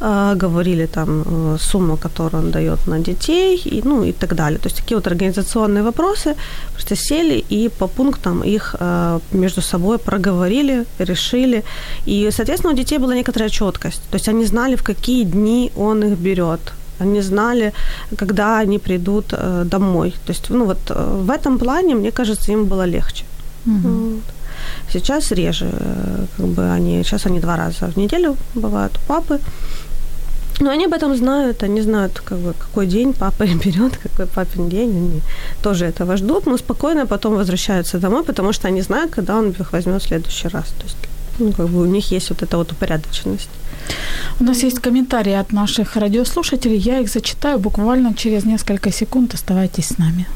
говорили 0.00 0.86
там 0.86 1.58
сумму, 1.58 1.96
которую 1.96 2.44
он 2.44 2.50
дает 2.50 2.86
на 2.86 2.98
детей, 2.98 3.56
и, 3.56 3.82
ну 3.84 4.04
и 4.04 4.12
так 4.12 4.34
далее. 4.34 4.58
То 4.58 4.68
есть 4.68 4.76
такие 4.76 4.96
вот 4.96 5.06
организационные 5.06 5.82
вопросы. 5.82 6.34
Просто 6.72 6.96
сели 6.96 7.44
и 7.52 7.68
по 7.68 7.86
пунктам 7.86 8.42
их 8.42 8.76
между 9.32 9.60
собой 9.60 9.98
проговорили, 9.98 10.84
решили. 10.98 11.64
И, 12.06 12.30
соответственно, 12.30 12.72
у 12.72 12.76
детей 12.76 12.98
была 12.98 13.14
некоторая 13.14 13.50
четкость. 13.50 14.00
То 14.10 14.16
есть 14.16 14.28
они 14.28 14.46
знали, 14.46 14.76
в 14.76 14.82
какие 14.82 15.24
дни 15.24 15.70
он 15.76 16.02
их 16.02 16.18
берет 16.18 16.60
они 17.00 17.22
знали, 17.22 17.72
когда 18.16 18.58
они 18.58 18.78
придут 18.78 19.32
э, 19.32 19.64
домой. 19.64 20.14
То 20.26 20.32
есть, 20.32 20.50
ну 20.50 20.64
вот 20.64 20.78
э, 20.90 21.22
в 21.26 21.30
этом 21.30 21.58
плане, 21.58 21.94
мне 21.94 22.10
кажется, 22.10 22.52
им 22.52 22.64
было 22.64 22.86
легче. 22.86 23.24
Угу. 23.66 24.20
Сейчас 24.92 25.32
реже, 25.32 25.68
э, 25.72 26.26
как 26.36 26.46
бы 26.46 26.76
они, 26.76 27.02
сейчас 27.04 27.26
они 27.26 27.40
два 27.40 27.56
раза 27.56 27.86
в 27.86 27.96
неделю 27.96 28.36
бывают 28.54 28.92
у 28.96 29.08
папы. 29.08 29.38
Но 30.60 30.70
они 30.70 30.86
об 30.86 30.92
этом 30.92 31.16
знают, 31.16 31.62
они 31.62 31.82
знают, 31.82 32.20
как 32.24 32.38
бы, 32.38 32.52
какой 32.52 32.86
день 32.86 33.12
папа 33.12 33.46
берет, 33.64 33.96
какой 34.02 34.26
папин 34.26 34.68
день. 34.68 34.90
Они 34.90 35.20
тоже 35.62 35.86
этого 35.86 36.16
ждут, 36.16 36.46
но 36.46 36.58
спокойно 36.58 37.06
потом 37.06 37.34
возвращаются 37.34 37.98
домой, 37.98 38.22
потому 38.24 38.52
что 38.52 38.68
они 38.68 38.82
знают, 38.82 39.10
когда 39.10 39.38
он 39.38 39.50
их 39.50 39.72
возьмет 39.72 40.02
в 40.02 40.06
следующий 40.06 40.48
раз. 40.48 40.66
То 40.78 40.84
есть, 40.84 40.96
ну, 41.38 41.52
как 41.52 41.68
бы 41.68 41.80
у 41.80 41.86
них 41.86 42.12
есть 42.12 42.30
вот 42.30 42.42
эта 42.42 42.56
вот 42.56 42.72
упорядоченность. 42.72 43.50
У 44.40 44.44
нас 44.44 44.64
есть 44.64 44.78
комментарии 44.78 45.34
от 45.40 45.52
наших 45.52 45.96
радиослушателей. 45.96 46.78
Я 46.78 47.00
их 47.00 47.08
зачитаю 47.08 47.58
буквально 47.58 48.14
через 48.14 48.44
несколько 48.44 48.92
секунд. 48.92 49.34
Оставайтесь 49.34 49.86
с 49.86 49.98
нами. 49.98 50.26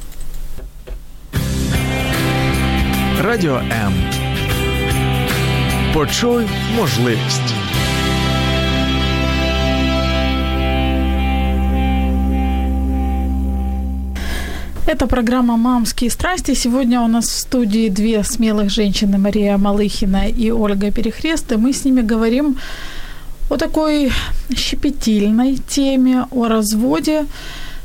Радіо 3.22 3.56
М. 3.56 3.92
Почуй 5.94 6.46
можливість. 6.76 7.54
Это 14.86 15.06
программа 15.06 15.56
«Мамские 15.56 16.10
страсти». 16.10 16.54
Сегодня 16.54 17.00
у 17.00 17.08
нас 17.08 17.24
в 17.24 17.38
студии 17.38 17.88
две 17.88 18.22
смелых 18.22 18.68
женщины, 18.68 19.18
Мария 19.18 19.56
Малыхина 19.56 20.28
и 20.28 20.50
Ольга 20.50 20.90
Перехрест, 20.90 21.52
и 21.52 21.56
мы 21.56 21.72
с 21.72 21.84
ними 21.84 22.02
говорим 22.02 22.56
о 23.54 23.56
такой 23.56 24.12
щепетильной 24.56 25.58
теме, 25.68 26.26
о 26.30 26.48
разводе, 26.48 27.26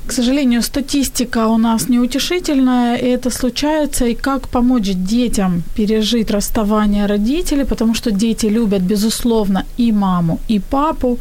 К 0.07 0.13
сожалению, 0.13 0.63
статистика 0.63 1.47
у 1.47 1.57
нас 1.57 1.89
неутешительная, 1.89 2.97
и 2.97 3.05
это 3.05 3.29
случается. 3.29 4.05
И 4.05 4.15
как 4.15 4.47
помочь 4.49 4.95
детям 4.95 5.61
пережить 5.75 6.31
расставание 6.31 7.05
родителей, 7.05 7.65
потому 7.65 7.93
что 7.93 8.09
дети 8.09 8.47
любят, 8.47 8.81
безусловно, 8.81 9.63
и 9.77 9.91
маму, 9.91 10.39
и 10.49 10.59
папу. 10.59 11.19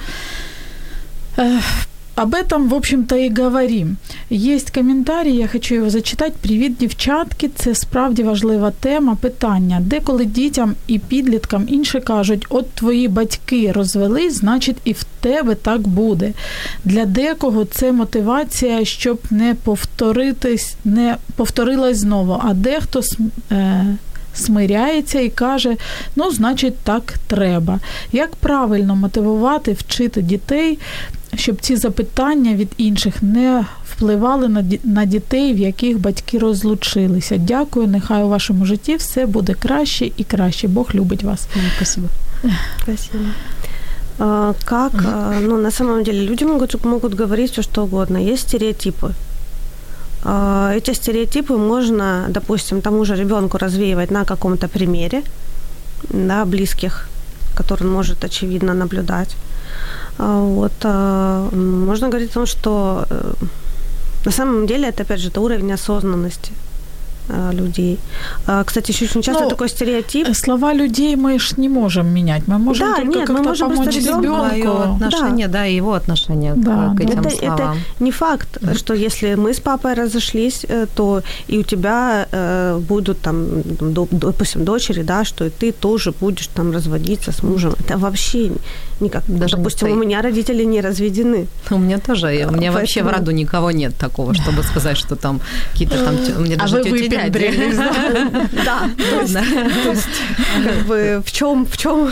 Об 2.18 2.34
этом, 2.34 2.68
в 2.68 2.74
общем-то, 2.74 3.16
і 3.16 3.34
говорим. 3.34 3.96
Есть 4.32 4.70
коментарі, 4.70 5.32
я 5.32 5.48
хочу 5.48 5.74
його 5.74 5.90
зачитати. 5.90 6.32
Привіт, 6.40 6.76
дівчатки. 6.76 7.50
Це 7.54 7.74
справді 7.74 8.22
важлива 8.22 8.70
тема. 8.70 9.14
Питання. 9.14 9.80
Деколи 9.80 10.24
дітям 10.24 10.74
і 10.86 10.98
підліткам 10.98 11.64
інші 11.68 12.00
кажуть, 12.00 12.46
от 12.48 12.70
твої 12.70 13.08
батьки 13.08 13.72
розвелись, 13.72 14.34
значить 14.34 14.76
і 14.84 14.92
в 14.92 15.04
тебе 15.20 15.54
так 15.54 15.88
буде. 15.88 16.32
Для 16.84 17.04
декого 17.04 17.64
це 17.64 17.92
мотивація, 17.92 18.84
щоб 18.84 19.20
не 19.30 19.54
повторитись, 19.54 20.76
не 20.84 21.16
повторилась 21.36 21.98
знову. 21.98 22.40
А 22.44 22.54
дехто 22.54 23.00
е, 23.52 23.86
смиряється 24.34 25.20
і 25.20 25.28
каже: 25.28 25.76
ну, 26.16 26.30
значить, 26.30 26.78
так 26.78 27.14
треба. 27.26 27.80
Як 28.12 28.36
правильно 28.36 28.96
мотивувати, 28.96 29.72
вчити 29.72 30.22
дітей, 30.22 30.78
щоб 31.35 31.61
ці 31.61 31.75
запитання 31.75 32.55
від 32.55 32.71
інших 32.77 33.23
не 33.23 33.65
впливали 33.85 34.63
на 34.83 35.05
дітей, 35.05 35.53
в 35.53 35.59
яких 35.59 35.99
батьки 35.99 36.39
розлучилися. 36.39 37.37
Дякую, 37.37 37.87
нехай 37.87 38.23
у 38.23 38.27
вашому 38.27 38.65
житті 38.65 38.95
все 38.95 39.25
буде 39.25 39.53
краще 39.53 40.11
і 40.17 40.23
краще. 40.23 40.67
Бог 40.67 40.89
любить 40.95 41.23
вас. 41.23 41.47
Спасибо. 41.75 42.07
Спасибо. 42.83 43.23
Как, 44.65 44.91
ну, 45.41 45.57
на 45.57 45.71
самом 45.71 46.03
деле, 46.03 46.25
люди 46.25 46.45
могут, 46.45 46.85
могут 46.85 47.19
говорить 47.19 47.51
все, 47.51 47.61
что 47.61 47.83
угодно. 47.83 48.17
Есть 48.17 48.49
стереотипы. 48.49 49.13
Эти 50.75 50.93
стереотипы 50.93 51.57
можно, 51.57 52.25
допустим, 52.29 52.81
тому 52.81 53.05
же 53.05 53.15
ребенку 53.15 53.57
развеивать 53.57 54.11
на 54.11 54.23
каком-то 54.23 54.67
примере, 54.67 55.23
да, 56.09 56.45
близких, 56.45 57.09
который 57.57 57.83
он 57.83 57.91
может 57.91 58.23
очевидно 58.23 58.73
наблюдать. 58.73 59.35
Вот, 60.18 60.84
можно 60.84 62.08
говорить 62.08 62.30
о 62.30 62.34
том, 62.34 62.46
что 62.46 63.06
э, 63.08 63.32
на 64.24 64.32
самом 64.32 64.66
деле 64.66 64.88
это, 64.88 65.04
опять 65.04 65.20
же, 65.20 65.28
это 65.28 65.40
уровень 65.40 65.72
осознанности– 65.72 66.52
людей. 67.52 67.98
Кстати, 68.64 68.92
еще 68.92 69.04
очень 69.04 69.22
часто 69.22 69.44
ну, 69.44 69.50
такой 69.50 69.68
стереотип. 69.68 70.28
Слова 70.34 70.72
людей 70.72 71.16
мы 71.16 71.38
ж 71.38 71.56
не 71.56 71.68
можем 71.68 72.06
менять. 72.06 72.42
Мы 72.48 72.58
можем 72.58 72.86
да, 72.86 72.96
только 72.96 73.08
нет, 73.08 73.26
как-то 73.26 73.32
мы 73.32 73.48
можем 73.48 73.70
помочь 73.70 73.96
ребенку. 73.96 74.94
отношения, 74.94 75.48
да. 75.48 75.58
да, 75.58 75.64
его 75.64 75.92
отношения 75.92 76.54
да. 76.56 76.94
к 76.96 77.00
этим 77.00 77.20
это, 77.20 77.30
словам. 77.30 77.58
Это 77.58 78.04
не 78.04 78.10
факт, 78.10 78.58
что 78.76 78.94
если 78.94 79.34
мы 79.34 79.52
с 79.52 79.60
папой 79.60 79.94
разошлись, 79.94 80.66
э, 80.68 80.86
то 80.94 81.22
и 81.48 81.58
у 81.58 81.62
тебя 81.62 82.26
э, 82.32 82.78
будут 82.88 83.20
там, 83.20 83.62
допустим, 84.10 84.64
дочери, 84.64 85.02
да, 85.02 85.24
что 85.24 85.44
и 85.44 85.50
ты 85.50 85.72
тоже 85.72 86.12
будешь 86.20 86.46
там 86.46 86.72
разводиться 86.72 87.32
с 87.32 87.42
мужем. 87.42 87.74
Это 87.80 87.98
вообще 87.98 88.50
никак. 89.00 89.22
Даже 89.28 89.56
допустим, 89.56 89.90
у 89.92 89.94
меня 89.94 90.22
родители 90.22 90.64
не 90.64 90.80
разведены. 90.80 91.46
У 91.70 91.78
меня 91.78 91.98
тоже. 91.98 92.26
У 92.26 92.30
меня 92.30 92.46
Поэтому... 92.48 92.72
вообще 92.72 93.02
в 93.02 93.08
роду 93.08 93.30
никого 93.30 93.70
нет 93.70 93.94
такого, 93.96 94.34
чтобы 94.34 94.62
сказать, 94.62 94.96
что 94.96 95.16
там 95.16 95.40
какие-то 95.72 96.04
там... 96.04 96.16
У 96.38 96.40
меня 96.40 96.56
даже 96.56 96.78
а 96.78 96.82
тетя 96.82 97.17
выпендрились, 97.24 97.76
да? 97.76 97.92
Да. 98.64 98.90
То 98.98 99.20
есть, 99.20 99.36
как 100.64 100.86
бы, 100.86 101.22
в 101.24 101.32
чем, 101.32 101.66
в 101.66 101.76
чем, 101.76 102.10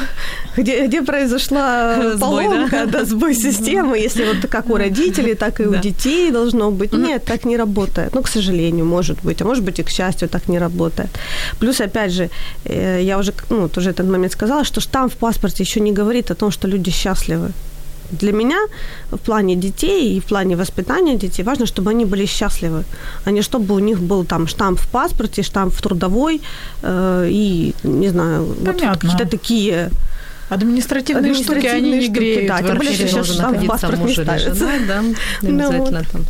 где, 0.56 0.86
где 0.86 1.02
произошла 1.02 2.16
поломка, 2.20 2.86
да, 2.86 3.04
сбой 3.04 3.34
системы, 3.34 3.98
если 3.98 4.24
вот 4.24 4.50
как 4.50 4.70
у 4.70 4.76
родителей, 4.76 5.34
так 5.34 5.60
и 5.60 5.66
у 5.66 5.74
детей 5.74 6.30
должно 6.30 6.70
быть. 6.70 6.92
Нет, 6.92 7.24
так 7.24 7.44
не 7.44 7.56
работает. 7.56 8.14
Ну, 8.14 8.22
к 8.22 8.28
сожалению, 8.28 8.84
может 8.84 9.18
быть, 9.22 9.42
а 9.42 9.44
может 9.44 9.64
быть 9.64 9.78
и 9.78 9.82
к 9.82 9.90
счастью 9.90 10.28
так 10.28 10.48
не 10.48 10.58
работает. 10.58 11.10
Плюс, 11.58 11.80
опять 11.80 12.12
же, 12.12 12.30
э, 12.64 13.00
я 13.02 13.18
уже, 13.18 13.32
ну, 13.50 13.68
тоже 13.68 13.90
этот 13.90 14.06
момент 14.06 14.32
сказала, 14.32 14.64
что 14.64 14.80
штамп 14.80 15.12
в 15.12 15.16
паспорте 15.16 15.62
еще 15.62 15.80
не 15.80 15.92
говорит 15.92 16.30
о 16.30 16.34
том, 16.34 16.50
что 16.50 16.68
люди 16.68 16.90
счастливы 16.90 17.52
для 18.10 18.32
меня 18.32 18.58
в 19.10 19.18
плане 19.18 19.56
детей 19.56 20.16
и 20.16 20.20
в 20.20 20.24
плане 20.24 20.56
воспитания 20.56 21.16
детей 21.16 21.44
важно, 21.44 21.66
чтобы 21.66 21.90
они 21.90 22.04
были 22.04 22.26
счастливы, 22.26 22.84
а 23.24 23.30
не 23.30 23.42
чтобы 23.42 23.74
у 23.74 23.78
них 23.78 23.98
был 23.98 24.24
там 24.24 24.46
штамп 24.46 24.78
в 24.78 24.86
паспорте, 24.88 25.42
штамп 25.42 25.74
в 25.74 25.80
трудовой 25.82 26.40
э, 26.82 27.28
и, 27.30 27.74
не 27.84 28.08
знаю, 28.08 28.44
вот 28.44 28.80
какие-то 28.80 29.26
такие 29.26 29.90
Административные, 30.48 31.32
Административные 31.32 31.34
штуки, 31.34 31.66
они 31.66 31.90
не 31.90 32.04
штуки, 32.04 32.18
греют. 32.18 32.48
Да, 32.48 32.62
тем 32.62 32.76
более, 32.76 32.94
что 32.94 33.08
сейчас 33.08 33.26
штамп 33.26 33.58
в 33.58 33.66
паспорт 33.66 33.98
не 33.98 34.12
ставится. 34.12 34.54
Да, 34.54 34.72
да, 34.86 35.48
обязательно 35.48 36.04
там 36.12 36.22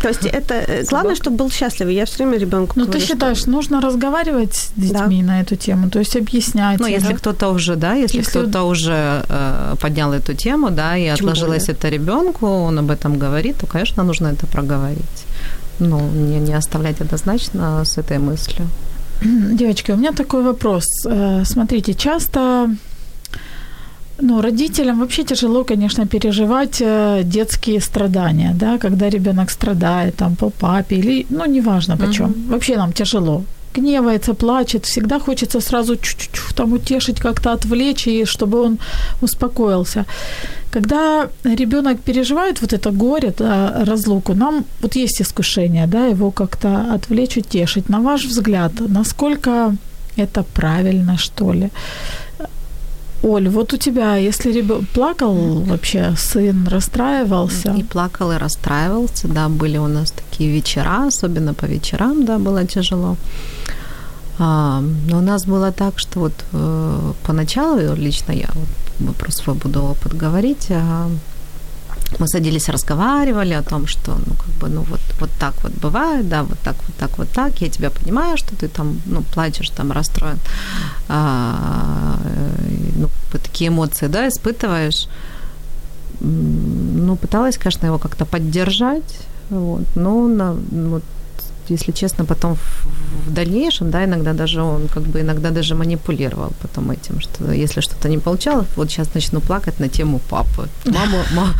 то 0.00 0.08
есть 0.08 0.26
это 0.26 0.54
э, 0.54 0.84
главное, 0.90 1.14
чтобы 1.14 1.36
был 1.36 1.50
счастлив. 1.50 1.88
Я 1.88 2.04
все 2.04 2.16
время 2.24 2.38
ребенку. 2.38 2.78
Ну, 2.78 2.86
ты 2.86 3.00
считаешь, 3.00 3.38
что... 3.38 3.50
нужно 3.50 3.80
разговаривать 3.80 4.54
с 4.54 4.72
детьми 4.76 5.22
да. 5.22 5.26
на 5.28 5.40
эту 5.40 5.56
тему, 5.56 5.88
то 5.88 5.98
есть 6.00 6.16
объяснять. 6.16 6.80
Ну, 6.80 6.86
если 6.86 7.12
да? 7.12 7.18
кто-то 7.18 7.48
уже, 7.50 7.76
да, 7.76 7.94
если, 7.94 8.18
если 8.18 8.30
кто-то 8.30 8.64
уже 8.64 9.24
э, 9.28 9.76
поднял 9.80 10.12
эту 10.12 10.34
тему, 10.34 10.70
да, 10.70 10.96
и 10.96 11.04
Тем 11.04 11.14
отложилось 11.14 11.66
более. 11.66 11.78
это 11.78 11.88
ребенку, 11.88 12.46
он 12.46 12.78
об 12.78 12.90
этом 12.90 13.18
говорит, 13.18 13.58
то, 13.58 13.66
конечно, 13.66 14.02
нужно 14.02 14.28
это 14.28 14.46
проговорить. 14.46 15.24
Ну, 15.78 16.00
не, 16.00 16.40
не 16.40 16.54
оставлять 16.54 17.00
однозначно 17.00 17.84
с 17.84 17.98
этой 17.98 18.18
мыслью. 18.18 18.66
Девочки, 19.22 19.92
у 19.92 19.96
меня 19.96 20.12
такой 20.12 20.42
вопрос. 20.42 20.84
Э, 21.06 21.44
смотрите, 21.44 21.94
часто 21.94 22.68
ну, 24.20 24.40
родителям 24.40 25.00
вообще 25.00 25.24
тяжело, 25.24 25.64
конечно, 25.64 26.06
переживать 26.06 26.80
э, 26.80 27.22
детские 27.24 27.80
страдания, 27.80 28.54
да, 28.54 28.78
когда 28.78 29.10
ребенок 29.10 29.50
страдает 29.50 30.14
там 30.16 30.36
по 30.36 30.50
папе 30.50 30.96
или, 30.96 31.26
ну, 31.30 31.46
неважно 31.46 31.96
почем. 31.96 32.26
Mm-hmm. 32.26 32.50
Вообще 32.50 32.76
нам 32.76 32.92
тяжело. 32.92 33.42
Гневается, 33.76 34.34
плачет, 34.34 34.84
всегда 34.84 35.18
хочется 35.18 35.60
сразу 35.60 35.96
чуть-чуть 35.96 36.54
там 36.54 36.72
утешить, 36.72 37.18
как-то 37.18 37.52
отвлечь, 37.52 38.06
и 38.06 38.24
чтобы 38.24 38.60
он 38.60 38.78
успокоился. 39.22 40.04
Когда 40.70 41.28
ребенок 41.44 42.00
переживает 42.00 42.60
вот 42.60 42.72
это 42.72 42.92
горе, 42.92 43.32
да, 43.38 43.84
разлуку, 43.84 44.34
нам 44.34 44.64
вот 44.80 44.96
есть 44.96 45.22
искушение, 45.22 45.86
да, 45.86 46.06
его 46.06 46.30
как-то 46.30 46.94
отвлечь, 46.94 47.36
утешить. 47.36 47.88
На 47.88 48.00
ваш 48.00 48.24
взгляд, 48.26 48.72
насколько 48.88 49.76
это 50.16 50.44
правильно, 50.54 51.18
что 51.18 51.52
ли? 51.52 51.70
Оль, 53.24 53.48
вот 53.48 53.72
у 53.72 53.76
тебя, 53.78 54.16
если 54.16 54.52
ребенок 54.52 54.88
плакал 54.88 55.62
вообще, 55.62 56.14
сын 56.16 56.68
расстраивался? 56.68 57.72
И 57.72 57.82
плакал, 57.82 58.32
и 58.32 58.36
расстраивался, 58.36 59.28
да, 59.28 59.48
были 59.48 59.78
у 59.78 59.88
нас 59.88 60.10
такие 60.10 60.52
вечера, 60.52 61.06
особенно 61.06 61.54
по 61.54 61.64
вечерам, 61.64 62.26
да, 62.26 62.38
было 62.38 62.66
тяжело. 62.66 63.16
А, 64.38 64.82
но 65.10 65.18
у 65.18 65.22
нас 65.22 65.46
было 65.46 65.72
так, 65.72 65.98
что 65.98 66.20
вот 66.20 66.32
э, 66.52 67.12
поначалу, 67.26 67.94
лично 67.94 68.32
я 68.32 68.48
вот, 69.00 69.16
про 69.16 69.32
свой 69.32 69.56
буду 69.56 69.82
опыт 69.82 70.14
говорить, 70.14 70.66
мы 72.18 72.28
садились, 72.28 72.68
разговаривали 72.68 73.54
о 73.54 73.62
том, 73.62 73.86
что, 73.86 74.12
ну, 74.26 74.34
как 74.34 74.54
бы, 74.60 74.68
ну, 74.68 74.82
вот, 74.82 75.00
вот 75.20 75.30
так 75.38 75.54
вот 75.62 75.72
бывает, 75.72 76.28
да, 76.28 76.42
вот 76.42 76.58
так, 76.64 76.76
вот 76.86 76.96
так, 76.96 77.18
вот 77.18 77.28
так, 77.30 77.60
я 77.62 77.68
тебя 77.68 77.90
понимаю, 77.90 78.36
что 78.36 78.54
ты 78.56 78.68
там, 78.68 79.00
ну, 79.06 79.22
плачешь, 79.22 79.70
там, 79.70 79.92
расстроен, 79.92 80.38
а, 81.08 82.18
ну, 82.96 83.08
такие 83.32 83.68
эмоции, 83.68 84.08
да, 84.08 84.28
испытываешь. 84.28 85.08
Ну, 86.20 87.16
пыталась, 87.16 87.58
конечно, 87.58 87.86
его 87.86 87.98
как-то 87.98 88.24
поддержать, 88.24 89.26
вот, 89.50 89.84
но 89.96 90.28
на, 90.28 90.52
вот, 90.52 91.02
если 91.68 91.92
честно, 91.92 92.24
потом 92.24 92.54
в, 92.54 92.86
в 93.26 93.32
дальнейшем, 93.32 93.90
да, 93.90 94.04
иногда 94.04 94.32
даже 94.32 94.62
он 94.62 94.88
как 94.88 95.02
бы 95.02 95.20
иногда 95.20 95.50
даже 95.50 95.74
манипулировал 95.74 96.52
потом 96.62 96.90
этим, 96.90 97.20
что 97.20 97.52
если 97.52 97.80
что-то 97.80 98.08
не 98.08 98.18
получалось, 98.18 98.66
вот 98.76 98.90
сейчас 98.90 99.14
начну 99.14 99.40
плакать 99.40 99.80
на 99.80 99.88
тему 99.88 100.20
папы. 100.30 100.68
Мама, 100.84 101.24
мама, 101.34 101.54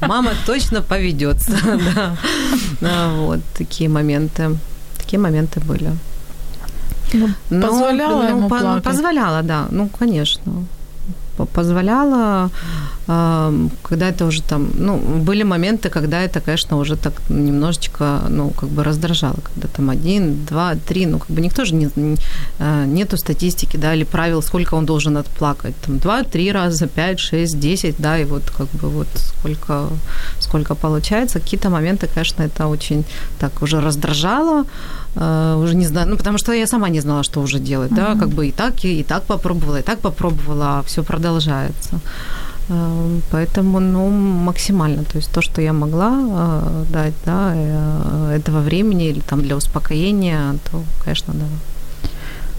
мама 0.00 0.30
точно 0.46 0.82
поведется, 0.82 1.52
да. 2.80 3.12
Вот 3.16 3.40
такие 3.56 3.88
моменты, 3.88 4.56
такие 4.98 5.18
моменты 5.18 5.60
были. 5.60 5.92
Ну, 7.12 7.28
позволяла 7.50 8.22
ну, 8.22 8.28
ему 8.28 8.48
плакать? 8.48 8.84
Позволяла, 8.84 9.42
да, 9.42 9.66
ну, 9.70 9.88
конечно 9.98 10.42
позволяла, 11.46 12.50
когда 13.08 14.08
это 14.10 14.26
уже 14.26 14.42
там, 14.42 14.70
ну, 14.74 14.98
были 14.98 15.42
моменты, 15.42 15.88
когда 15.88 16.20
это, 16.20 16.42
конечно, 16.42 16.76
уже 16.76 16.94
так 16.96 17.14
немножечко, 17.30 18.20
ну, 18.28 18.50
как 18.50 18.68
бы 18.68 18.84
раздражало, 18.84 19.36
когда 19.42 19.66
там 19.68 19.88
один, 19.88 20.44
два, 20.44 20.74
три, 20.74 21.06
ну, 21.06 21.18
как 21.18 21.30
бы 21.30 21.40
никто 21.40 21.64
же 21.64 21.74
не, 21.74 21.88
нету 22.86 23.16
статистики, 23.16 23.78
да, 23.78 23.94
или 23.94 24.04
правил, 24.04 24.42
сколько 24.42 24.74
он 24.74 24.84
должен 24.84 25.16
отплакать, 25.16 25.74
там, 25.86 25.98
два, 25.98 26.22
три 26.22 26.52
раза, 26.52 26.86
пять, 26.86 27.18
шесть, 27.18 27.58
десять, 27.58 27.96
да, 27.98 28.18
и 28.18 28.24
вот 28.24 28.42
как 28.50 28.68
бы 28.72 28.90
вот 28.90 29.08
сколько, 29.14 29.88
сколько 30.38 30.74
получается, 30.74 31.40
какие-то 31.40 31.70
моменты, 31.70 32.08
конечно, 32.12 32.42
это 32.42 32.66
очень 32.66 33.04
так 33.38 33.62
уже 33.62 33.80
раздражало, 33.80 34.66
уже 35.16 35.74
не 35.74 35.86
знаю, 35.86 36.08
ну, 36.10 36.16
потому 36.18 36.36
что 36.36 36.52
я 36.52 36.66
сама 36.66 36.90
не 36.90 37.00
знала, 37.00 37.22
что 37.22 37.40
уже 37.40 37.58
делать, 37.58 37.94
да, 37.94 38.16
как 38.16 38.28
бы 38.28 38.48
и 38.48 38.52
так, 38.52 38.84
и, 38.84 39.00
и 39.00 39.02
так 39.02 39.22
попробовала, 39.22 39.78
и 39.78 39.82
так 39.82 40.00
попробовала, 40.00 40.78
а 40.78 40.82
все 40.82 41.02
продолжается. 41.02 42.00
Э, 42.68 43.20
поэтому, 43.30 43.80
ну, 43.80 44.10
максимально, 44.44 45.04
то 45.04 45.18
есть 45.18 45.32
то, 45.32 45.40
что 45.40 45.62
я 45.62 45.72
могла 45.72 46.12
э, 46.12 46.84
дать, 46.92 47.14
да, 47.26 47.52
э, 47.54 48.36
этого 48.36 48.60
времени 48.60 49.08
или 49.08 49.20
там 49.20 49.42
для 49.42 49.56
успокоения, 49.56 50.54
то, 50.70 50.82
конечно, 51.04 51.34
да. 51.34 51.46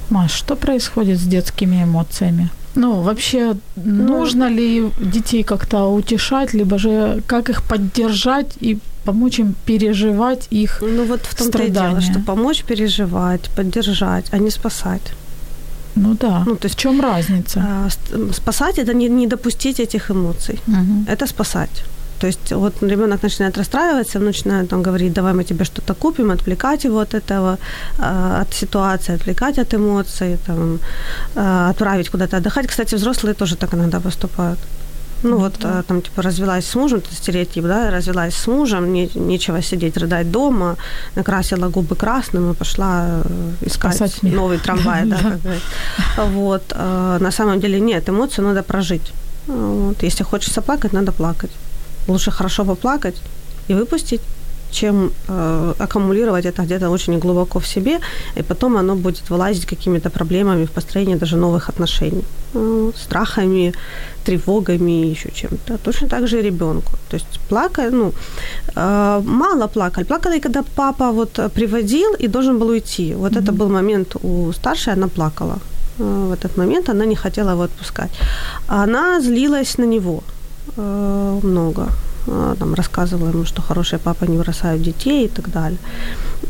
Маш, 0.10 0.32
что 0.32 0.56
происходит 0.56 1.20
с 1.20 1.24
детскими 1.24 1.84
эмоциями? 1.84 2.50
Ну, 2.76 3.02
вообще, 3.02 3.56
ну, 3.76 4.08
нужно 4.08 4.50
ли 4.50 4.92
детей 5.00 5.44
как-то 5.44 5.94
утешать, 5.94 6.54
либо 6.54 6.78
же 6.78 7.22
как 7.28 7.50
их 7.50 7.62
поддержать 7.64 8.58
и 8.62 8.78
помочь 9.04 9.40
им 9.40 9.56
переживать 9.66 10.48
их 10.52 10.82
Ну, 10.82 11.06
вот 11.06 11.22
в 11.22 11.36
том-то 11.36 11.64
и 11.64 11.70
дело, 11.70 12.02
что 12.02 12.20
помочь 12.20 12.64
переживать, 12.64 13.50
поддержать, 13.56 14.26
а 14.32 14.38
не 14.38 14.50
спасать. 14.50 15.14
Ну 15.96 16.16
да. 16.20 16.44
Ну, 16.46 16.56
то 16.56 16.68
есть 16.68 16.76
в 16.76 16.80
чем 16.80 17.02
разница? 17.02 17.60
А, 17.60 17.90
спасать 18.34 18.80
это 18.80 18.94
не, 18.94 19.10
не 19.10 19.28
допустить 19.28 19.80
этих 19.80 20.12
эмоций. 20.12 20.60
Угу. 20.68 21.06
Это 21.08 21.28
спасать. 21.28 21.84
То 22.20 22.28
есть 22.28 22.52
вот 22.52 22.84
ребенок 22.84 23.24
начинает 23.24 23.58
расстраиваться, 23.58 24.20
начинает 24.20 24.70
там 24.70 24.84
говорить, 24.84 25.14
давай 25.14 25.34
мы 25.34 25.44
тебе 25.44 25.66
что-то 25.66 25.94
купим, 25.94 26.32
отвлекать 26.32 26.86
его 26.86 27.00
от 27.00 27.14
этого, 27.14 27.58
а, 27.98 28.42
от 28.42 28.54
ситуации, 28.54 29.16
отвлекать 29.16 29.60
от 29.60 29.74
эмоций, 29.74 30.38
там, 30.46 30.80
а, 31.36 31.70
отправить 31.70 32.10
куда-то 32.10 32.38
отдыхать. 32.38 32.68
Кстати, 32.68 32.96
взрослые 32.96 33.34
тоже 33.34 33.56
так 33.56 33.74
иногда 33.74 34.00
поступают. 34.00 34.60
Ну 35.24 35.38
вот 35.38 35.56
да. 35.60 35.84
там 35.84 36.02
типа 36.02 36.22
развелась 36.22 36.66
с 36.66 36.76
мужем, 36.76 37.00
это 37.00 37.14
стереотип, 37.14 37.64
да, 37.64 37.92
развелась 37.92 38.36
с 38.36 38.48
мужем, 38.48 38.94
не, 38.94 39.10
нечего 39.16 39.62
сидеть, 39.62 39.98
рыдать 39.98 40.32
дома, 40.32 40.78
накрасила 41.16 41.70
губы 41.70 41.96
красным 41.96 42.52
и 42.52 42.54
пошла 42.54 43.22
э, 43.24 43.52
искать 43.62 43.96
Спасать 43.96 44.24
новый 44.24 44.58
трамвай, 44.58 45.06
да, 45.06 45.40
Вот. 46.26 46.64
На 46.76 47.32
самом 47.32 47.60
деле 47.60 47.80
нет, 47.80 48.10
эмоции 48.10 48.42
надо 48.42 48.64
прожить. 48.64 49.12
Вот. 49.48 50.04
Если 50.04 50.24
хочется 50.24 50.62
плакать, 50.62 50.94
надо 50.94 51.12
плакать. 51.12 51.52
Лучше 52.08 52.32
хорошо 52.32 52.66
поплакать 52.66 53.22
и 53.68 53.74
выпустить, 53.74 54.22
чем 54.72 55.12
э, 55.28 55.74
аккумулировать 55.80 56.46
это 56.46 56.62
где-то 56.64 56.90
очень 56.90 57.20
глубоко 57.20 57.60
в 57.60 57.68
себе, 57.68 58.00
и 58.38 58.44
потом 58.44 58.78
оно 58.78 58.96
будет 58.96 59.30
вылазить 59.30 59.66
какими-то 59.66 60.10
проблемами 60.10 60.66
в 60.66 60.70
построении 60.72 61.16
даже 61.16 61.38
новых 61.38 61.70
отношений, 61.70 62.24
э, 62.54 62.92
страхами, 62.96 63.74
тревогами, 64.26 65.12
еще 65.12 65.30
чем-то. 65.32 65.78
Точно 65.78 66.08
так 66.08 66.28
же 66.28 66.40
и 66.40 66.44
ребенку. 66.44 66.92
То 67.10 67.18
есть 67.18 67.40
плакать, 67.50 67.92
ну, 67.92 68.14
э, 68.76 69.22
мало 69.26 69.68
плакали. 69.68 70.06
Плакали, 70.06 70.40
когда 70.40 70.64
папа 70.76 71.12
вот 71.12 71.40
приводил 71.54 72.16
и 72.20 72.28
должен 72.28 72.60
был 72.60 72.70
уйти. 72.70 73.14
Вот 73.16 73.32
mm-hmm. 73.32 73.44
это 73.44 73.52
был 73.52 73.70
момент 73.70 74.16
у 74.24 74.52
старшей, 74.54 74.94
она 74.94 75.08
плакала. 75.08 75.60
Э, 76.00 76.28
в 76.30 76.32
этот 76.34 76.58
момент 76.58 76.90
она 76.90 77.06
не 77.06 77.16
хотела 77.16 77.52
его 77.52 77.64
отпускать. 77.64 78.12
Она 78.68 79.22
злилась 79.22 79.78
на 79.78 79.86
него 79.86 80.24
э, 80.78 81.40
много 81.44 81.88
там, 82.26 82.74
рассказывала 82.74 83.30
ему, 83.30 83.46
что 83.46 83.62
хорошие 83.62 84.00
папы 84.00 84.28
не 84.28 84.38
бросают 84.38 84.82
детей 84.82 85.26
и 85.26 85.28
так 85.28 85.52
далее. 85.52 85.78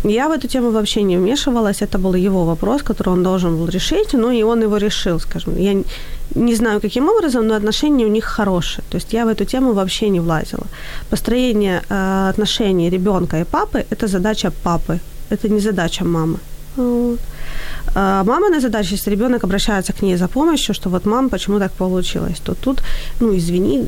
Я 0.03 0.27
в 0.27 0.31
эту 0.31 0.47
тему 0.47 0.71
вообще 0.71 1.03
не 1.03 1.17
вмешивалась, 1.17 1.81
это 1.81 1.97
был 1.97 2.15
его 2.15 2.45
вопрос, 2.45 2.81
который 2.83 3.13
он 3.13 3.23
должен 3.23 3.57
был 3.57 3.67
решить, 3.69 4.13
ну 4.13 4.31
и 4.31 4.43
он 4.43 4.61
его 4.61 4.77
решил, 4.77 5.19
скажем. 5.19 5.57
Я 5.57 5.83
не 6.35 6.55
знаю, 6.55 6.81
каким 6.81 7.09
образом, 7.09 7.47
но 7.47 7.55
отношения 7.55 8.05
у 8.05 8.09
них 8.09 8.25
хорошие. 8.25 8.83
То 8.89 8.97
есть 8.97 9.13
я 9.13 9.25
в 9.25 9.29
эту 9.29 9.45
тему 9.45 9.73
вообще 9.73 10.09
не 10.09 10.19
влазила. 10.19 10.65
Построение 11.09 11.81
э, 11.89 12.29
отношений 12.29 12.89
ребенка 12.89 13.37
и 13.37 13.43
папы– 13.43 13.85
это 13.89 14.07
задача 14.07 14.51
папы, 14.63 14.99
это 15.31 15.49
не 15.49 15.59
задача 15.59 16.05
мамы. 16.05 16.37
А 17.95 18.23
мамина 18.23 18.59
задача, 18.59 18.95
если 18.95 19.11
ребенок 19.11 19.43
обращается 19.43 19.93
к 19.93 20.03
ней 20.03 20.17
за 20.17 20.27
помощью, 20.27 20.75
что 20.75 20.89
вот 20.89 21.05
мам, 21.05 21.29
почему 21.29 21.59
так 21.59 21.71
получилось, 21.71 22.39
то 22.43 22.53
тут, 22.53 22.83
ну, 23.19 23.35
извини, 23.35 23.85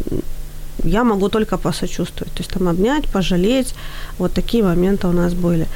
я 0.84 1.04
могу 1.04 1.30
только 1.30 1.58
посочувствовать. 1.58 2.34
То 2.34 2.40
есть 2.40 2.52
там 2.52 2.68
обнять, 2.68 3.06
пожалеть. 3.06 3.74
Вот 4.18 4.34
такие 4.34 4.64
моменты 4.64 5.08
у 5.08 5.12
нас 5.12 5.34
были. 5.34 5.68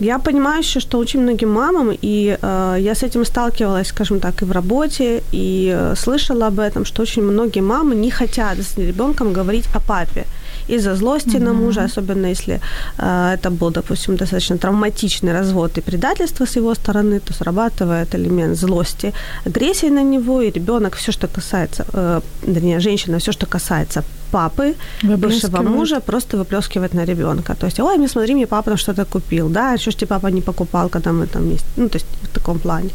Я 0.00 0.18
понимаю 0.18 0.62
еще, 0.62 0.80
что 0.80 0.98
очень 0.98 1.20
многим 1.20 1.50
мамам, 1.50 1.90
и 2.02 2.38
э, 2.40 2.76
я 2.80 2.94
с 2.94 3.02
этим 3.02 3.26
сталкивалась, 3.26 3.88
скажем 3.88 4.18
так, 4.18 4.40
и 4.40 4.46
в 4.46 4.52
работе, 4.52 5.22
и 5.30 5.70
э, 5.76 5.94
слышала 5.94 6.46
об 6.46 6.58
этом, 6.58 6.86
что 6.86 7.02
очень 7.02 7.22
многие 7.22 7.60
мамы 7.60 7.94
не 7.94 8.10
хотят 8.10 8.58
с 8.58 8.78
ребенком 8.78 9.34
говорить 9.34 9.66
о 9.74 9.80
папе 9.80 10.24
из-за 10.68 10.94
злости 10.94 11.36
mm-hmm. 11.36 11.44
на 11.44 11.52
мужа, 11.52 11.84
особенно 11.84 12.26
если 12.26 12.60
э, 12.98 13.34
это 13.34 13.50
был, 13.50 13.70
допустим, 13.70 14.16
достаточно 14.16 14.58
травматичный 14.58 15.32
развод 15.32 15.78
и 15.78 15.80
предательство 15.80 16.44
с 16.44 16.56
его 16.56 16.74
стороны, 16.74 17.20
то 17.20 17.32
срабатывает 17.32 18.14
элемент 18.14 18.56
злости, 18.56 19.12
агрессии 19.46 19.90
на 19.90 20.02
него, 20.02 20.42
и 20.42 20.50
ребенок 20.50 20.96
все, 20.96 21.12
что 21.12 21.28
касается, 21.28 21.84
э, 21.92 22.20
вернее, 22.46 22.80
женщина, 22.80 23.18
все, 23.18 23.32
что 23.32 23.46
касается 23.46 24.04
папы, 24.30 24.74
бывшего 25.02 25.62
мужа, 25.62 26.00
просто 26.00 26.36
выплескивает 26.36 26.94
на 26.94 27.04
ребенка. 27.04 27.54
То 27.54 27.66
есть, 27.66 27.80
ой, 27.80 27.96
мне 27.96 28.08
смотри, 28.08 28.34
мне 28.34 28.46
папа 28.46 28.76
что-то 28.76 29.04
купил, 29.04 29.48
да, 29.48 29.78
что 29.78 29.90
ж 29.90 29.96
тебе 29.96 30.06
папа 30.06 30.30
не 30.30 30.40
покупал, 30.40 30.88
когда 30.88 31.10
мы 31.10 31.26
там 31.26 31.50
есть, 31.50 31.66
ну, 31.76 31.88
то 31.88 31.98
есть 31.98 32.06
в 32.22 32.28
таком 32.28 32.58
плане. 32.58 32.90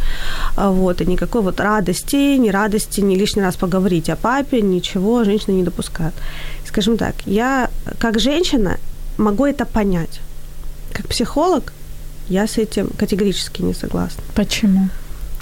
А 0.56 0.70
вот, 0.70 1.02
и 1.02 1.06
никакой 1.06 1.42
вот 1.42 1.60
радости, 1.60 2.38
ни 2.38 2.52
радости, 2.52 3.02
ни 3.02 3.16
лишний 3.16 3.44
раз 3.44 3.56
поговорить 3.56 4.10
о 4.10 4.16
папе, 4.16 4.62
ничего 4.62 5.24
женщины 5.24 5.56
не 5.56 5.64
допускают 5.64 6.16
скажем 6.76 6.98
так, 6.98 7.16
я 7.26 7.70
как 8.00 8.20
женщина 8.20 8.78
могу 9.18 9.46
это 9.46 9.66
понять. 9.66 10.20
Как 10.94 11.08
психолог 11.08 11.72
я 12.30 12.46
с 12.48 12.58
этим 12.58 12.88
категорически 13.00 13.64
не 13.64 13.74
согласна. 13.74 14.24
Почему? 14.36 14.90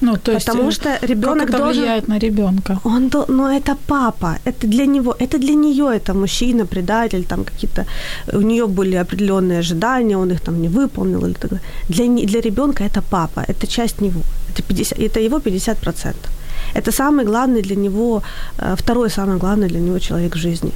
Ну, 0.02 0.18
то 0.18 0.32
есть, 0.32 0.46
Потому 0.46 0.72
что 0.72 0.90
ребенок 1.02 1.40
как 1.40 1.50
это 1.50 1.58
должен... 1.58 1.82
влияет 1.82 2.08
на 2.08 2.20
ребенка. 2.20 2.80
Он, 2.84 3.10
до... 3.10 3.26
но 3.28 3.50
это 3.50 3.76
папа, 3.88 4.38
это 4.46 4.68
для 4.68 4.86
него, 4.86 5.16
это 5.20 5.40
для 5.40 5.56
нее, 5.56 5.86
это 5.96 6.14
мужчина, 6.14 6.66
предатель, 6.66 7.24
там 7.24 7.44
какие-то 7.44 7.86
у 8.34 8.42
нее 8.42 8.66
были 8.66 8.98
определенные 8.98 9.60
ожидания, 9.60 10.18
он 10.18 10.32
их 10.32 10.40
там 10.42 10.62
не 10.62 10.70
выполнил 10.70 11.26
или 11.26 11.34
так 11.34 11.50
далее. 11.50 11.66
Для 11.90 12.28
для 12.28 12.42
ребенка 12.42 12.84
это 12.84 13.02
папа, 13.02 13.44
это 13.48 13.66
часть 13.68 14.02
него, 14.02 14.22
это 14.52 14.62
50, 14.62 15.00
это 15.00 15.20
его 15.20 15.40
50 15.40 15.78
процентов. 15.78 16.32
Это 16.76 16.92
самый 16.92 17.26
главный 17.26 17.62
для 17.62 17.76
него, 17.76 18.22
э, 18.60 18.76
второй 18.78 19.10
самый 19.10 19.38
главный 19.38 19.68
для 19.68 19.80
него 19.80 20.00
человек 20.00 20.36
в 20.36 20.40
жизни. 20.40 20.72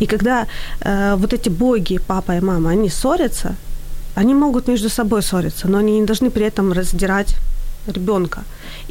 И 0.00 0.06
когда 0.06 0.46
э, 0.80 1.16
вот 1.16 1.32
эти 1.32 1.50
боги, 1.50 1.98
папа 2.06 2.36
и 2.36 2.40
мама, 2.40 2.70
они 2.70 2.88
ссорятся, 2.88 3.54
они 4.14 4.34
могут 4.34 4.68
между 4.68 4.88
собой 4.88 5.22
ссориться, 5.22 5.68
но 5.68 5.78
они 5.78 6.00
не 6.00 6.06
должны 6.06 6.30
при 6.30 6.44
этом 6.44 6.72
раздирать 6.72 7.36
ребенка. 7.86 8.42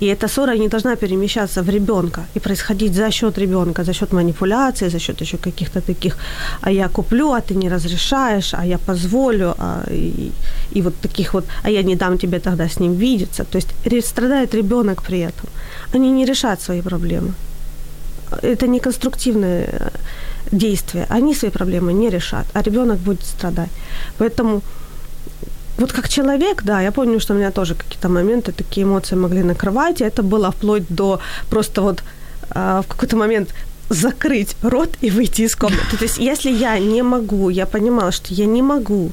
И 0.02 0.06
эта 0.06 0.28
ссора 0.28 0.58
не 0.58 0.68
должна 0.68 0.96
перемещаться 0.96 1.62
в 1.62 1.70
ребенка 1.70 2.22
и 2.36 2.40
происходить 2.40 2.94
за 2.94 3.12
счет 3.12 3.38
ребенка, 3.38 3.84
за 3.84 3.94
счет 3.94 4.14
манипуляции, 4.14 4.90
за 4.90 5.00
счет 5.00 5.22
еще 5.22 5.38
каких-то 5.38 5.82
таких, 5.82 6.18
а 6.62 6.72
я 6.72 6.88
куплю, 6.88 7.32
а 7.32 7.42
ты 7.42 7.56
не 7.56 7.70
разрешаешь, 7.70 8.54
а 8.54 8.66
я 8.66 8.78
позволю, 8.78 9.54
а, 9.58 9.84
и, 9.92 10.32
и 10.72 10.82
вот 10.82 10.94
таких 11.02 11.34
вот, 11.34 11.46
а 11.64 11.70
я 11.70 11.84
не 11.84 11.96
дам 11.96 12.18
тебе 12.18 12.40
тогда 12.40 12.68
с 12.68 12.80
ним 12.80 12.96
видеться. 12.96 13.44
То 13.44 13.58
есть 13.58 14.08
страдает 14.08 14.56
ребенок 14.56 15.02
при 15.02 15.20
этом. 15.20 15.50
Они 15.96 16.12
не 16.12 16.26
решат 16.26 16.62
свои 16.62 16.82
проблемы. 16.82 17.34
Это 18.42 18.68
не 18.68 18.80
конструктивное 18.80 19.92
действия, 20.52 21.06
они 21.10 21.36
свои 21.36 21.52
проблемы 21.52 21.94
не 21.94 22.10
решат, 22.10 22.46
а 22.54 22.62
ребенок 22.62 22.98
будет 22.98 23.24
страдать. 23.24 23.70
Поэтому 24.18 24.62
вот 25.78 25.94
как 25.94 26.10
человек, 26.10 26.64
да, 26.64 26.82
я 26.82 26.92
помню, 26.92 27.20
что 27.20 27.34
у 27.34 27.38
меня 27.38 27.52
тоже 27.52 27.76
какие-то 27.76 28.10
моменты, 28.10 28.52
такие 28.52 28.84
эмоции 28.84 29.16
могли 29.16 29.44
накрывать, 29.44 30.02
и 30.02 30.04
это 30.04 30.24
было 30.24 30.52
вплоть 30.52 30.84
до 30.90 31.20
просто 31.50 31.82
вот 31.82 32.04
э, 32.56 32.82
в 32.84 32.88
какой-то 32.88 33.16
момент 33.16 33.54
закрыть 33.90 34.56
рот 34.62 34.90
и 35.02 35.10
выйти 35.10 35.44
из 35.44 35.56
комнаты. 35.56 35.98
То 35.98 36.04
есть 36.04 36.18
если 36.20 36.52
я 36.52 36.80
не 36.80 37.02
могу, 37.04 37.50
я 37.50 37.66
понимала, 37.66 38.12
что 38.12 38.34
я 38.34 38.46
не 38.46 38.62
могу 38.62 39.12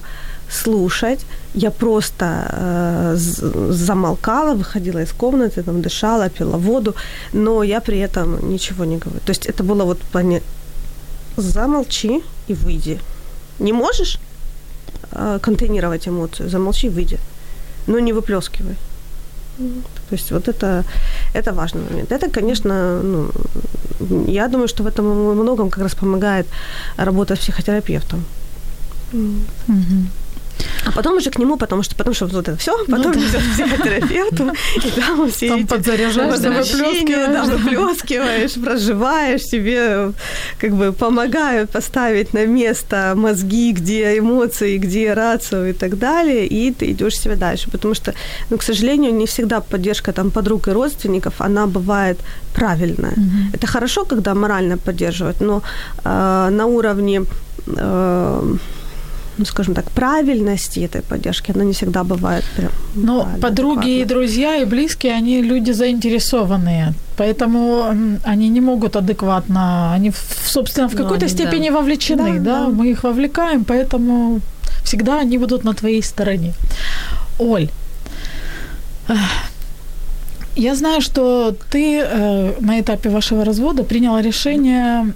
слушать, 0.51 1.20
я 1.55 1.70
просто 1.70 2.25
э, 2.53 3.16
замолкала, 3.16 4.55
выходила 4.55 5.03
из 5.03 5.12
комнаты, 5.12 5.62
там 5.62 5.83
дышала, 5.83 6.29
пила 6.29 6.57
воду, 6.59 6.94
но 7.33 7.62
я 7.62 7.81
при 7.81 7.99
этом 7.99 8.51
ничего 8.51 8.85
не 8.85 8.99
говорю. 8.99 9.20
То 9.25 9.31
есть 9.31 9.46
это 9.46 9.64
было 9.64 9.85
вот 9.85 9.99
плане 9.99 10.42
замолчи 11.37 12.22
и 12.49 12.55
выйди. 12.55 13.01
Не 13.59 13.72
можешь 13.72 14.18
э, 15.12 15.38
контейнировать 15.42 16.09
эмоцию, 16.09 16.49
замолчи 16.49 16.87
и 16.87 16.90
выйди. 16.90 17.18
Но 17.87 17.99
не 17.99 18.12
выплескивай. 18.12 18.77
То 19.57 20.12
есть 20.12 20.33
вот 20.33 20.49
это, 20.49 20.85
это 21.35 21.53
важный 21.53 21.83
момент. 21.83 22.12
Это, 22.12 22.29
конечно, 22.29 23.03
ну, 23.03 23.31
я 24.27 24.49
думаю, 24.49 24.68
что 24.68 24.83
в 24.83 24.87
этом 24.87 25.07
многом 25.35 25.70
как 25.70 25.83
раз 25.83 25.94
помогает 25.94 26.46
работа 26.96 27.35
с 27.35 27.38
психотерапевтом. 27.38 28.25
Угу. 29.12 30.09
А 30.87 30.92
потом 30.92 31.16
уже 31.16 31.31
к 31.31 31.38
нему, 31.38 31.57
потому 31.57 31.83
что 31.83 31.96
потом, 31.96 32.14
что 32.14 32.27
вот 32.27 32.49
это 32.49 32.57
все, 32.57 32.72
потом 32.87 33.12
ну, 33.12 33.20
да. 33.33 33.38
к 33.38 33.55
психотерапевту, 33.55 34.53
и 34.77 35.01
там 35.01 35.31
все 35.31 35.49
там 35.49 35.61
эти 35.61 35.66
подзаряжаешься, 35.66 36.51
выплескиваешь, 36.51 37.33
да, 37.33 37.44
выплескиваешь, 37.44 38.55
проживаешь, 38.55 39.42
тебе 39.42 40.12
как 40.61 40.70
бы 40.70 40.92
помогают 40.92 41.70
поставить 41.70 42.35
на 42.35 42.46
место 42.46 43.14
мозги, 43.16 43.72
где 43.72 44.18
эмоции, 44.18 44.79
где 44.79 45.14
рацию 45.14 45.70
и 45.70 45.72
так 45.72 45.99
далее, 45.99 46.46
и 46.46 46.72
ты 46.72 46.92
идешь 46.92 47.18
себе 47.18 47.35
дальше. 47.35 47.68
Потому 47.70 47.94
что, 47.94 48.14
ну, 48.51 48.57
к 48.57 48.62
сожалению, 48.62 49.12
не 49.12 49.27
всегда 49.27 49.61
поддержка 49.61 50.12
там 50.12 50.31
подруг 50.31 50.68
и 50.68 50.72
родственников, 50.72 51.35
она 51.40 51.66
бывает 51.66 52.18
правильная. 52.55 53.12
Mm-hmm. 53.12 53.55
Это 53.55 53.66
хорошо, 53.66 54.05
когда 54.05 54.35
морально 54.35 54.78
поддерживают, 54.78 55.41
но 55.41 55.62
э, 56.05 56.51
на 56.51 56.66
уровне 56.66 57.22
э, 57.66 58.57
ну, 59.39 59.45
скажем 59.45 59.74
так, 59.74 59.91
правильности 59.91 60.80
этой 60.80 61.03
поддержки, 61.03 61.53
она 61.55 61.64
не 61.64 61.72
всегда 61.72 62.05
бывает 62.05 62.45
прям. 62.57 62.70
Но 62.95 63.28
подруги 63.41 63.78
адекватно. 63.78 64.03
и 64.03 64.05
друзья, 64.05 64.57
и 64.57 64.64
близкие, 64.64 65.14
они 65.14 65.43
люди 65.43 65.72
заинтересованные, 65.72 66.95
поэтому 67.16 67.84
они 68.24 68.49
не 68.49 68.61
могут 68.61 68.97
адекватно, 68.97 69.93
они, 69.93 70.12
собственно, 70.47 70.89
в 70.89 70.95
ну, 70.95 71.03
какой-то 71.03 71.28
степени 71.28 71.68
да. 71.68 71.74
вовлечены, 71.74 72.39
да, 72.39 72.45
да? 72.45 72.66
да, 72.66 72.68
мы 72.68 72.91
их 72.91 73.05
вовлекаем, 73.05 73.64
поэтому 73.64 74.41
всегда 74.84 75.20
они 75.20 75.39
будут 75.39 75.64
на 75.64 75.74
твоей 75.74 76.03
стороне. 76.03 76.53
Оль, 77.39 77.68
я 80.57 80.74
знаю, 80.74 81.01
что 81.01 81.55
ты 81.70 82.01
э, 82.01 82.55
на 82.61 82.80
этапе 82.80 83.11
вашего 83.11 83.45
развода 83.45 83.84
приняла 83.84 84.22
решение 84.22 85.12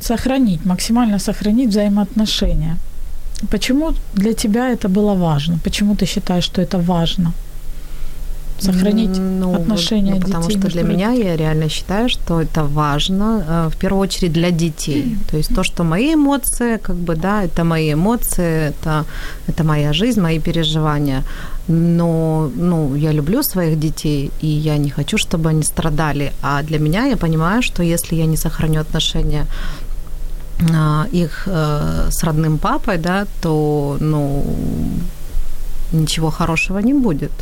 сохранить, 0.00 0.64
максимально 0.64 1.18
сохранить 1.18 1.70
взаимоотношения. 1.70 2.76
Почему 3.50 3.94
для 4.14 4.32
тебя 4.32 4.72
это 4.72 4.88
было 4.88 5.14
важно? 5.14 5.58
Почему 5.64 5.94
ты 5.94 6.06
считаешь, 6.06 6.44
что 6.44 6.60
это 6.60 6.78
важно? 6.78 7.32
Сохранить 8.60 9.18
ну, 9.18 9.54
отношения 9.54 10.14
ну, 10.14 10.18
детей. 10.18 10.32
Потому 10.32 10.50
что 10.50 10.68
для 10.68 10.82
меня 10.82 11.12
я 11.12 11.36
реально 11.36 11.68
считаю, 11.68 12.08
что 12.08 12.40
это 12.40 12.64
важно, 12.64 13.44
э, 13.48 13.68
в 13.70 13.76
первую 13.76 14.02
очередь 14.02 14.32
для 14.32 14.50
детей. 14.50 15.16
То 15.30 15.36
есть 15.36 15.54
то, 15.54 15.62
что 15.62 15.84
мои 15.84 16.14
эмоции, 16.14 16.78
как 16.78 16.96
бы, 16.96 17.14
да, 17.14 17.44
это 17.44 17.64
мои 17.64 17.92
эмоции, 17.92 18.68
это, 18.70 19.04
это 19.48 19.64
моя 19.64 19.92
жизнь, 19.92 20.20
мои 20.20 20.40
переживания. 20.40 21.22
Но 21.68 22.50
ну, 22.56 22.96
я 22.96 23.12
люблю 23.12 23.42
своих 23.42 23.78
детей, 23.78 24.30
и 24.42 24.46
я 24.46 24.78
не 24.78 24.90
хочу, 24.90 25.18
чтобы 25.18 25.50
они 25.50 25.62
страдали. 25.62 26.32
А 26.42 26.62
для 26.62 26.78
меня 26.78 27.06
я 27.06 27.16
понимаю, 27.16 27.62
что 27.62 27.82
если 27.82 28.16
я 28.16 28.26
не 28.26 28.36
сохраню 28.36 28.80
отношения 28.80 29.46
их 31.12 31.44
э, 31.46 32.08
с 32.10 32.24
родным 32.24 32.58
папой, 32.58 32.98
да, 32.98 33.26
то, 33.40 33.96
ну, 34.00 34.44
ничего 35.92 36.30
хорошего 36.30 36.78
не 36.80 36.94
будет. 36.94 37.32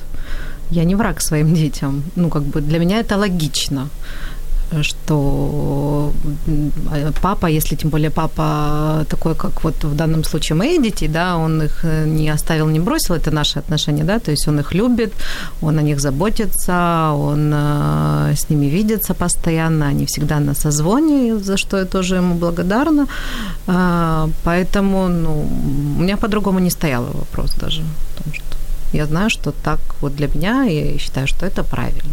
Я 0.70 0.84
не 0.84 0.94
враг 0.94 1.20
своим 1.20 1.54
детям. 1.54 2.02
Ну, 2.16 2.28
как 2.28 2.42
бы 2.42 2.60
для 2.60 2.78
меня 2.78 3.00
это 3.00 3.16
логично 3.16 3.88
что 4.82 6.12
папа, 7.22 7.46
если 7.46 7.76
тем 7.76 7.90
более 7.90 8.10
папа 8.10 9.04
такой, 9.08 9.34
как 9.34 9.64
вот 9.64 9.84
в 9.84 9.94
данном 9.94 10.24
случае 10.24 10.56
моих 10.56 10.82
детей, 10.82 11.08
да, 11.08 11.36
он 11.36 11.62
их 11.62 11.84
э, 11.84 12.06
не 12.06 12.28
оставил, 12.28 12.68
не 12.68 12.80
бросил, 12.80 13.14
это 13.14 13.30
наши 13.30 13.58
отношения, 13.58 14.04
да, 14.04 14.18
то 14.18 14.30
есть 14.30 14.48
он 14.48 14.58
их 14.60 14.74
любит, 14.74 15.12
он 15.62 15.78
о 15.78 15.82
них 15.82 16.00
заботится, 16.00 17.12
он 17.14 17.52
э, 17.54 18.34
с 18.34 18.50
ними 18.50 18.66
видится 18.66 19.14
постоянно, 19.14 19.86
они 19.86 20.06
всегда 20.06 20.40
на 20.40 20.54
созвоне, 20.54 21.36
за 21.38 21.56
что 21.56 21.76
я 21.76 21.84
тоже 21.84 22.16
ему 22.16 22.34
благодарна, 22.34 23.06
а, 23.66 24.28
поэтому, 24.44 25.08
ну, 25.08 25.48
у 25.98 26.02
меня 26.02 26.16
по-другому 26.16 26.58
не 26.58 26.70
стоял 26.70 27.04
вопрос 27.04 27.54
даже, 27.60 27.82
потому 28.14 28.34
что 28.34 28.56
я 28.92 29.06
знаю, 29.06 29.30
что 29.30 29.52
так 29.52 29.78
вот 30.00 30.16
для 30.16 30.28
меня, 30.28 30.64
я 30.64 30.98
считаю, 30.98 31.26
что 31.26 31.46
это 31.46 31.62
правильно. 31.62 32.12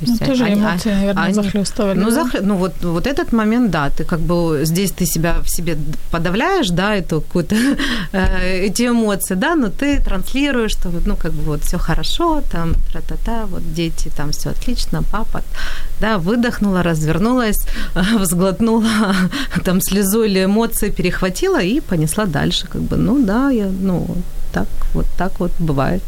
То 0.00 0.06
есть 0.06 0.20
ну, 0.20 0.26
тоже 0.26 0.44
они, 0.44 0.60
эмоции, 0.60 0.90
наверное, 0.90 1.24
они, 1.24 1.34
захлестывали. 1.34 1.98
Ну, 1.98 2.10
да? 2.10 2.10
захле, 2.10 2.40
ну 2.40 2.56
вот, 2.56 2.72
вот 2.82 3.06
этот 3.06 3.32
момент, 3.32 3.70
да, 3.70 3.90
ты 3.90 4.04
как 4.04 4.20
бы 4.20 4.60
здесь 4.64 4.92
ты 4.92 5.06
себя 5.06 5.34
в 5.42 5.48
себе 5.48 5.76
подавляешь, 6.12 6.68
да, 6.68 6.94
эту 6.94 7.20
какую-то 7.20 7.56
э, 8.12 8.66
эти 8.66 8.86
эмоции, 8.86 9.34
да, 9.34 9.56
но 9.56 9.70
ты 9.70 10.00
транслируешь, 10.00 10.70
что 10.70 10.90
ну 11.06 11.16
как 11.16 11.32
бы 11.32 11.42
вот 11.42 11.62
все 11.62 11.78
хорошо, 11.78 12.42
там 12.52 12.74
тра-та-та, 12.92 13.46
вот 13.46 13.74
дети, 13.74 14.10
там 14.16 14.30
все 14.30 14.50
отлично, 14.50 15.02
папа, 15.02 15.42
да, 16.00 16.18
выдохнула, 16.18 16.82
развернулась, 16.82 17.66
взглотнула 18.18 19.14
там 19.64 19.80
слезу 19.80 20.22
или 20.22 20.44
эмоции 20.44 20.90
перехватила 20.90 21.60
и 21.60 21.80
понесла 21.80 22.26
дальше, 22.26 22.68
как 22.68 22.82
бы, 22.82 22.96
ну 22.96 23.24
да, 23.24 23.50
я, 23.50 23.66
ну 23.66 24.06
так 24.52 24.68
вот 24.94 25.06
так 25.16 25.40
вот 25.40 25.50
бывает. 25.58 26.02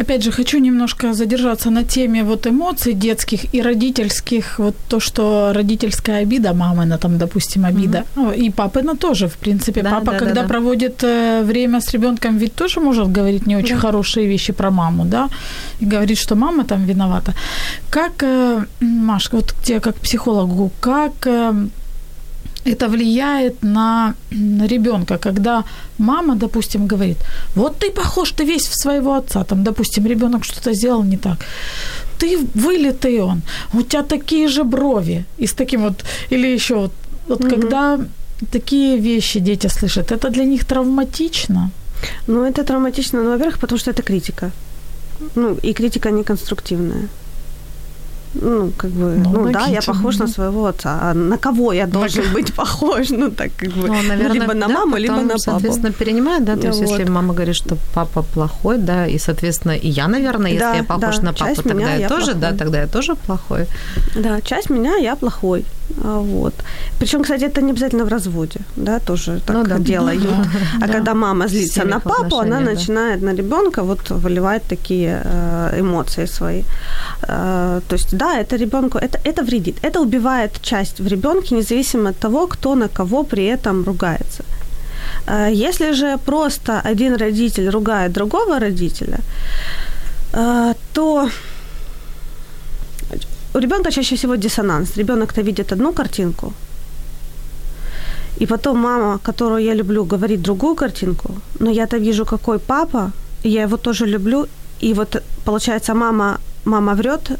Опять 0.00 0.22
же, 0.22 0.30
хочу 0.30 0.58
немножко 0.58 1.14
задержаться 1.14 1.70
на 1.70 1.82
теме 1.82 2.22
вот 2.22 2.46
эмоций 2.46 2.92
детских 2.92 3.54
и 3.54 3.62
родительских. 3.62 4.58
Вот 4.58 4.74
то, 4.88 5.00
что 5.00 5.52
родительская 5.54 6.22
обида, 6.22 6.52
мамина 6.52 6.98
там, 6.98 7.18
допустим, 7.18 7.64
обида. 7.64 8.04
Mm-hmm. 8.14 8.36
И 8.36 8.50
папина 8.50 8.94
тоже, 8.94 9.26
в 9.26 9.36
принципе. 9.36 9.82
Да, 9.82 9.90
Папа, 9.90 10.12
да, 10.12 10.18
когда 10.18 10.42
да, 10.42 10.48
проводит 10.48 11.04
э, 11.04 11.42
время 11.44 11.80
с 11.80 11.94
ребенком, 11.94 12.38
ведь 12.38 12.54
тоже 12.54 12.80
может 12.80 13.10
говорить 13.18 13.46
не 13.46 13.56
очень 13.56 13.76
да. 13.76 13.80
хорошие 13.80 14.26
вещи 14.26 14.52
про 14.52 14.70
маму, 14.70 15.04
да, 15.04 15.28
и 15.80 15.86
говорит, 15.86 16.18
что 16.18 16.34
мама 16.36 16.64
там 16.64 16.84
виновата. 16.84 17.32
Как, 17.90 18.22
э, 18.22 18.64
Маш, 18.80 19.32
вот 19.32 19.54
тебе 19.62 19.80
как 19.80 19.94
психологу, 19.94 20.70
как 20.80 21.26
э, 21.26 21.68
это 22.66 22.88
влияет 22.88 23.62
на, 23.62 24.14
на 24.30 24.66
ребенка, 24.66 25.18
когда 25.18 25.64
мама, 25.98 26.34
допустим, 26.34 26.86
говорит, 26.86 27.16
вот 27.54 27.78
ты 27.78 27.90
похож, 27.90 28.32
ты 28.32 28.44
весь 28.44 28.68
в 28.68 28.74
своего 28.74 29.14
отца, 29.14 29.44
там, 29.44 29.64
допустим, 29.64 30.06
ребенок 30.06 30.44
что-то 30.44 30.74
сделал 30.74 31.04
не 31.04 31.16
так, 31.16 31.38
ты 32.18 32.38
вылитый 32.54 33.20
он, 33.20 33.42
у 33.74 33.82
тебя 33.82 34.02
такие 34.02 34.48
же 34.48 34.64
брови, 34.64 35.24
и 35.38 35.46
с 35.46 35.54
таким 35.54 35.82
вот, 35.82 36.04
или 36.32 36.54
еще 36.54 36.74
вот, 36.74 36.92
вот 37.28 37.40
угу. 37.40 37.50
когда 37.50 37.98
такие 38.50 38.98
вещи 38.98 39.40
дети 39.40 39.68
слышат, 39.68 40.12
это 40.12 40.30
для 40.30 40.44
них 40.44 40.64
травматично? 40.64 41.70
Ну, 42.26 42.44
это 42.44 42.64
травматично, 42.64 43.22
ну, 43.22 43.30
во-первых, 43.30 43.58
потому 43.58 43.78
что 43.78 43.90
это 43.90 44.02
критика. 44.02 44.50
Ну, 45.34 45.58
и 45.62 45.72
критика 45.72 46.10
неконструктивная 46.10 47.08
ну, 48.42 48.72
как 48.76 48.90
бы, 48.90 49.16
ну, 49.24 49.30
ну 49.30 49.52
да, 49.52 49.66
я 49.66 49.80
похож 49.80 50.18
на 50.18 50.26
своего 50.26 50.66
отца. 50.66 50.98
А 51.02 51.14
на 51.14 51.36
кого 51.38 51.72
я 51.72 51.86
должен 51.86 52.24
быть 52.34 52.54
похож? 52.54 53.10
Ну, 53.10 53.30
так 53.30 53.50
как 53.56 53.70
бы, 53.70 53.88
ну, 53.88 54.02
наверное, 54.08 54.32
либо 54.32 54.54
на 54.54 54.66
да, 54.66 54.74
маму, 54.74 54.92
потом, 54.92 55.02
либо 55.02 55.16
на 55.16 55.28
папу. 55.28 55.38
соответственно, 55.38 55.92
перенимает, 55.92 56.44
да, 56.44 56.56
то 56.56 56.66
есть 56.66 56.80
вот. 56.80 56.90
если 56.90 57.10
мама 57.10 57.34
говорит, 57.34 57.56
что 57.56 57.76
папа 57.94 58.22
плохой, 58.22 58.78
да, 58.78 59.06
и, 59.06 59.18
соответственно, 59.18 59.72
и 59.72 59.88
я, 59.88 60.08
наверное, 60.08 60.50
если 60.50 60.64
да, 60.64 60.74
я 60.74 60.84
похож 60.84 61.16
да, 61.16 61.22
на 61.22 61.32
папу, 61.32 61.62
тогда 61.62 61.94
я, 61.94 61.96
я 61.96 62.08
тоже, 62.08 62.32
плохой. 62.32 62.40
да, 62.40 62.56
тогда 62.56 62.80
я 62.80 62.86
тоже 62.86 63.14
плохой. 63.14 63.66
Да, 64.14 64.40
часть 64.40 64.70
меня 64.70 64.96
я 64.96 65.16
плохой. 65.16 65.64
А, 66.02 66.18
вот. 66.18 66.54
Причем, 66.98 67.22
кстати, 67.22 67.44
это 67.44 67.62
не 67.62 67.70
обязательно 67.70 68.04
в 68.04 68.08
разводе, 68.08 68.60
да, 68.76 68.98
тоже 68.98 69.40
так 69.46 69.56
ну, 69.56 69.64
да, 69.64 69.78
делают. 69.78 70.26
А 70.76 70.86
да. 70.86 70.92
когда 70.92 71.14
мама 71.14 71.48
злится 71.48 71.84
на 71.84 72.00
папу, 72.00 72.38
она 72.38 72.58
да. 72.58 72.72
начинает 72.72 73.22
на 73.22 73.34
ребенка 73.34 73.82
вот 73.82 74.10
выливать 74.10 74.62
такие 74.62 75.22
э, 75.24 75.80
эмоции 75.80 76.26
свои. 76.26 76.62
Э, 77.22 77.80
то 77.88 77.96
есть, 77.96 78.16
да, 78.16 78.25
это 78.34 78.56
ребенку, 78.56 78.98
это, 78.98 79.18
это 79.24 79.42
вредит, 79.42 79.76
это 79.82 80.00
убивает 80.00 80.60
часть 80.62 81.00
в 81.00 81.06
ребенке, 81.06 81.54
независимо 81.54 82.10
от 82.10 82.18
того, 82.18 82.46
кто 82.46 82.74
на 82.74 82.88
кого 82.88 83.24
при 83.24 83.44
этом 83.44 83.84
ругается. 83.84 84.44
Э, 85.26 85.50
если 85.52 85.92
же 85.92 86.18
просто 86.24 86.80
один 86.90 87.16
родитель 87.16 87.70
ругает 87.70 88.12
другого 88.12 88.58
родителя, 88.58 89.18
то 90.92 91.30
у 93.54 93.58
ребенка 93.58 93.90
чаще 93.90 94.16
всего 94.16 94.36
диссонанс. 94.36 94.96
Ребенок-то 94.96 95.42
видит 95.42 95.72
одну 95.72 95.92
картинку, 95.92 96.52
и 98.40 98.46
потом 98.46 98.78
мама, 98.78 99.18
которую 99.18 99.64
я 99.64 99.74
люблю, 99.74 100.04
говорит 100.04 100.42
другую 100.42 100.74
картинку, 100.74 101.34
но 101.60 101.70
я-то 101.70 101.96
вижу, 101.96 102.24
какой 102.24 102.58
папа, 102.58 103.12
я 103.44 103.62
его 103.62 103.76
тоже 103.76 104.06
люблю, 104.06 104.46
и 104.80 104.94
вот 104.94 105.22
получается 105.44 105.94
мама, 105.94 106.38
мама 106.64 106.94
врет. 106.94 107.30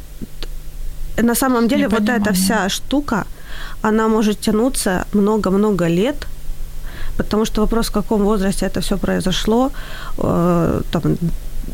На 1.22 1.34
самом 1.34 1.68
деле 1.68 1.88
вот 1.88 2.08
эта 2.08 2.32
вся 2.32 2.68
штука, 2.68 3.26
она 3.82 4.08
может 4.08 4.40
тянуться 4.40 5.04
много-много 5.12 5.88
лет, 5.88 6.26
потому 7.16 7.44
что 7.44 7.60
вопрос, 7.62 7.88
в 7.88 7.92
каком 7.92 8.22
возрасте 8.22 8.66
это 8.66 8.80
все 8.80 8.96
произошло, 8.96 9.70
э, 10.18 10.82
там, 10.90 11.02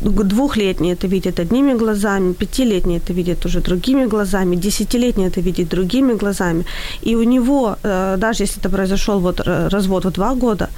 двухлетний 0.01 0.93
это 0.93 1.07
видит 1.07 1.39
одними 1.39 1.73
глазами, 1.73 2.33
пятилетний 2.33 2.97
это 2.97 3.13
видит 3.13 3.45
уже 3.45 3.59
другими 3.59 4.05
глазами, 4.05 4.55
десятилетний 4.55 5.27
это 5.27 5.41
видит 5.41 5.69
другими 5.69 6.13
глазами. 6.13 6.65
И 7.01 7.15
у 7.15 7.23
него, 7.23 7.77
э, 7.83 8.17
даже 8.17 8.43
если 8.43 8.59
это 8.59 8.69
произошел 8.69 9.19
вот 9.19 9.41
развод 9.45 10.05
в 10.05 10.11
два 10.11 10.33
года, 10.35 10.69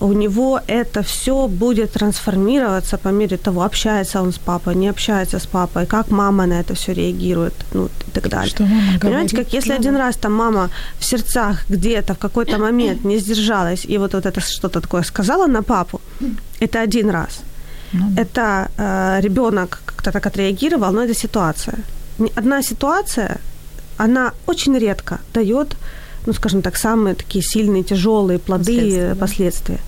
у 0.00 0.12
него 0.12 0.60
это 0.66 1.02
все 1.02 1.48
будет 1.48 1.92
трансформироваться 1.92 2.98
по 2.98 3.08
мере 3.08 3.36
того, 3.36 3.62
общается 3.62 4.22
он 4.22 4.32
с 4.32 4.38
папой, 4.38 4.74
не 4.74 4.90
общается 4.90 5.38
с 5.38 5.46
папой, 5.46 5.86
как 5.86 6.10
мама 6.10 6.46
на 6.46 6.60
это 6.60 6.74
все 6.74 6.94
реагирует, 6.94 7.54
ну 7.74 7.86
и 7.86 8.10
так 8.12 8.28
далее. 8.28 8.50
Что 8.50 8.62
мама 8.62 8.80
говорит? 8.80 9.00
Понимаете, 9.00 9.36
как 9.36 9.54
если 9.54 9.72
один 9.72 9.96
раз 9.96 10.16
там 10.16 10.32
мама 10.32 10.70
в 10.98 11.04
сердцах 11.04 11.64
где-то 11.70 12.14
в 12.14 12.18
какой-то 12.18 12.58
момент 12.58 13.04
не 13.04 13.18
сдержалась 13.18 13.84
и 13.88 13.98
вот, 13.98 14.14
вот 14.14 14.26
это 14.26 14.40
что-то 14.40 14.80
такое 14.80 15.02
сказала 15.02 15.46
на 15.46 15.62
папу, 15.62 16.00
это 16.60 16.80
один 16.80 17.10
раз. 17.10 17.40
Ну, 17.92 18.12
это 18.16 18.68
э, 18.76 19.20
ребенок 19.20 19.80
как-то 19.86 20.12
так 20.12 20.26
отреагировал, 20.26 20.92
но 20.92 21.02
это 21.02 21.14
ситуация. 21.14 21.78
Одна 22.36 22.62
ситуация, 22.62 23.38
она 23.96 24.32
очень 24.46 24.78
редко 24.78 25.18
дает, 25.34 25.76
ну, 26.26 26.32
скажем 26.32 26.62
так, 26.62 26.76
самые 26.76 27.14
такие 27.14 27.42
сильные, 27.42 27.82
тяжелые 27.82 28.38
плоды, 28.38 28.64
последствия. 28.64 29.14
последствия. 29.14 29.78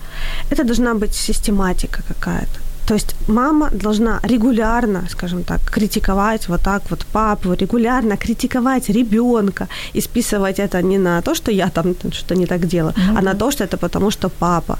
Это 0.50 0.64
должна 0.64 0.94
быть 0.94 1.14
систематика 1.14 2.02
какая-то. 2.08 2.60
То 2.90 2.94
есть 2.94 3.14
мама 3.28 3.70
должна 3.70 4.20
регулярно, 4.24 5.04
скажем 5.08 5.44
так, 5.44 5.60
критиковать 5.60 6.48
вот 6.48 6.60
так 6.62 6.82
вот 6.90 7.06
папу, 7.12 7.52
регулярно 7.52 8.16
критиковать 8.16 8.88
ребенка 8.88 9.68
и 9.94 10.00
списывать 10.00 10.58
это 10.58 10.82
не 10.82 10.98
на 10.98 11.22
то, 11.22 11.34
что 11.34 11.52
я 11.52 11.68
там 11.68 11.94
что-то 12.10 12.34
не 12.34 12.46
так 12.46 12.66
делаю, 12.66 12.94
mm-hmm. 12.94 13.18
а 13.18 13.22
на 13.22 13.34
то, 13.34 13.50
что 13.52 13.62
это 13.62 13.76
потому 13.76 14.10
что 14.10 14.28
папа. 14.28 14.78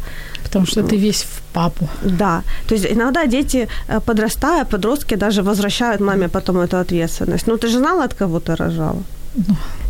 Потому 0.50 0.66
что 0.66 0.82
ты 0.82 0.96
весь 0.96 1.22
в 1.22 1.40
папу. 1.52 1.88
Да. 2.02 2.42
То 2.66 2.74
есть 2.74 2.86
иногда 2.92 3.26
дети, 3.26 3.68
э, 3.88 4.00
подрастая, 4.00 4.64
подростки 4.64 5.16
даже 5.16 5.42
возвращают 5.42 6.00
маме 6.00 6.28
потом 6.28 6.56
эту 6.58 6.76
ответственность. 6.76 7.46
Ну, 7.46 7.56
ты 7.56 7.68
же 7.68 7.78
знала, 7.78 8.04
от 8.04 8.14
кого 8.14 8.40
ты 8.40 8.56
рожала? 8.56 9.02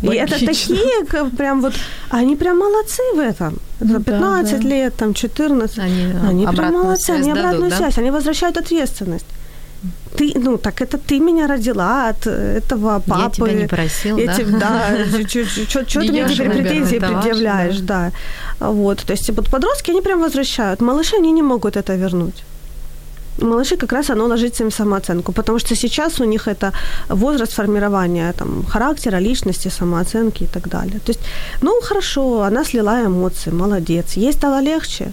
Ну, 0.03 0.11
и 0.11 0.15
это 0.15 0.45
такие, 0.45 1.05
прям 1.37 1.61
вот, 1.61 1.73
они 2.09 2.35
прям 2.35 2.59
молодцы 2.59 3.01
в 3.15 3.19
этом. 3.19 3.57
Ну, 3.79 3.99
15 3.99 4.51
да, 4.51 4.57
да. 4.57 4.67
лет, 4.69 4.95
там 4.95 5.13
14. 5.13 5.79
Они, 5.79 6.13
они 6.29 6.47
прям 6.47 6.73
молодцы, 6.73 7.09
они 7.09 7.31
обратную 7.31 7.61
дадут, 7.61 7.77
связь, 7.77 7.95
да? 7.95 8.01
они 8.01 8.11
возвращают 8.11 8.57
ответственность. 8.57 9.25
Ты, 10.15 10.33
ну, 10.35 10.57
так 10.57 10.81
это 10.81 10.97
ты 10.97 11.19
меня 11.19 11.47
родила 11.47 12.09
от 12.09 12.27
этого 12.27 12.99
папы. 12.99 13.23
Я 13.23 13.29
тебя 13.29 13.53
не 13.53 13.67
просил, 13.67 14.17
этим, 14.17 14.59
да? 14.59 14.95
Что 15.67 15.85
ты 15.85 16.11
мне 16.11 16.27
теперь 16.27 16.49
претензии 16.49 16.99
предъявляешь, 16.99 17.79
да. 17.79 18.11
Вот, 18.59 18.99
то 18.99 19.13
есть 19.13 19.29
вот 19.29 19.49
подростки, 19.49 19.91
они 19.91 20.01
прям 20.01 20.21
возвращают. 20.21 20.81
Малыши, 20.81 21.15
они 21.15 21.31
не 21.31 21.41
могут 21.41 21.77
это 21.77 21.95
вернуть 21.95 22.43
малыши 23.39 23.77
как 23.77 23.93
раз 23.93 24.09
оно 24.09 24.25
ложится 24.25 24.63
им 24.63 24.71
самооценку, 24.71 25.31
потому 25.31 25.59
что 25.59 25.75
сейчас 25.75 26.19
у 26.19 26.25
них 26.25 26.47
это 26.47 26.71
возраст 27.09 27.53
формирования 27.53 28.33
там, 28.33 28.63
характера, 28.65 29.19
личности, 29.19 29.69
самооценки 29.69 30.43
и 30.43 30.47
так 30.47 30.67
далее. 30.67 30.99
То 30.99 31.11
есть, 31.11 31.21
ну, 31.61 31.81
хорошо, 31.81 32.41
она 32.41 32.63
слила 32.63 33.05
эмоции, 33.05 33.51
молодец. 33.51 34.17
Ей 34.17 34.33
стало 34.33 34.61
легче? 34.61 35.11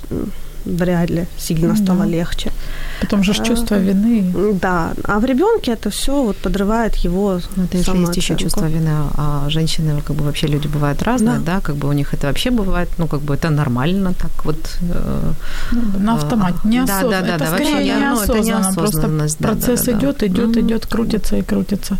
Вряд 0.64 1.10
ли 1.10 1.26
сильно 1.38 1.76
стало 1.76 2.00
да. 2.00 2.06
легче. 2.06 2.52
Потом 3.00 3.22
же 3.22 3.34
чувство 3.34 3.76
а, 3.76 3.80
вины. 3.80 4.32
Да, 4.60 4.92
а 5.04 5.18
в 5.18 5.24
ребенке 5.24 5.72
это 5.72 5.90
все 5.90 6.22
вот 6.22 6.36
подрывает 6.36 6.96
его 6.96 7.40
Ну, 7.56 7.64
это 7.64 7.78
если 7.78 7.98
есть 7.98 8.16
еще 8.16 8.36
чувство 8.36 8.66
вины, 8.66 8.90
а 9.16 9.46
женщины, 9.48 10.00
как 10.02 10.16
бы 10.16 10.24
вообще 10.24 10.46
люди 10.46 10.66
бывают 10.68 11.02
разные, 11.02 11.38
да. 11.38 11.54
да, 11.54 11.60
как 11.60 11.76
бы 11.76 11.88
у 11.88 11.92
них 11.92 12.14
это 12.14 12.26
вообще 12.26 12.50
бывает, 12.50 12.88
ну, 12.98 13.06
как 13.06 13.20
бы 13.20 13.34
это 13.34 13.50
нормально 13.50 14.14
так 14.14 14.44
вот. 14.44 14.58
Э, 14.80 15.32
ну, 15.72 15.98
на 15.98 16.14
автомате, 16.14 16.58
неосознанно. 16.64 17.10
Да, 17.10 17.20
да, 17.20 17.26
да, 17.26 17.34
это 17.34 17.44
да, 17.44 17.50
скорее 17.50 17.74
вообще, 17.74 18.00
неосознанно, 18.00 18.62
ну, 18.62 18.70
это 18.70 18.80
просто 18.80 19.08
да, 19.08 19.48
процесс 19.48 19.84
да, 19.84 19.92
да, 19.92 19.98
идет, 19.98 20.22
идет, 20.22 20.56
mm 20.56 20.60
идет, 20.60 20.86
крутится 20.86 21.36
и 21.36 21.42
крутится. 21.42 21.96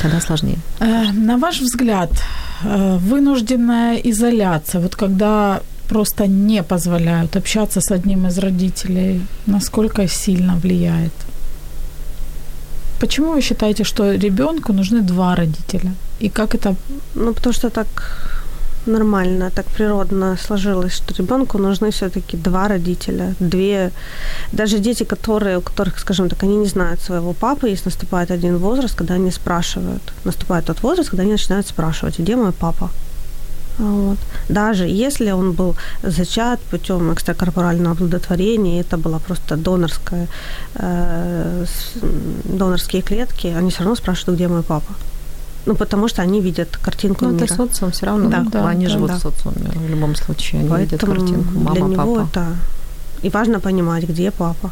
Тогда 0.00 0.20
сложнее. 0.20 0.58
Э, 0.80 1.12
на 1.12 1.36
ваш 1.38 1.60
взгляд, 1.60 2.10
э, 2.64 2.98
вынужденная 2.98 3.96
изоляция, 3.96 4.80
вот 4.80 4.96
когда 4.96 5.60
просто 5.88 6.26
не 6.26 6.62
позволяют 6.62 7.36
общаться 7.36 7.80
с 7.80 7.94
одним 7.94 8.26
из 8.26 8.38
родителей, 8.38 9.20
насколько 9.46 10.08
сильно 10.08 10.56
влияет? 10.56 11.12
Почему 13.00 13.32
вы 13.32 13.42
считаете, 13.42 13.84
что 13.84 14.12
ребенку 14.12 14.72
нужны 14.72 15.00
два 15.00 15.34
родителя? 15.34 15.92
И 16.20 16.28
как 16.28 16.54
это? 16.54 16.74
Ну, 17.14 17.32
потому 17.34 17.54
что 17.54 17.70
так 17.70 17.86
нормально, 18.86 19.50
так 19.50 19.66
природно 19.66 20.36
сложилось, 20.36 20.92
что 20.92 21.14
ребенку 21.14 21.58
нужны 21.58 21.90
все-таки 21.90 22.36
два 22.36 22.68
родителя, 22.68 23.34
две. 23.40 23.90
Даже 24.52 24.78
дети, 24.78 25.04
которые, 25.04 25.58
у 25.58 25.60
которых, 25.60 25.98
скажем 25.98 26.28
так, 26.28 26.44
они 26.44 26.56
не 26.56 26.66
знают 26.66 27.00
своего 27.00 27.32
папы, 27.32 27.68
если 27.68 27.90
наступает 27.90 28.30
один 28.30 28.56
возраст, 28.58 28.94
когда 28.94 29.14
они 29.14 29.30
спрашивают, 29.30 30.02
наступает 30.24 30.64
тот 30.64 30.82
возраст, 30.82 31.10
когда 31.10 31.22
они 31.22 31.32
начинают 31.32 31.66
спрашивать, 31.66 32.18
где 32.20 32.36
мой 32.36 32.52
папа? 32.52 32.90
Вот. 33.82 34.18
Даже 34.48 34.86
если 34.86 35.32
он 35.32 35.52
был 35.52 35.74
зачат 36.02 36.60
путем 36.70 37.12
экстракорпорального 37.12 37.94
оплодотворения, 37.94 38.80
это 38.80 38.96
была 38.96 39.18
просто 39.18 39.56
донорская, 39.56 40.28
э, 40.74 41.66
донорские 42.44 43.02
клетки, 43.02 43.48
они 43.48 43.70
все 43.70 43.80
равно 43.80 43.96
спрашивают, 43.96 44.38
где 44.38 44.48
мой 44.48 44.62
папа. 44.62 44.94
Ну, 45.66 45.74
потому 45.74 46.08
что 46.08 46.22
они 46.22 46.40
видят 46.40 46.76
картинку 46.76 47.24
ну, 47.24 47.32
мира. 47.32 47.44
это 47.44 47.54
социум 47.54 47.90
все 47.90 48.06
равно, 48.06 48.28
да, 48.30 48.44
да, 48.52 48.68
они 48.68 48.86
да, 48.86 48.92
живут 48.92 49.08
да. 49.08 49.16
в 49.16 49.20
социуме 49.20 49.70
в 49.74 49.90
любом 49.90 50.14
случае, 50.14 50.60
они 50.60 50.70
Поэтому 50.70 51.14
видят 51.14 51.18
картинку 51.18 51.58
мама, 51.58 51.74
для 51.74 51.82
него 51.82 52.14
папа. 52.14 52.28
это... 52.30 52.46
И 53.22 53.30
важно 53.30 53.60
понимать, 53.60 54.04
где 54.08 54.30
папа. 54.30 54.70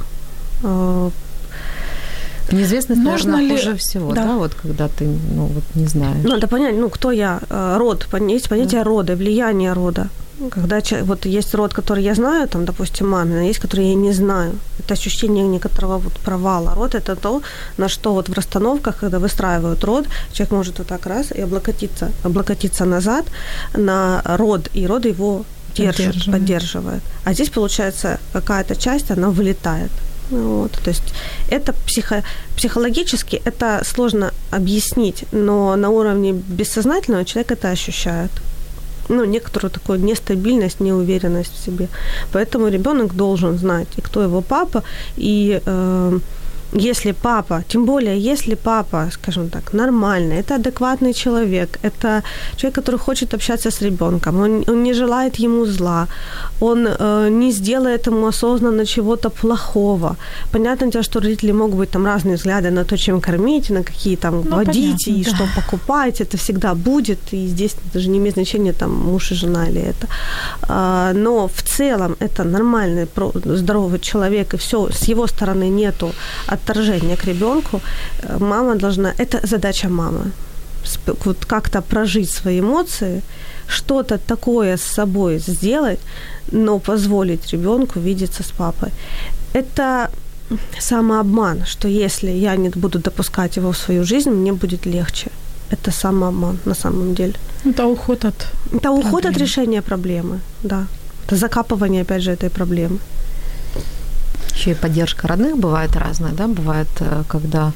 Неизвестность, 2.53 3.01
Можно 3.01 3.33
наверное, 3.33 3.57
ли... 3.57 3.63
хуже 3.63 3.77
всего, 3.77 4.13
да. 4.13 4.25
да, 4.25 4.37
вот 4.37 4.55
когда 4.55 4.89
ты, 4.89 5.05
ну, 5.05 5.47
вот 5.47 5.65
не 5.75 5.87
знаешь. 5.87 6.19
Ну, 6.23 6.31
надо 6.31 6.49
понять, 6.49 6.77
ну, 6.77 6.89
кто 6.89 7.13
я, 7.13 7.41
э, 7.49 7.77
род, 7.79 8.07
есть 8.29 8.49
понятие 8.49 8.81
да. 8.81 8.85
рода, 8.85 9.17
влияние 9.17 9.73
рода. 9.73 10.09
Когда 10.49 10.81
вот 11.03 11.27
есть 11.27 11.55
род, 11.55 11.75
который 11.75 12.03
я 12.03 12.15
знаю, 12.15 12.49
там, 12.49 12.65
допустим, 12.65 13.11
мамина, 13.11 13.41
а 13.41 13.43
есть, 13.43 13.59
который 13.59 13.89
я 13.89 13.95
не 13.95 14.13
знаю. 14.13 14.53
Это 14.79 14.95
ощущение 14.95 15.47
некоторого 15.47 15.99
вот 15.99 16.15
провала. 16.15 16.75
Род– 16.75 16.95
это 16.95 17.15
то, 17.15 17.43
на 17.77 17.89
что 17.89 18.15
вот 18.15 18.29
в 18.29 18.33
расстановках, 18.33 18.97
когда 18.97 19.19
выстраивают 19.19 19.85
род, 19.85 20.07
человек 20.33 20.53
может 20.53 20.79
вот 20.79 20.87
так 20.87 21.07
раз 21.07 21.31
и 21.33 21.43
облокотиться, 21.43 22.11
облокотиться 22.23 22.87
назад 22.87 23.27
на 23.75 24.23
род, 24.25 24.71
и 24.73 24.87
род 24.87 25.05
его 25.05 25.45
держит, 25.75 26.07
поддерживает. 26.07 26.41
поддерживает. 26.41 27.03
А 27.25 27.35
здесь, 27.35 27.51
получается, 27.51 28.19
какая-то 28.33 28.77
часть, 28.77 29.11
она 29.11 29.29
вылетает. 29.29 29.91
Вот, 30.31 30.73
то 30.73 30.91
есть 30.91 31.15
это 31.51 31.73
психо, 31.87 32.23
психологически 32.57 33.43
это 33.45 33.83
сложно 33.85 34.33
объяснить, 34.51 35.25
но 35.33 35.77
на 35.77 35.91
уровне 35.91 36.33
бессознательного 36.33 37.25
человек 37.25 37.53
это 37.53 37.71
ощущает. 37.71 38.31
Ну, 39.09 39.25
некоторую 39.25 39.71
такую 39.73 39.99
нестабильность, 39.99 40.81
неуверенность 40.81 41.53
в 41.53 41.65
себе. 41.65 41.89
Поэтому 42.33 42.69
ребенок 42.69 43.17
должен 43.17 43.59
знать, 43.59 43.89
и 43.97 44.01
кто 44.01 44.23
его 44.23 44.41
папа, 44.41 44.85
и 45.17 45.61
э, 45.67 46.19
если 46.73 47.13
папа, 47.13 47.63
тем 47.69 47.85
более 47.85 48.19
если 48.19 48.55
папа, 48.55 49.11
скажем 49.13 49.49
так, 49.49 49.73
нормальный, 49.73 50.41
это 50.41 50.55
адекватный 50.55 51.13
человек, 51.15 51.79
это 51.83 52.23
человек, 52.57 52.75
который 52.75 52.99
хочет 52.99 53.35
общаться 53.35 53.71
с 53.71 53.83
ребенком, 53.83 54.41
он, 54.41 54.65
он 54.69 54.83
не 54.83 54.95
желает 54.95 55.37
ему 55.37 55.67
зла, 55.67 56.07
он 56.61 56.87
э, 56.87 57.29
не 57.31 57.53
сделает 57.53 58.07
ему 58.07 58.27
осознанно 58.27 58.87
чего-то 58.87 59.31
плохого. 59.31 60.17
Понятно 60.53 60.87
дело, 60.87 61.05
что 61.05 61.21
родители 61.21 61.53
могут 61.53 61.79
быть 61.79 61.91
там 61.91 62.07
разные 62.07 62.37
взгляды 62.37 62.71
на 62.71 62.85
то, 62.85 62.97
чем 62.97 63.21
кормить, 63.21 63.71
на 63.71 63.83
какие 63.83 64.17
там 64.17 64.43
ну, 64.45 64.57
водить 64.57 65.07
понятно, 65.07 65.21
и 65.21 65.25
да. 65.25 65.31
что 65.31 65.49
покупать, 65.61 66.21
это 66.21 66.37
всегда 66.37 66.75
будет, 66.75 67.19
и 67.33 67.47
здесь 67.49 67.75
даже 67.95 68.09
не 68.09 68.19
имеет 68.19 68.35
значения 68.35 68.73
там 68.73 68.95
муж 68.95 69.33
и 69.33 69.35
жена 69.35 69.69
или 69.69 69.81
это. 69.81 70.07
А, 70.63 71.13
но 71.15 71.49
в 71.49 71.63
целом 71.63 72.17
это 72.21 72.45
нормальный, 72.45 73.09
здоровый 73.45 73.99
человек, 73.99 74.55
и 74.55 74.57
все, 74.57 74.89
с 74.91 75.09
его 75.09 75.27
стороны 75.27 75.69
нету 75.69 76.13
отторжение 76.61 77.17
к 77.17 77.27
ребенку, 77.27 77.81
э, 78.23 78.39
мама 78.41 78.75
должна, 78.75 79.13
это 79.19 79.47
задача 79.47 79.89
мамы, 79.89 80.33
вот 81.25 81.45
как-то 81.47 81.83
прожить 81.83 82.31
свои 82.31 82.61
эмоции, 82.61 83.23
что-то 83.69 84.19
такое 84.19 84.77
с 84.77 84.83
собой 84.83 85.39
сделать, 85.39 86.01
но 86.53 86.79
позволить 86.79 87.53
ребенку 87.53 88.01
видеться 88.01 88.43
с 88.43 88.51
папой. 88.51 88.91
Это 89.55 90.11
самообман, 90.81 91.65
что 91.67 91.89
если 91.89 92.31
я 92.31 92.57
не 92.57 92.69
буду 92.69 92.99
допускать 92.99 93.57
его 93.57 93.71
в 93.71 93.77
свою 93.77 94.05
жизнь, 94.05 94.31
мне 94.31 94.53
будет 94.53 94.87
легче. 94.87 95.31
Это 95.73 95.91
самообман 95.91 96.59
на 96.65 96.75
самом 96.75 97.15
деле. 97.15 97.35
Это 97.65 97.87
уход 97.87 98.25
от 98.25 98.35
Это 98.73 98.91
уход 98.91 99.23
проблемы. 99.23 99.37
от 99.37 99.41
решения 99.41 99.83
проблемы, 99.83 100.41
да. 100.63 100.87
Это 101.27 101.37
закапывание, 101.37 102.03
опять 102.03 102.23
же, 102.23 102.33
этой 102.33 102.51
проблемы. 102.51 102.99
Еще 104.61 104.73
и 104.73 104.75
поддержка 104.75 105.27
родных 105.27 105.57
бывает 105.57 105.97
разная, 105.97 106.33
да, 106.33 106.47
бывает, 106.47 106.89
э, 107.01 107.23
когда 107.27 107.73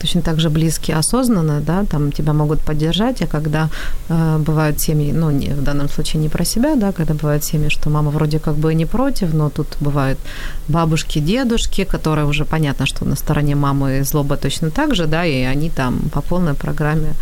точно 0.00 0.22
так 0.22 0.40
же 0.40 0.50
близкие 0.50 0.96
осознанно, 0.96 1.60
да, 1.60 1.84
там 1.84 2.12
тебя 2.12 2.32
могут 2.32 2.60
поддержать, 2.60 3.22
а 3.22 3.26
когда 3.26 3.68
э, 4.08 4.38
бывают 4.38 4.80
семьи, 4.80 5.12
ну, 5.12 5.30
не, 5.30 5.48
в 5.48 5.62
данном 5.62 5.88
случае 5.88 6.22
не 6.22 6.28
про 6.28 6.44
себя, 6.44 6.76
да, 6.76 6.92
когда 6.92 7.14
бывают 7.14 7.44
семьи, 7.44 7.68
что 7.68 7.90
мама 7.90 8.10
вроде 8.10 8.38
как 8.38 8.54
бы 8.54 8.74
не 8.74 8.86
против, 8.86 9.34
но 9.34 9.50
тут 9.50 9.66
бывают 9.80 10.18
бабушки, 10.68 11.18
дедушки, 11.20 11.84
которые 11.84 12.26
уже 12.26 12.44
понятно, 12.44 12.86
что 12.86 13.04
на 13.04 13.16
стороне 13.16 13.54
мамы 13.54 14.04
злоба 14.04 14.36
точно 14.36 14.70
так 14.70 14.94
же, 14.94 15.06
да, 15.06 15.24
и 15.24 15.42
они 15.42 15.70
там 15.70 16.00
по 16.12 16.20
полной 16.20 16.54
программе 16.54 17.14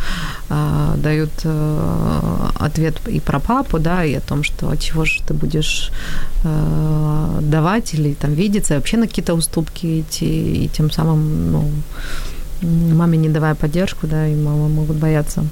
э, 0.48 0.94
дают 0.96 1.30
э, 1.44 2.50
ответ 2.60 3.00
и 3.08 3.20
про 3.20 3.40
папу, 3.40 3.78
да, 3.78 4.04
и 4.04 4.14
о 4.14 4.20
том, 4.20 4.42
что 4.42 4.68
от 4.68 4.80
чего 4.80 5.04
же 5.04 5.22
ты 5.26 5.34
будешь 5.34 5.90
э, 6.44 7.38
давать 7.42 7.94
или 7.94 8.14
там 8.14 8.34
видеться, 8.34 8.74
вообще 8.74 8.96
на 8.96 9.06
какие-то 9.06 9.34
уступки 9.34 10.00
идти, 10.00 10.64
и 10.64 10.68
тем 10.68 10.90
самым, 10.90 11.52
ну, 11.52 11.70
маме 12.62 13.18
не 13.18 13.28
давая 13.28 13.54
поддержку, 13.54 14.06
да, 14.06 14.26
и 14.26 14.34
мама 14.34 14.68
могут 14.68 14.96
бояться 14.96 15.44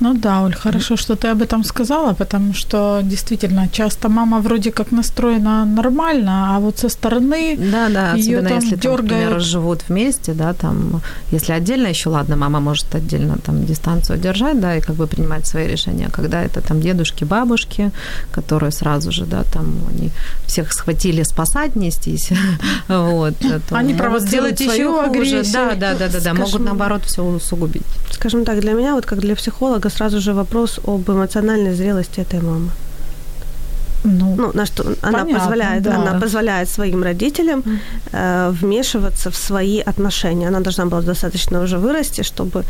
ну 0.00 0.14
да, 0.14 0.42
Оль, 0.42 0.54
хорошо, 0.54 0.96
что 0.96 1.16
ты 1.16 1.28
об 1.28 1.42
этом 1.42 1.64
сказала, 1.64 2.14
потому 2.14 2.54
что 2.54 3.00
действительно 3.02 3.68
часто 3.68 4.08
мама 4.08 4.38
вроде 4.40 4.70
как 4.70 4.92
настроена 4.92 5.64
нормально, 5.64 6.56
а 6.56 6.60
вот 6.60 6.78
со 6.78 6.88
стороны 6.88 7.56
да, 7.56 7.88
да, 7.88 8.12
особенно 8.12 8.48
там 8.48 8.58
если 8.58 8.76
дергают. 8.76 9.08
там, 9.08 9.18
например, 9.18 9.40
живут 9.40 9.82
вместе, 9.88 10.34
да, 10.34 10.52
там, 10.52 11.02
если 11.32 11.52
отдельно 11.52 11.88
еще, 11.88 12.10
ладно, 12.10 12.36
мама 12.36 12.60
может 12.60 12.94
отдельно 12.94 13.38
там 13.38 13.64
дистанцию 13.66 14.18
держать, 14.18 14.60
да, 14.60 14.76
и 14.76 14.80
как 14.80 14.94
бы 14.94 15.06
принимать 15.06 15.46
свои 15.46 15.66
решения, 15.66 16.08
когда 16.12 16.42
это 16.42 16.60
там 16.60 16.80
дедушки, 16.80 17.24
бабушки, 17.24 17.90
которые 18.30 18.70
сразу 18.70 19.10
же, 19.10 19.24
да, 19.24 19.42
там 19.42 19.66
они 19.90 20.10
всех 20.46 20.72
схватили 20.72 21.24
спасать, 21.24 21.76
нестись, 21.76 22.30
вот. 22.88 23.34
Они 23.70 23.94
провоцируют 23.94 24.60
еще 24.60 25.08
хуже, 25.08 25.42
да, 25.52 25.74
да, 25.74 25.94
да, 25.94 26.08
да, 26.08 26.20
да, 26.20 26.34
могут 26.34 26.60
наоборот 26.60 27.02
все 27.04 27.22
усугубить. 27.24 27.82
Скажем 28.10 28.44
так, 28.44 28.60
для 28.60 28.72
меня 28.72 28.94
вот 28.94 29.06
как 29.06 29.20
для 29.20 29.34
психолога 29.48 29.90
сразу 29.90 30.20
же 30.20 30.32
вопрос 30.32 30.80
об 30.86 31.10
эмоциональной 31.10 31.74
зрелости 31.74 32.20
этой 32.20 32.40
мамы. 32.40 32.70
Ну, 34.04 34.34
ну 34.36 34.50
на 34.54 34.66
что 34.66 34.84
она 35.02 35.24
позволяет, 35.24 35.82
да. 35.82 35.96
она 35.96 36.20
позволяет 36.20 36.68
своим 36.68 37.02
родителям 37.02 37.62
э, 38.12 38.50
вмешиваться 38.60 39.30
в 39.30 39.36
свои 39.36 39.80
отношения. 39.80 40.48
Она 40.48 40.60
должна 40.60 40.84
была 40.84 41.02
достаточно 41.02 41.62
уже 41.62 41.78
вырасти, 41.78 42.22
чтобы 42.22 42.64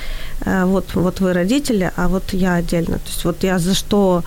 э, 0.46 0.64
вот 0.64 0.94
вот 0.94 1.20
вы 1.20 1.32
родители, 1.32 1.90
а 1.96 2.08
вот 2.08 2.32
я 2.32 2.54
отдельно. 2.54 2.98
То 2.98 3.08
есть 3.08 3.24
вот 3.24 3.44
я 3.44 3.58
за 3.58 3.74
что 3.74 4.22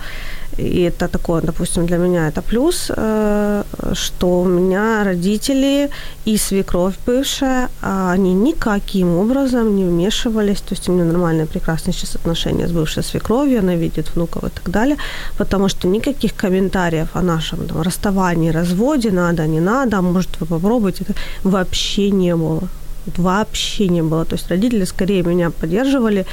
и 0.58 0.82
это 0.82 1.08
такое, 1.08 1.40
допустим, 1.40 1.86
для 1.86 1.96
меня 1.96 2.28
это 2.28 2.42
плюс, 2.42 2.90
э, 2.96 3.64
что 3.94 4.40
у 4.40 4.44
меня 4.44 5.04
родители 5.04 5.88
и 6.26 6.36
свекровь 6.36 6.94
бывшая, 7.06 7.68
а 7.80 8.12
они 8.12 8.34
никаким 8.34 9.16
образом 9.16 9.76
не 9.76 9.84
вмешивались. 9.84 10.60
То 10.60 10.74
есть 10.74 10.88
у 10.88 10.92
меня 10.92 11.04
нормальные, 11.04 11.46
прекрасные 11.46 11.94
сейчас 11.94 12.16
отношения 12.16 12.66
с 12.68 12.72
бывшей 12.72 13.02
свекровью, 13.02 13.60
она 13.60 13.76
видит 13.76 14.14
внуков 14.14 14.44
и 14.44 14.50
так 14.50 14.70
далее, 14.70 14.96
потому 15.38 15.68
что 15.68 15.88
никаких 15.88 16.34
комментариев 16.34 17.08
о 17.14 17.22
нашем 17.22 17.66
там, 17.66 17.82
расставании, 17.82 18.50
разводе, 18.50 19.10
надо, 19.10 19.46
не 19.46 19.60
надо, 19.60 20.02
может 20.02 20.40
вы 20.40 20.46
попробуйте, 20.46 21.04
вообще 21.44 22.10
не 22.10 22.36
было. 22.36 22.68
Вообще 23.16 23.88
не 23.88 24.02
было. 24.02 24.24
То 24.24 24.36
есть 24.36 24.50
родители 24.50 24.84
скорее 24.84 25.22
меня 25.22 25.50
поддерживали 25.50 26.24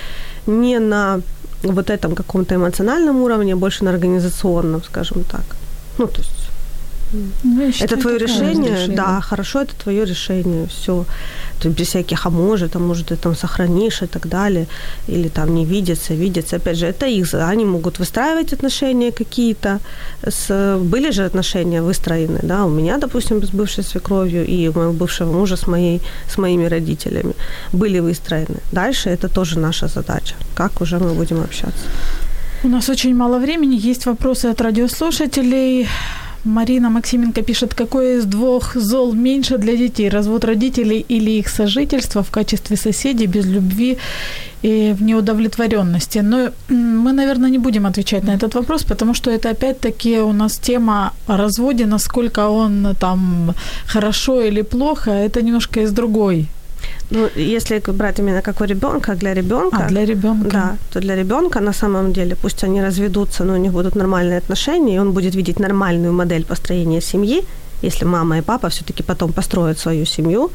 не 0.45 0.79
на 0.79 1.21
вот 1.63 1.89
этом 1.89 2.15
каком-то 2.15 2.55
эмоциональном 2.55 3.21
уровне, 3.21 3.55
больше 3.55 3.83
на 3.83 3.91
организационном, 3.91 4.83
скажем 4.83 5.23
так. 5.23 5.43
Ну, 5.97 6.07
то 6.07 6.21
есть 6.21 6.49
ну, 7.43 7.71
это 7.79 7.97
твое 7.97 8.17
решение, 8.17 8.71
решение, 8.71 8.95
да, 8.95 9.21
хорошо, 9.21 9.61
это 9.61 9.73
твое 9.75 10.05
решение, 10.05 10.67
все. 10.67 11.05
То 11.59 11.69
без 11.69 11.87
всяких, 11.87 12.25
а 12.25 12.29
может, 12.29 12.75
а 12.75 12.79
может, 12.79 13.07
ты 13.07 13.15
там 13.15 13.35
сохранишь 13.35 14.01
и 14.01 14.05
так 14.05 14.27
далее, 14.27 14.67
или 15.07 15.27
там 15.29 15.55
не 15.55 15.65
видится, 15.65 16.13
видится. 16.13 16.57
Опять 16.57 16.77
же, 16.77 16.85
это 16.85 17.05
их, 17.05 17.33
они 17.33 17.65
могут 17.65 17.99
выстраивать 17.99 18.53
отношения 18.53 19.11
какие-то. 19.11 19.79
С, 20.23 20.77
были 20.79 21.11
же 21.11 21.25
отношения 21.25 21.81
выстроены, 21.81 22.39
да, 22.43 22.65
у 22.65 22.69
меня, 22.69 22.97
допустим, 22.97 23.41
с 23.43 23.49
бывшей 23.49 23.83
свекровью 23.83 24.45
и 24.45 24.69
у 24.69 24.73
моего 24.73 24.93
бывшего 24.93 25.31
мужа 25.31 25.55
с, 25.55 25.67
моей, 25.67 26.01
с 26.27 26.37
моими 26.37 26.65
родителями 26.65 27.33
были 27.73 27.99
выстроены. 27.99 28.59
Дальше 28.71 29.09
это 29.09 29.27
тоже 29.27 29.59
наша 29.59 29.87
задача, 29.87 30.35
как 30.55 30.81
уже 30.81 30.99
мы 30.99 31.13
будем 31.13 31.41
общаться. 31.41 31.83
У 32.63 32.67
нас 32.67 32.89
очень 32.89 33.15
мало 33.15 33.39
времени, 33.39 33.89
есть 33.89 34.05
вопросы 34.05 34.51
от 34.51 34.61
радиослушателей. 34.61 35.87
Марина 36.43 36.89
Максименко 36.89 37.41
пишет, 37.41 37.73
какое 37.73 38.17
из 38.17 38.25
двух 38.25 38.75
зол 38.75 39.13
меньше 39.13 39.57
для 39.57 39.75
детей? 39.75 40.09
Развод 40.09 40.45
родителей 40.45 41.05
или 41.09 41.31
их 41.31 41.49
сожительство 41.49 42.23
в 42.23 42.31
качестве 42.31 42.77
соседей 42.77 43.27
без 43.27 43.45
любви 43.45 43.97
и 44.61 44.95
в 44.97 45.03
неудовлетворенности? 45.03 46.19
Но 46.19 46.49
мы, 46.69 47.11
наверное, 47.11 47.49
не 47.49 47.57
будем 47.57 47.85
отвечать 47.85 48.23
на 48.23 48.35
этот 48.35 48.55
вопрос, 48.55 48.83
потому 48.83 49.13
что 49.13 49.31
это 49.31 49.49
опять-таки 49.49 50.19
у 50.19 50.33
нас 50.33 50.57
тема 50.57 51.13
о 51.27 51.37
разводе, 51.37 51.85
насколько 51.85 52.49
он 52.49 52.95
там 52.99 53.53
хорошо 53.85 54.41
или 54.41 54.61
плохо, 54.61 55.11
это 55.11 55.41
немножко 55.41 55.81
из 55.81 55.91
другой 55.91 56.47
ну, 57.11 57.29
если 57.35 57.79
брать 57.91 58.19
именно 58.19 58.41
как 58.41 58.61
у 58.61 58.65
ребенка, 58.65 59.15
для 59.15 59.33
ребенка, 59.33 59.85
а, 59.85 59.87
для 59.87 60.05
ребенка, 60.05 60.49
да, 60.51 60.77
то 60.93 60.99
для 60.99 61.15
ребенка 61.15 61.59
на 61.59 61.73
самом 61.73 62.13
деле, 62.13 62.35
пусть 62.35 62.63
они 62.63 62.81
разведутся, 62.81 63.43
но 63.43 63.53
у 63.53 63.57
них 63.57 63.71
будут 63.71 63.95
нормальные 63.95 64.37
отношения, 64.37 64.95
и 64.95 64.99
он 64.99 65.11
будет 65.11 65.35
видеть 65.35 65.59
нормальную 65.59 66.13
модель 66.13 66.45
построения 66.45 67.01
семьи, 67.01 67.43
если 67.81 68.05
мама 68.05 68.37
и 68.37 68.41
папа 68.41 68.69
все-таки 68.69 69.03
потом 69.03 69.33
построят 69.33 69.79
свою 69.79 70.05
семью, 70.05 70.51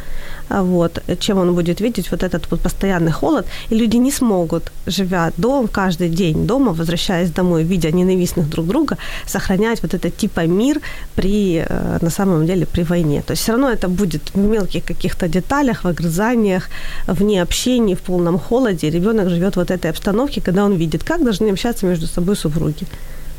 а, 0.48 0.62
вот, 0.62 1.02
чем 1.18 1.38
он 1.38 1.54
будет 1.54 1.80
видеть 1.80 2.10
вот 2.10 2.22
этот 2.22 2.50
вот 2.50 2.60
постоянный 2.60 3.12
холод, 3.12 3.46
и 3.70 3.74
люди 3.74 3.96
не 3.96 4.12
смогут, 4.12 4.72
живя 4.86 5.32
дома, 5.36 5.68
каждый 5.68 6.08
день 6.08 6.46
дома, 6.46 6.72
возвращаясь 6.72 7.30
домой, 7.30 7.64
видя 7.64 7.90
ненавистных 7.90 8.48
друг 8.48 8.66
друга, 8.66 8.96
сохранять 9.26 9.82
вот 9.82 9.94
этот 9.94 10.16
типа 10.16 10.46
мир 10.46 10.80
при, 11.14 11.64
э, 11.68 11.98
на 12.02 12.10
самом 12.10 12.46
деле, 12.46 12.66
при 12.66 12.82
войне. 12.82 13.22
То 13.22 13.32
есть 13.32 13.42
все 13.42 13.52
равно 13.52 13.70
это 13.70 13.88
будет 13.88 14.34
в 14.34 14.38
мелких 14.38 14.84
каких-то 14.84 15.28
деталях, 15.28 15.84
в 15.84 15.88
огрызаниях, 15.88 16.68
вне 17.06 17.42
общения, 17.42 17.94
в 17.94 18.00
полном 18.00 18.38
холоде. 18.38 18.90
Ребенок 18.90 19.30
живет 19.30 19.56
вот 19.56 19.70
этой 19.70 19.90
обстановке, 19.90 20.40
когда 20.40 20.64
он 20.64 20.74
видит, 20.74 21.04
как 21.04 21.24
должны 21.24 21.50
общаться 21.50 21.86
между 21.86 22.06
собой 22.06 22.36
супруги. 22.36 22.86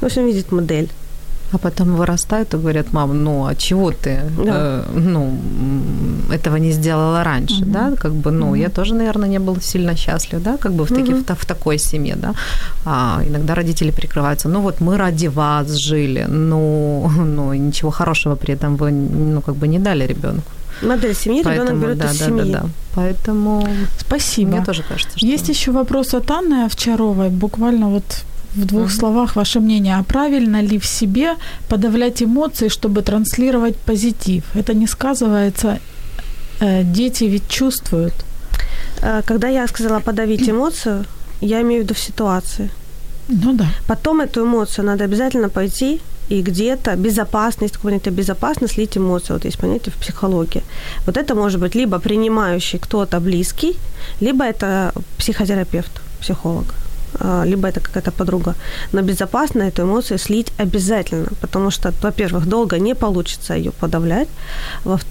В 0.01 0.05
общем, 0.05 0.25
видит 0.25 0.51
модель. 0.51 0.89
А 1.51 1.57
потом 1.57 1.95
вырастают 1.95 2.53
и 2.53 2.57
говорят, 2.57 2.93
мам, 2.93 3.23
ну 3.23 3.45
а 3.45 3.55
чего 3.55 3.91
ты, 3.91 4.19
да. 4.45 4.83
э, 4.87 4.99
ну, 4.99 5.37
этого 6.31 6.57
не 6.57 6.71
сделала 6.71 7.23
раньше, 7.23 7.61
угу. 7.61 7.71
да, 7.71 7.91
как 7.95 8.11
бы, 8.11 8.31
ну, 8.31 8.47
угу. 8.47 8.55
я 8.55 8.69
тоже, 8.69 8.95
наверное, 8.95 9.29
не 9.29 9.39
был 9.39 9.61
сильно 9.61 9.95
счастлив, 9.95 10.43
да, 10.43 10.57
как 10.57 10.71
бы 10.71 10.83
в, 10.83 10.89
таки, 10.89 11.13
угу. 11.13 11.23
в, 11.23 11.35
в 11.35 11.45
такой 11.45 11.77
семье, 11.77 12.15
да. 12.15 12.33
А 12.85 13.21
иногда 13.27 13.55
родители 13.55 13.91
прикрываются, 13.91 14.49
ну 14.49 14.61
вот 14.61 14.81
мы 14.81 14.97
ради 14.97 15.27
вас 15.27 15.71
жили, 15.71 16.25
ну, 16.29 17.09
ну 17.35 17.53
ничего 17.53 17.91
хорошего 17.91 18.35
при 18.35 18.53
этом 18.53 18.75
вы, 18.75 18.91
ну, 18.91 19.41
как 19.41 19.55
бы 19.55 19.67
не 19.67 19.79
дали 19.79 20.07
ребенку. 20.07 20.51
Модель 20.81 21.15
семьи 21.15 21.41
Поэтому, 21.43 21.67
ребенок 21.67 21.83
берет 21.83 21.97
да, 21.97 22.11
из 22.11 22.19
да, 22.19 22.25
семьи. 22.25 22.51
Да, 22.51 22.61
да. 22.61 22.69
Поэтому 22.95 23.67
спасибо. 23.97 24.51
Мне 24.51 24.65
тоже 24.65 24.83
кажется, 24.83 25.17
что... 25.17 25.25
Есть 25.25 25.49
еще 25.49 25.71
вопрос 25.71 26.13
от 26.13 26.29
Анны 26.31 26.65
Овчаровой, 26.65 27.29
буквально 27.29 27.89
вот 27.89 28.03
в 28.55 28.65
двух 28.65 28.87
mm-hmm. 28.87 28.99
словах 28.99 29.35
ваше 29.35 29.59
мнение, 29.59 29.97
а 29.97 30.03
правильно 30.03 30.61
ли 30.61 30.77
в 30.77 30.85
себе 30.85 31.35
подавлять 31.67 32.23
эмоции, 32.23 32.69
чтобы 32.69 33.01
транслировать 33.01 33.75
позитив? 33.75 34.43
Это 34.55 34.73
не 34.73 34.87
сказывается, 34.87 35.79
э, 36.61 36.83
дети 36.83 37.25
ведь 37.25 37.47
чувствуют. 37.47 38.13
Э, 39.01 39.21
когда 39.25 39.49
я 39.49 39.67
сказала 39.67 39.99
подавить 39.99 40.49
эмоцию, 40.49 41.05
я 41.41 41.61
имею 41.61 41.81
в 41.81 41.83
виду 41.83 41.93
в 41.93 41.99
ситуации. 41.99 42.69
Ну 43.27 43.53
да. 43.53 43.65
Потом 43.87 44.21
эту 44.21 44.41
эмоцию 44.41 44.85
надо 44.85 45.03
обязательно 45.03 45.49
пойти 45.49 45.99
и 46.29 46.41
где-то 46.41 46.95
безопасность, 46.95 47.77
понятие 47.77 48.11
безопасно 48.11 48.67
слить 48.67 48.97
эмоции, 48.97 49.33
вот 49.33 49.45
есть 49.45 49.59
понятие 49.59 49.91
в 49.91 49.97
психологии. 49.97 50.63
Вот 51.05 51.17
это 51.17 51.35
может 51.35 51.59
быть 51.59 51.75
либо 51.75 51.99
принимающий 51.99 52.79
кто-то 52.79 53.19
близкий, 53.19 53.75
либо 54.21 54.43
это 54.43 54.91
психотерапевт, 55.17 55.91
психолог. 56.19 56.65
А, 57.19 57.43
либо 57.45 57.67
это 57.67 57.79
какая-то 57.79 58.11
подруга. 58.11 58.55
Но 58.93 59.01
безопасно 59.01 59.63
эту 59.63 59.83
эмоцию 59.83 60.19
слить 60.19 60.51
обязательно, 60.57 61.27
потому 61.41 61.71
что, 61.71 61.93
во-первых, 62.01 62.47
долго 62.47 62.79
не 62.79 62.95
получится 62.95 63.53
ее 63.53 63.71
подавлять, 63.71 64.27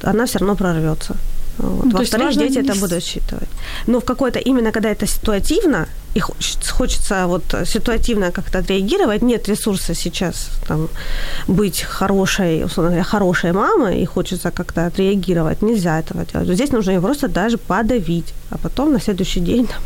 она 0.02 0.26
все 0.26 0.38
равно 0.38 0.56
прорвется. 0.56 1.16
Вот. 1.58 1.84
Ну, 1.84 1.98
Во-вторых, 1.98 2.36
дети 2.36 2.58
не... 2.58 2.68
это 2.68 2.80
будут 2.80 3.02
считывать. 3.04 3.48
Но 3.86 4.00
в 4.00 4.04
какой-то, 4.04 4.38
именно 4.40 4.72
когда 4.72 4.90
это 4.90 5.06
ситуативно, 5.06 5.86
и 6.14 6.20
хочется 6.20 7.26
вот 7.26 7.42
ситуативно 7.64 8.30
как-то 8.32 8.58
отреагировать, 8.58 9.22
нет 9.22 9.48
ресурса 9.48 9.94
сейчас 9.94 10.48
там, 10.66 10.88
быть 11.48 11.82
хорошей, 11.82 12.64
условно 12.64 12.90
говоря, 12.90 13.04
хорошей 13.04 13.52
мамой, 13.52 14.02
и 14.02 14.06
хочется 14.06 14.50
как-то 14.50 14.86
отреагировать, 14.86 15.62
нельзя 15.62 16.00
этого 16.00 16.24
делать. 16.24 16.48
Здесь 16.48 16.72
нужно 16.72 16.92
ее 16.92 17.00
просто 17.00 17.28
даже 17.28 17.56
подавить, 17.56 18.34
а 18.50 18.58
потом 18.58 18.92
на 18.92 19.00
следующий 19.00 19.40
день 19.40 19.66
там, 19.66 19.82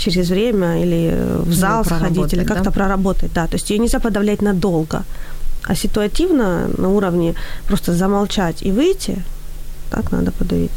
через 0.00 0.30
время 0.30 0.82
или 0.82 1.16
в 1.44 1.52
зал 1.52 1.84
сходить, 1.84 2.32
или 2.32 2.44
как-то 2.44 2.64
да? 2.64 2.70
проработать. 2.70 3.32
Да, 3.32 3.46
то 3.46 3.56
есть 3.56 3.70
ее 3.70 3.78
нельзя 3.78 3.98
подавлять 4.00 4.42
надолго. 4.42 5.04
А 5.64 5.74
ситуативно 5.74 6.68
на 6.78 6.88
уровне 6.88 7.34
просто 7.66 7.92
замолчать 7.92 8.62
и 8.62 8.72
выйти, 8.72 9.22
так 9.90 10.12
надо 10.12 10.32
подавить. 10.32 10.70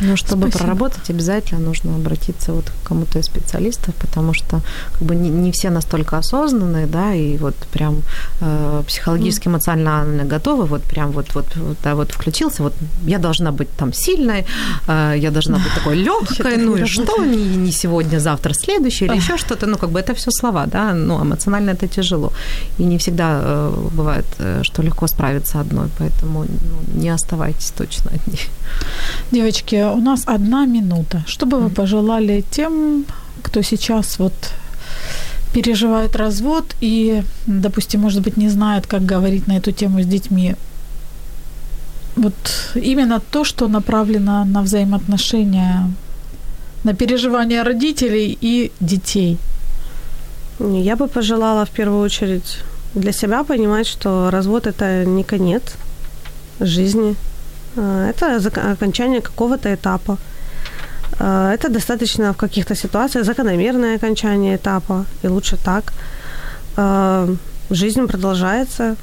Но 0.00 0.16
чтобы 0.16 0.48
Спасибо. 0.48 0.58
проработать, 0.58 1.10
обязательно 1.10 1.60
нужно 1.60 1.94
обратиться 1.94 2.52
вот 2.52 2.64
к 2.64 2.88
кому-то 2.88 3.18
из 3.18 3.26
специалистов, 3.26 3.94
потому 3.94 4.34
что 4.34 4.60
как 4.92 5.02
бы 5.02 5.14
не, 5.14 5.30
не 5.30 5.50
все 5.52 5.70
настолько 5.70 6.18
осознанные, 6.18 6.86
да, 6.86 7.14
и 7.14 7.38
вот 7.38 7.54
прям 7.72 8.02
э, 8.40 8.82
психологически, 8.86 9.48
эмоционально 9.48 10.24
готовы, 10.24 10.64
вот 10.64 10.82
прям 10.82 11.12
вот, 11.12 11.34
вот, 11.34 11.46
да, 11.82 11.94
вот 11.94 12.12
включился, 12.12 12.62
вот 12.62 12.74
я 13.06 13.18
должна 13.18 13.52
быть 13.52 13.68
там 13.76 13.92
сильной, 13.92 14.46
э, 14.88 15.14
я 15.16 15.30
должна 15.30 15.58
быть 15.58 15.74
такой 15.74 15.96
легкой, 16.04 16.56
ну 16.56 16.76
и 16.76 16.86
что, 16.86 17.24
не, 17.24 17.56
не 17.56 17.72
сегодня, 17.72 18.18
завтра, 18.18 18.54
следующий 18.54 19.06
или 19.06 19.16
еще 19.16 19.36
что-то, 19.36 19.66
ну 19.66 19.78
как 19.78 19.90
бы 19.90 20.00
это 20.00 20.14
все 20.14 20.30
слова, 20.30 20.66
да, 20.66 20.94
ну 20.94 21.22
эмоционально 21.22 21.70
это 21.70 21.86
тяжело. 21.88 22.32
И 22.78 22.84
не 22.84 22.98
всегда 22.98 23.40
э, 23.42 23.88
бывает, 23.92 24.26
э, 24.38 24.62
что 24.62 24.82
легко 24.82 25.06
справиться 25.06 25.60
одной, 25.60 25.88
поэтому 25.98 26.44
ну, 26.44 27.00
не 27.00 27.14
оставайтесь 27.14 27.70
точно 27.70 28.10
одни. 28.10 28.38
Девочки, 29.30 29.83
у 29.92 30.00
нас 30.00 30.22
одна 30.26 30.66
минута. 30.66 31.22
Что 31.26 31.46
бы 31.46 31.58
вы 31.58 31.70
пожелали 31.70 32.44
тем, 32.50 33.04
кто 33.42 33.62
сейчас 33.62 34.18
вот 34.18 34.32
переживает 35.52 36.16
развод 36.16 36.74
и, 36.80 37.22
допустим, 37.46 38.00
может 38.00 38.22
быть, 38.22 38.36
не 38.36 38.48
знает, 38.48 38.86
как 38.86 39.06
говорить 39.06 39.46
на 39.46 39.56
эту 39.56 39.72
тему 39.72 40.02
с 40.02 40.06
детьми? 40.06 40.54
Вот 42.16 42.34
именно 42.74 43.20
то, 43.20 43.44
что 43.44 43.68
направлено 43.68 44.44
на 44.44 44.62
взаимоотношения, 44.62 45.90
на 46.84 46.94
переживания 46.94 47.64
родителей 47.64 48.38
и 48.40 48.70
детей. 48.80 49.38
Я 50.60 50.96
бы 50.96 51.08
пожелала 51.08 51.64
в 51.64 51.70
первую 51.70 52.00
очередь 52.00 52.58
для 52.94 53.12
себя 53.12 53.42
понимать, 53.42 53.86
что 53.86 54.30
развод 54.30 54.66
это 54.66 55.04
не 55.04 55.24
конец 55.24 55.62
жизни, 56.60 57.16
это 57.76 58.40
окончание 58.72 59.20
какого-то 59.20 59.74
этапа. 59.74 60.18
А, 61.18 61.52
это 61.52 61.68
достаточно 61.68 62.32
в 62.32 62.36
каких-то 62.36 62.74
ситуациях 62.74 63.24
закономерное 63.24 63.96
окончание 63.96 64.56
этапа, 64.56 65.04
и 65.22 65.28
лучше 65.28 65.56
так. 65.56 65.92
А, 66.76 67.28
жизнь 67.70 68.06
продолжается, 68.06 68.96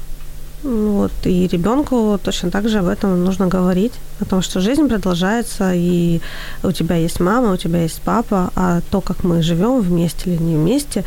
вот, 0.63 1.11
и 1.23 1.47
ребенку 1.47 2.19
точно 2.23 2.51
так 2.51 2.69
же 2.69 2.79
об 2.79 2.87
этом 2.87 3.23
нужно 3.23 3.47
говорить, 3.47 3.93
о 4.19 4.25
том, 4.25 4.41
что 4.41 4.59
жизнь 4.59 4.87
продолжается, 4.87 5.73
и 5.73 6.21
у 6.63 6.71
тебя 6.71 6.95
есть 6.95 7.19
мама, 7.19 7.53
у 7.53 7.57
тебя 7.57 7.81
есть 7.81 8.01
папа, 8.01 8.51
а 8.55 8.81
то, 8.91 9.01
как 9.01 9.23
мы 9.23 9.41
живем 9.41 9.81
вместе 9.81 10.29
или 10.29 10.43
не 10.43 10.55
вместе, 10.55 11.03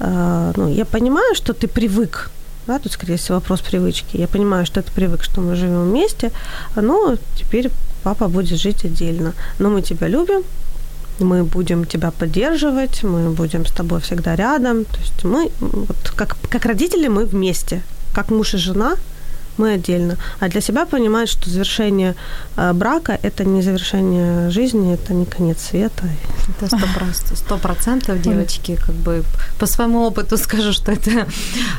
ну, 0.00 0.68
я 0.68 0.84
понимаю, 0.86 1.34
что 1.34 1.52
ты 1.52 1.68
привык 1.68 2.30
да, 2.66 2.78
тут, 2.78 2.92
скорее 2.92 3.16
всего, 3.16 3.36
вопрос 3.36 3.60
привычки. 3.60 4.16
Я 4.16 4.28
понимаю, 4.28 4.66
что 4.66 4.82
ты 4.82 4.92
привык, 4.92 5.22
что 5.22 5.40
мы 5.40 5.56
живем 5.56 5.90
вместе, 5.90 6.32
но 6.76 7.16
теперь 7.36 7.70
папа 8.02 8.28
будет 8.28 8.58
жить 8.58 8.84
отдельно. 8.84 9.32
Но 9.58 9.70
мы 9.70 9.82
тебя 9.82 10.08
любим, 10.08 10.42
мы 11.18 11.44
будем 11.44 11.84
тебя 11.84 12.10
поддерживать, 12.10 13.02
мы 13.02 13.30
будем 13.30 13.66
с 13.66 13.70
тобой 13.70 14.00
всегда 14.00 14.36
рядом. 14.36 14.84
То 14.84 14.98
есть 14.98 15.24
мы, 15.24 15.50
вот 15.60 16.12
как, 16.16 16.36
как 16.48 16.64
родители, 16.64 17.08
мы 17.08 17.24
вместе. 17.24 17.82
Как 18.14 18.30
муж 18.30 18.54
и 18.54 18.58
жена– 18.58 18.96
мы 19.58 19.74
отдельно. 19.74 20.16
А 20.40 20.48
для 20.48 20.60
себя 20.60 20.86
понимать, 20.86 21.28
что 21.28 21.50
завершение 21.50 22.14
э, 22.56 22.72
брака– 22.72 23.18
это 23.22 23.44
не 23.44 23.62
завершение 23.62 24.50
жизни, 24.50 24.94
это 24.94 25.14
не 25.14 25.24
конец 25.26 25.58
света. 25.70 26.04
Это 26.48 26.76
сто 27.34 27.58
процентов, 27.58 28.20
девочки, 28.20 28.76
как 28.76 28.94
бы 28.94 29.24
по 29.58 29.66
своему 29.66 30.06
опыту 30.06 30.36
скажу, 30.36 30.72
что 30.72 30.92
это 30.92 31.26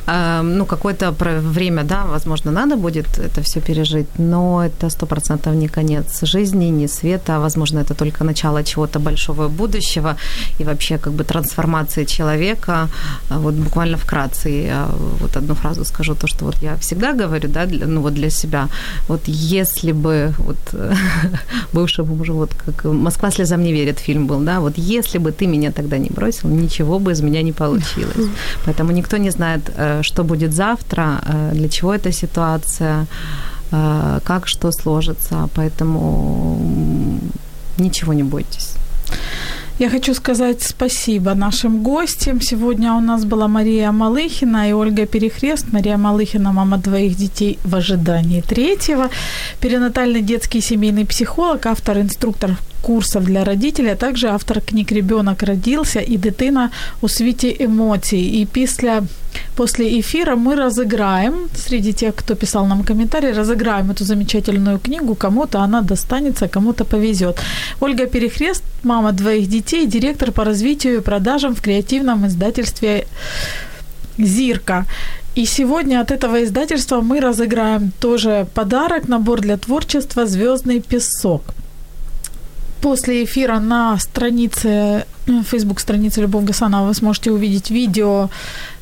э, 0.08 0.42
ну, 0.42 0.66
какое-то 0.66 1.12
время, 1.12 1.84
да, 1.84 2.06
возможно, 2.06 2.52
надо 2.52 2.76
будет 2.76 3.20
это 3.20 3.42
все 3.42 3.62
пережить, 3.62 4.08
но 4.18 4.64
это 4.66 4.90
сто 4.90 5.06
процентов 5.06 5.56
не 5.56 5.68
конец 5.68 6.24
жизни, 6.24 6.66
не 6.66 6.88
света, 6.88 7.40
возможно, 7.40 7.80
это 7.80 7.94
только 7.94 8.24
начало 8.24 8.64
чего-то 8.64 9.00
большого 9.00 9.48
будущего 9.48 10.16
и 10.60 10.64
вообще 10.64 10.98
как 10.98 11.14
бы 11.14 11.24
трансформации 11.24 12.06
человека. 12.06 12.90
Вот 13.30 13.54
буквально 13.54 13.98
вкратце 13.98 14.50
я 14.50 14.90
вот 15.20 15.38
одну 15.38 15.56
фразу 15.56 15.86
скажу, 15.86 16.16
то, 16.16 16.28
что 16.28 16.46
вот 16.46 16.56
я 16.64 16.76
всегда 16.78 17.14
говорю, 17.14 17.50
да, 17.50 17.65
для, 17.66 17.88
ну 17.88 18.02
вот 18.02 18.14
для 18.14 18.30
себя. 18.30 18.68
Вот 19.08 19.22
если 19.28 19.94
бы 19.94 20.34
вот 20.38 20.58
бывшему 21.74 22.16
мужу, 22.16 22.34
вот 22.34 22.54
как 22.54 22.86
«Москва 22.86 23.32
слезам 23.32 23.64
не 23.64 23.74
верит» 23.74 24.00
фильм 24.00 24.28
был, 24.28 24.40
да, 24.40 24.60
вот 24.60 24.78
если 24.78 25.20
бы 25.20 25.32
ты 25.32 25.48
меня 25.48 25.72
тогда 25.72 25.98
не 25.98 26.10
бросил, 26.10 26.50
ничего 26.50 27.00
бы 27.00 27.12
из 27.12 27.22
меня 27.22 27.44
не 27.44 27.52
получилось. 27.52 28.30
Поэтому 28.66 28.92
никто 28.92 29.18
не 29.18 29.32
знает, 29.32 29.72
э, 29.78 30.04
что 30.04 30.24
будет 30.24 30.54
завтра, 30.54 31.22
э, 31.26 31.52
для 31.54 31.70
чего 31.70 31.94
эта 31.94 32.12
ситуация, 32.12 33.06
э, 33.72 34.20
как 34.24 34.48
что 34.48 34.72
сложится, 34.72 35.50
поэтому 35.56 37.20
ничего 37.78 38.14
не 38.14 38.24
бойтесь. 38.24 38.76
Я 39.78 39.90
хочу 39.90 40.14
сказать 40.14 40.62
спасибо 40.62 41.34
нашим 41.34 41.84
гостям. 41.84 42.40
Сегодня 42.40 42.94
у 42.94 43.02
нас 43.02 43.26
была 43.26 43.50
Мария 43.50 43.92
Малыхина 43.92 44.70
и 44.70 44.74
Ольга 44.74 45.06
Перехрест. 45.06 45.74
Мария 45.74 45.98
Малыхина, 45.98 46.54
мама 46.54 46.78
двоих 46.78 47.18
детей 47.18 47.60
в 47.66 47.76
ожидании 47.76 48.40
третьего. 48.40 49.10
Перинатальный 49.60 50.22
детский 50.22 50.62
семейный 50.62 51.06
психолог, 51.06 51.66
автор, 51.66 51.98
инструктор 51.98 52.58
курсов 52.85 53.25
для 53.25 53.45
родителей, 53.45 53.93
а 53.93 53.97
также 53.97 54.29
автор 54.29 54.61
книг 54.61 54.93
«Ребенок 54.93 55.43
родился» 55.43 56.01
и 56.01 56.17
«Дитина 56.17 56.71
у 57.01 57.09
світі 57.09 57.57
емоцій». 57.61 58.41
И 58.41 58.47
після, 58.53 59.03
после 59.55 60.01
эфира 60.01 60.37
мы 60.37 60.55
разыграем, 60.55 61.35
среди 61.55 61.93
тех, 61.93 62.15
кто 62.15 62.35
писал 62.35 62.67
нам 62.67 62.85
комментарии, 62.85 63.33
разыграем 63.33 63.91
эту 63.91 64.05
замечательную 64.05 64.79
книгу, 64.79 65.15
кому-то 65.15 65.59
она 65.59 65.83
достанется, 65.83 66.49
кому-то 66.49 66.85
повезет. 66.85 67.39
Ольга 67.81 68.07
Перехрест, 68.07 68.63
мама 68.83 69.13
двоих 69.13 69.49
детей, 69.49 69.87
директор 69.87 70.33
по 70.33 70.45
развитию 70.45 70.97
и 70.97 71.01
продажам 71.01 71.55
в 71.55 71.61
креативном 71.61 72.27
издательстве 72.27 73.07
«Зирка». 74.19 74.85
И 75.37 75.47
сегодня 75.47 76.01
от 76.01 76.11
этого 76.11 76.43
издательства 76.43 77.01
мы 77.01 77.21
разыграем 77.21 77.93
тоже 78.01 78.47
подарок, 78.55 79.09
набор 79.09 79.41
для 79.41 79.57
творчества 79.57 80.27
«Звездный 80.27 80.81
песок» 80.81 81.43
после 82.86 83.24
эфира 83.24 83.60
на 83.60 83.98
странице, 83.98 85.06
Facebook 85.50 85.80
странице 85.80 86.22
Любовь 86.22 86.44
Гасанова 86.44 86.88
вы 86.88 86.94
сможете 86.94 87.32
увидеть 87.32 87.72
видео 87.72 88.30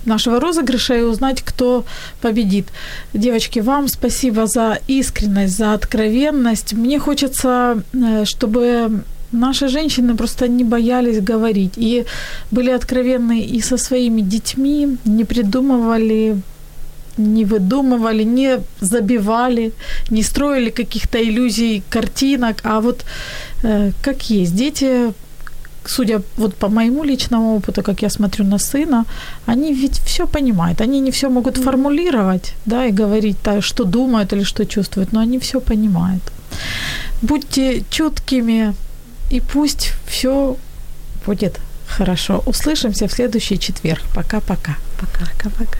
нашего 0.06 0.42
розыгрыша 0.42 0.96
и 0.96 1.02
узнать, 1.04 1.42
кто 1.42 1.86
победит. 2.22 2.66
Девочки, 3.14 3.62
вам 3.62 3.88
спасибо 3.88 4.46
за 4.46 4.78
искренность, 4.90 5.58
за 5.58 5.74
откровенность. 5.74 6.74
Мне 6.74 7.00
хочется, 7.00 7.82
э, 7.94 8.26
чтобы 8.26 9.04
наши 9.32 9.70
женщины 9.70 10.18
просто 10.18 10.50
не 10.50 10.66
боялись 10.66 11.22
говорить 11.22 11.78
и 11.78 12.06
были 12.52 12.72
откровенны 12.72 13.40
и 13.40 13.62
со 13.62 13.78
своими 13.78 14.22
детьми, 14.22 14.98
не 15.06 15.24
придумывали 15.24 16.42
не 17.18 17.46
выдумывали, 17.46 18.24
не 18.24 18.60
забивали, 18.82 19.72
не 20.10 20.24
строили 20.24 20.70
каких-то 20.70 21.18
иллюзий, 21.18 21.84
картинок, 21.90 22.58
а 22.64 22.80
вот 22.80 23.06
э, 23.64 23.92
как 24.02 24.30
есть. 24.30 24.56
Дети, 24.56 25.14
судя 25.86 26.22
вот 26.38 26.56
по 26.56 26.70
моему 26.70 27.04
личному 27.04 27.56
опыту, 27.56 27.84
как 27.84 28.02
я 28.02 28.10
смотрю 28.10 28.46
на 28.46 28.58
сына, 28.58 29.06
они 29.46 29.74
ведь 29.74 30.00
все 30.00 30.28
понимают. 30.28 30.82
Они 30.82 31.00
не 31.00 31.12
все 31.12 31.30
могут 31.30 31.58
формулировать, 31.58 32.54
да, 32.66 32.86
и 32.86 32.92
говорить, 32.92 33.38
да, 33.44 33.62
что 33.62 33.84
думают 33.84 34.34
или 34.34 34.44
что 34.44 34.66
чувствуют, 34.66 35.14
но 35.14 35.20
они 35.20 35.40
все 35.40 35.60
понимают. 35.60 36.24
Будьте 37.22 37.84
чуткими, 37.90 38.74
и 39.32 39.42
пусть 39.42 39.94
все 40.08 40.58
будет 41.26 41.60
хорошо. 41.88 42.44
Услышимся 42.46 43.08
в 43.08 43.12
следующий 43.12 43.58
четверг. 43.60 44.02
Пока-пока. 44.14 44.76
Пока-пока. 45.00 45.80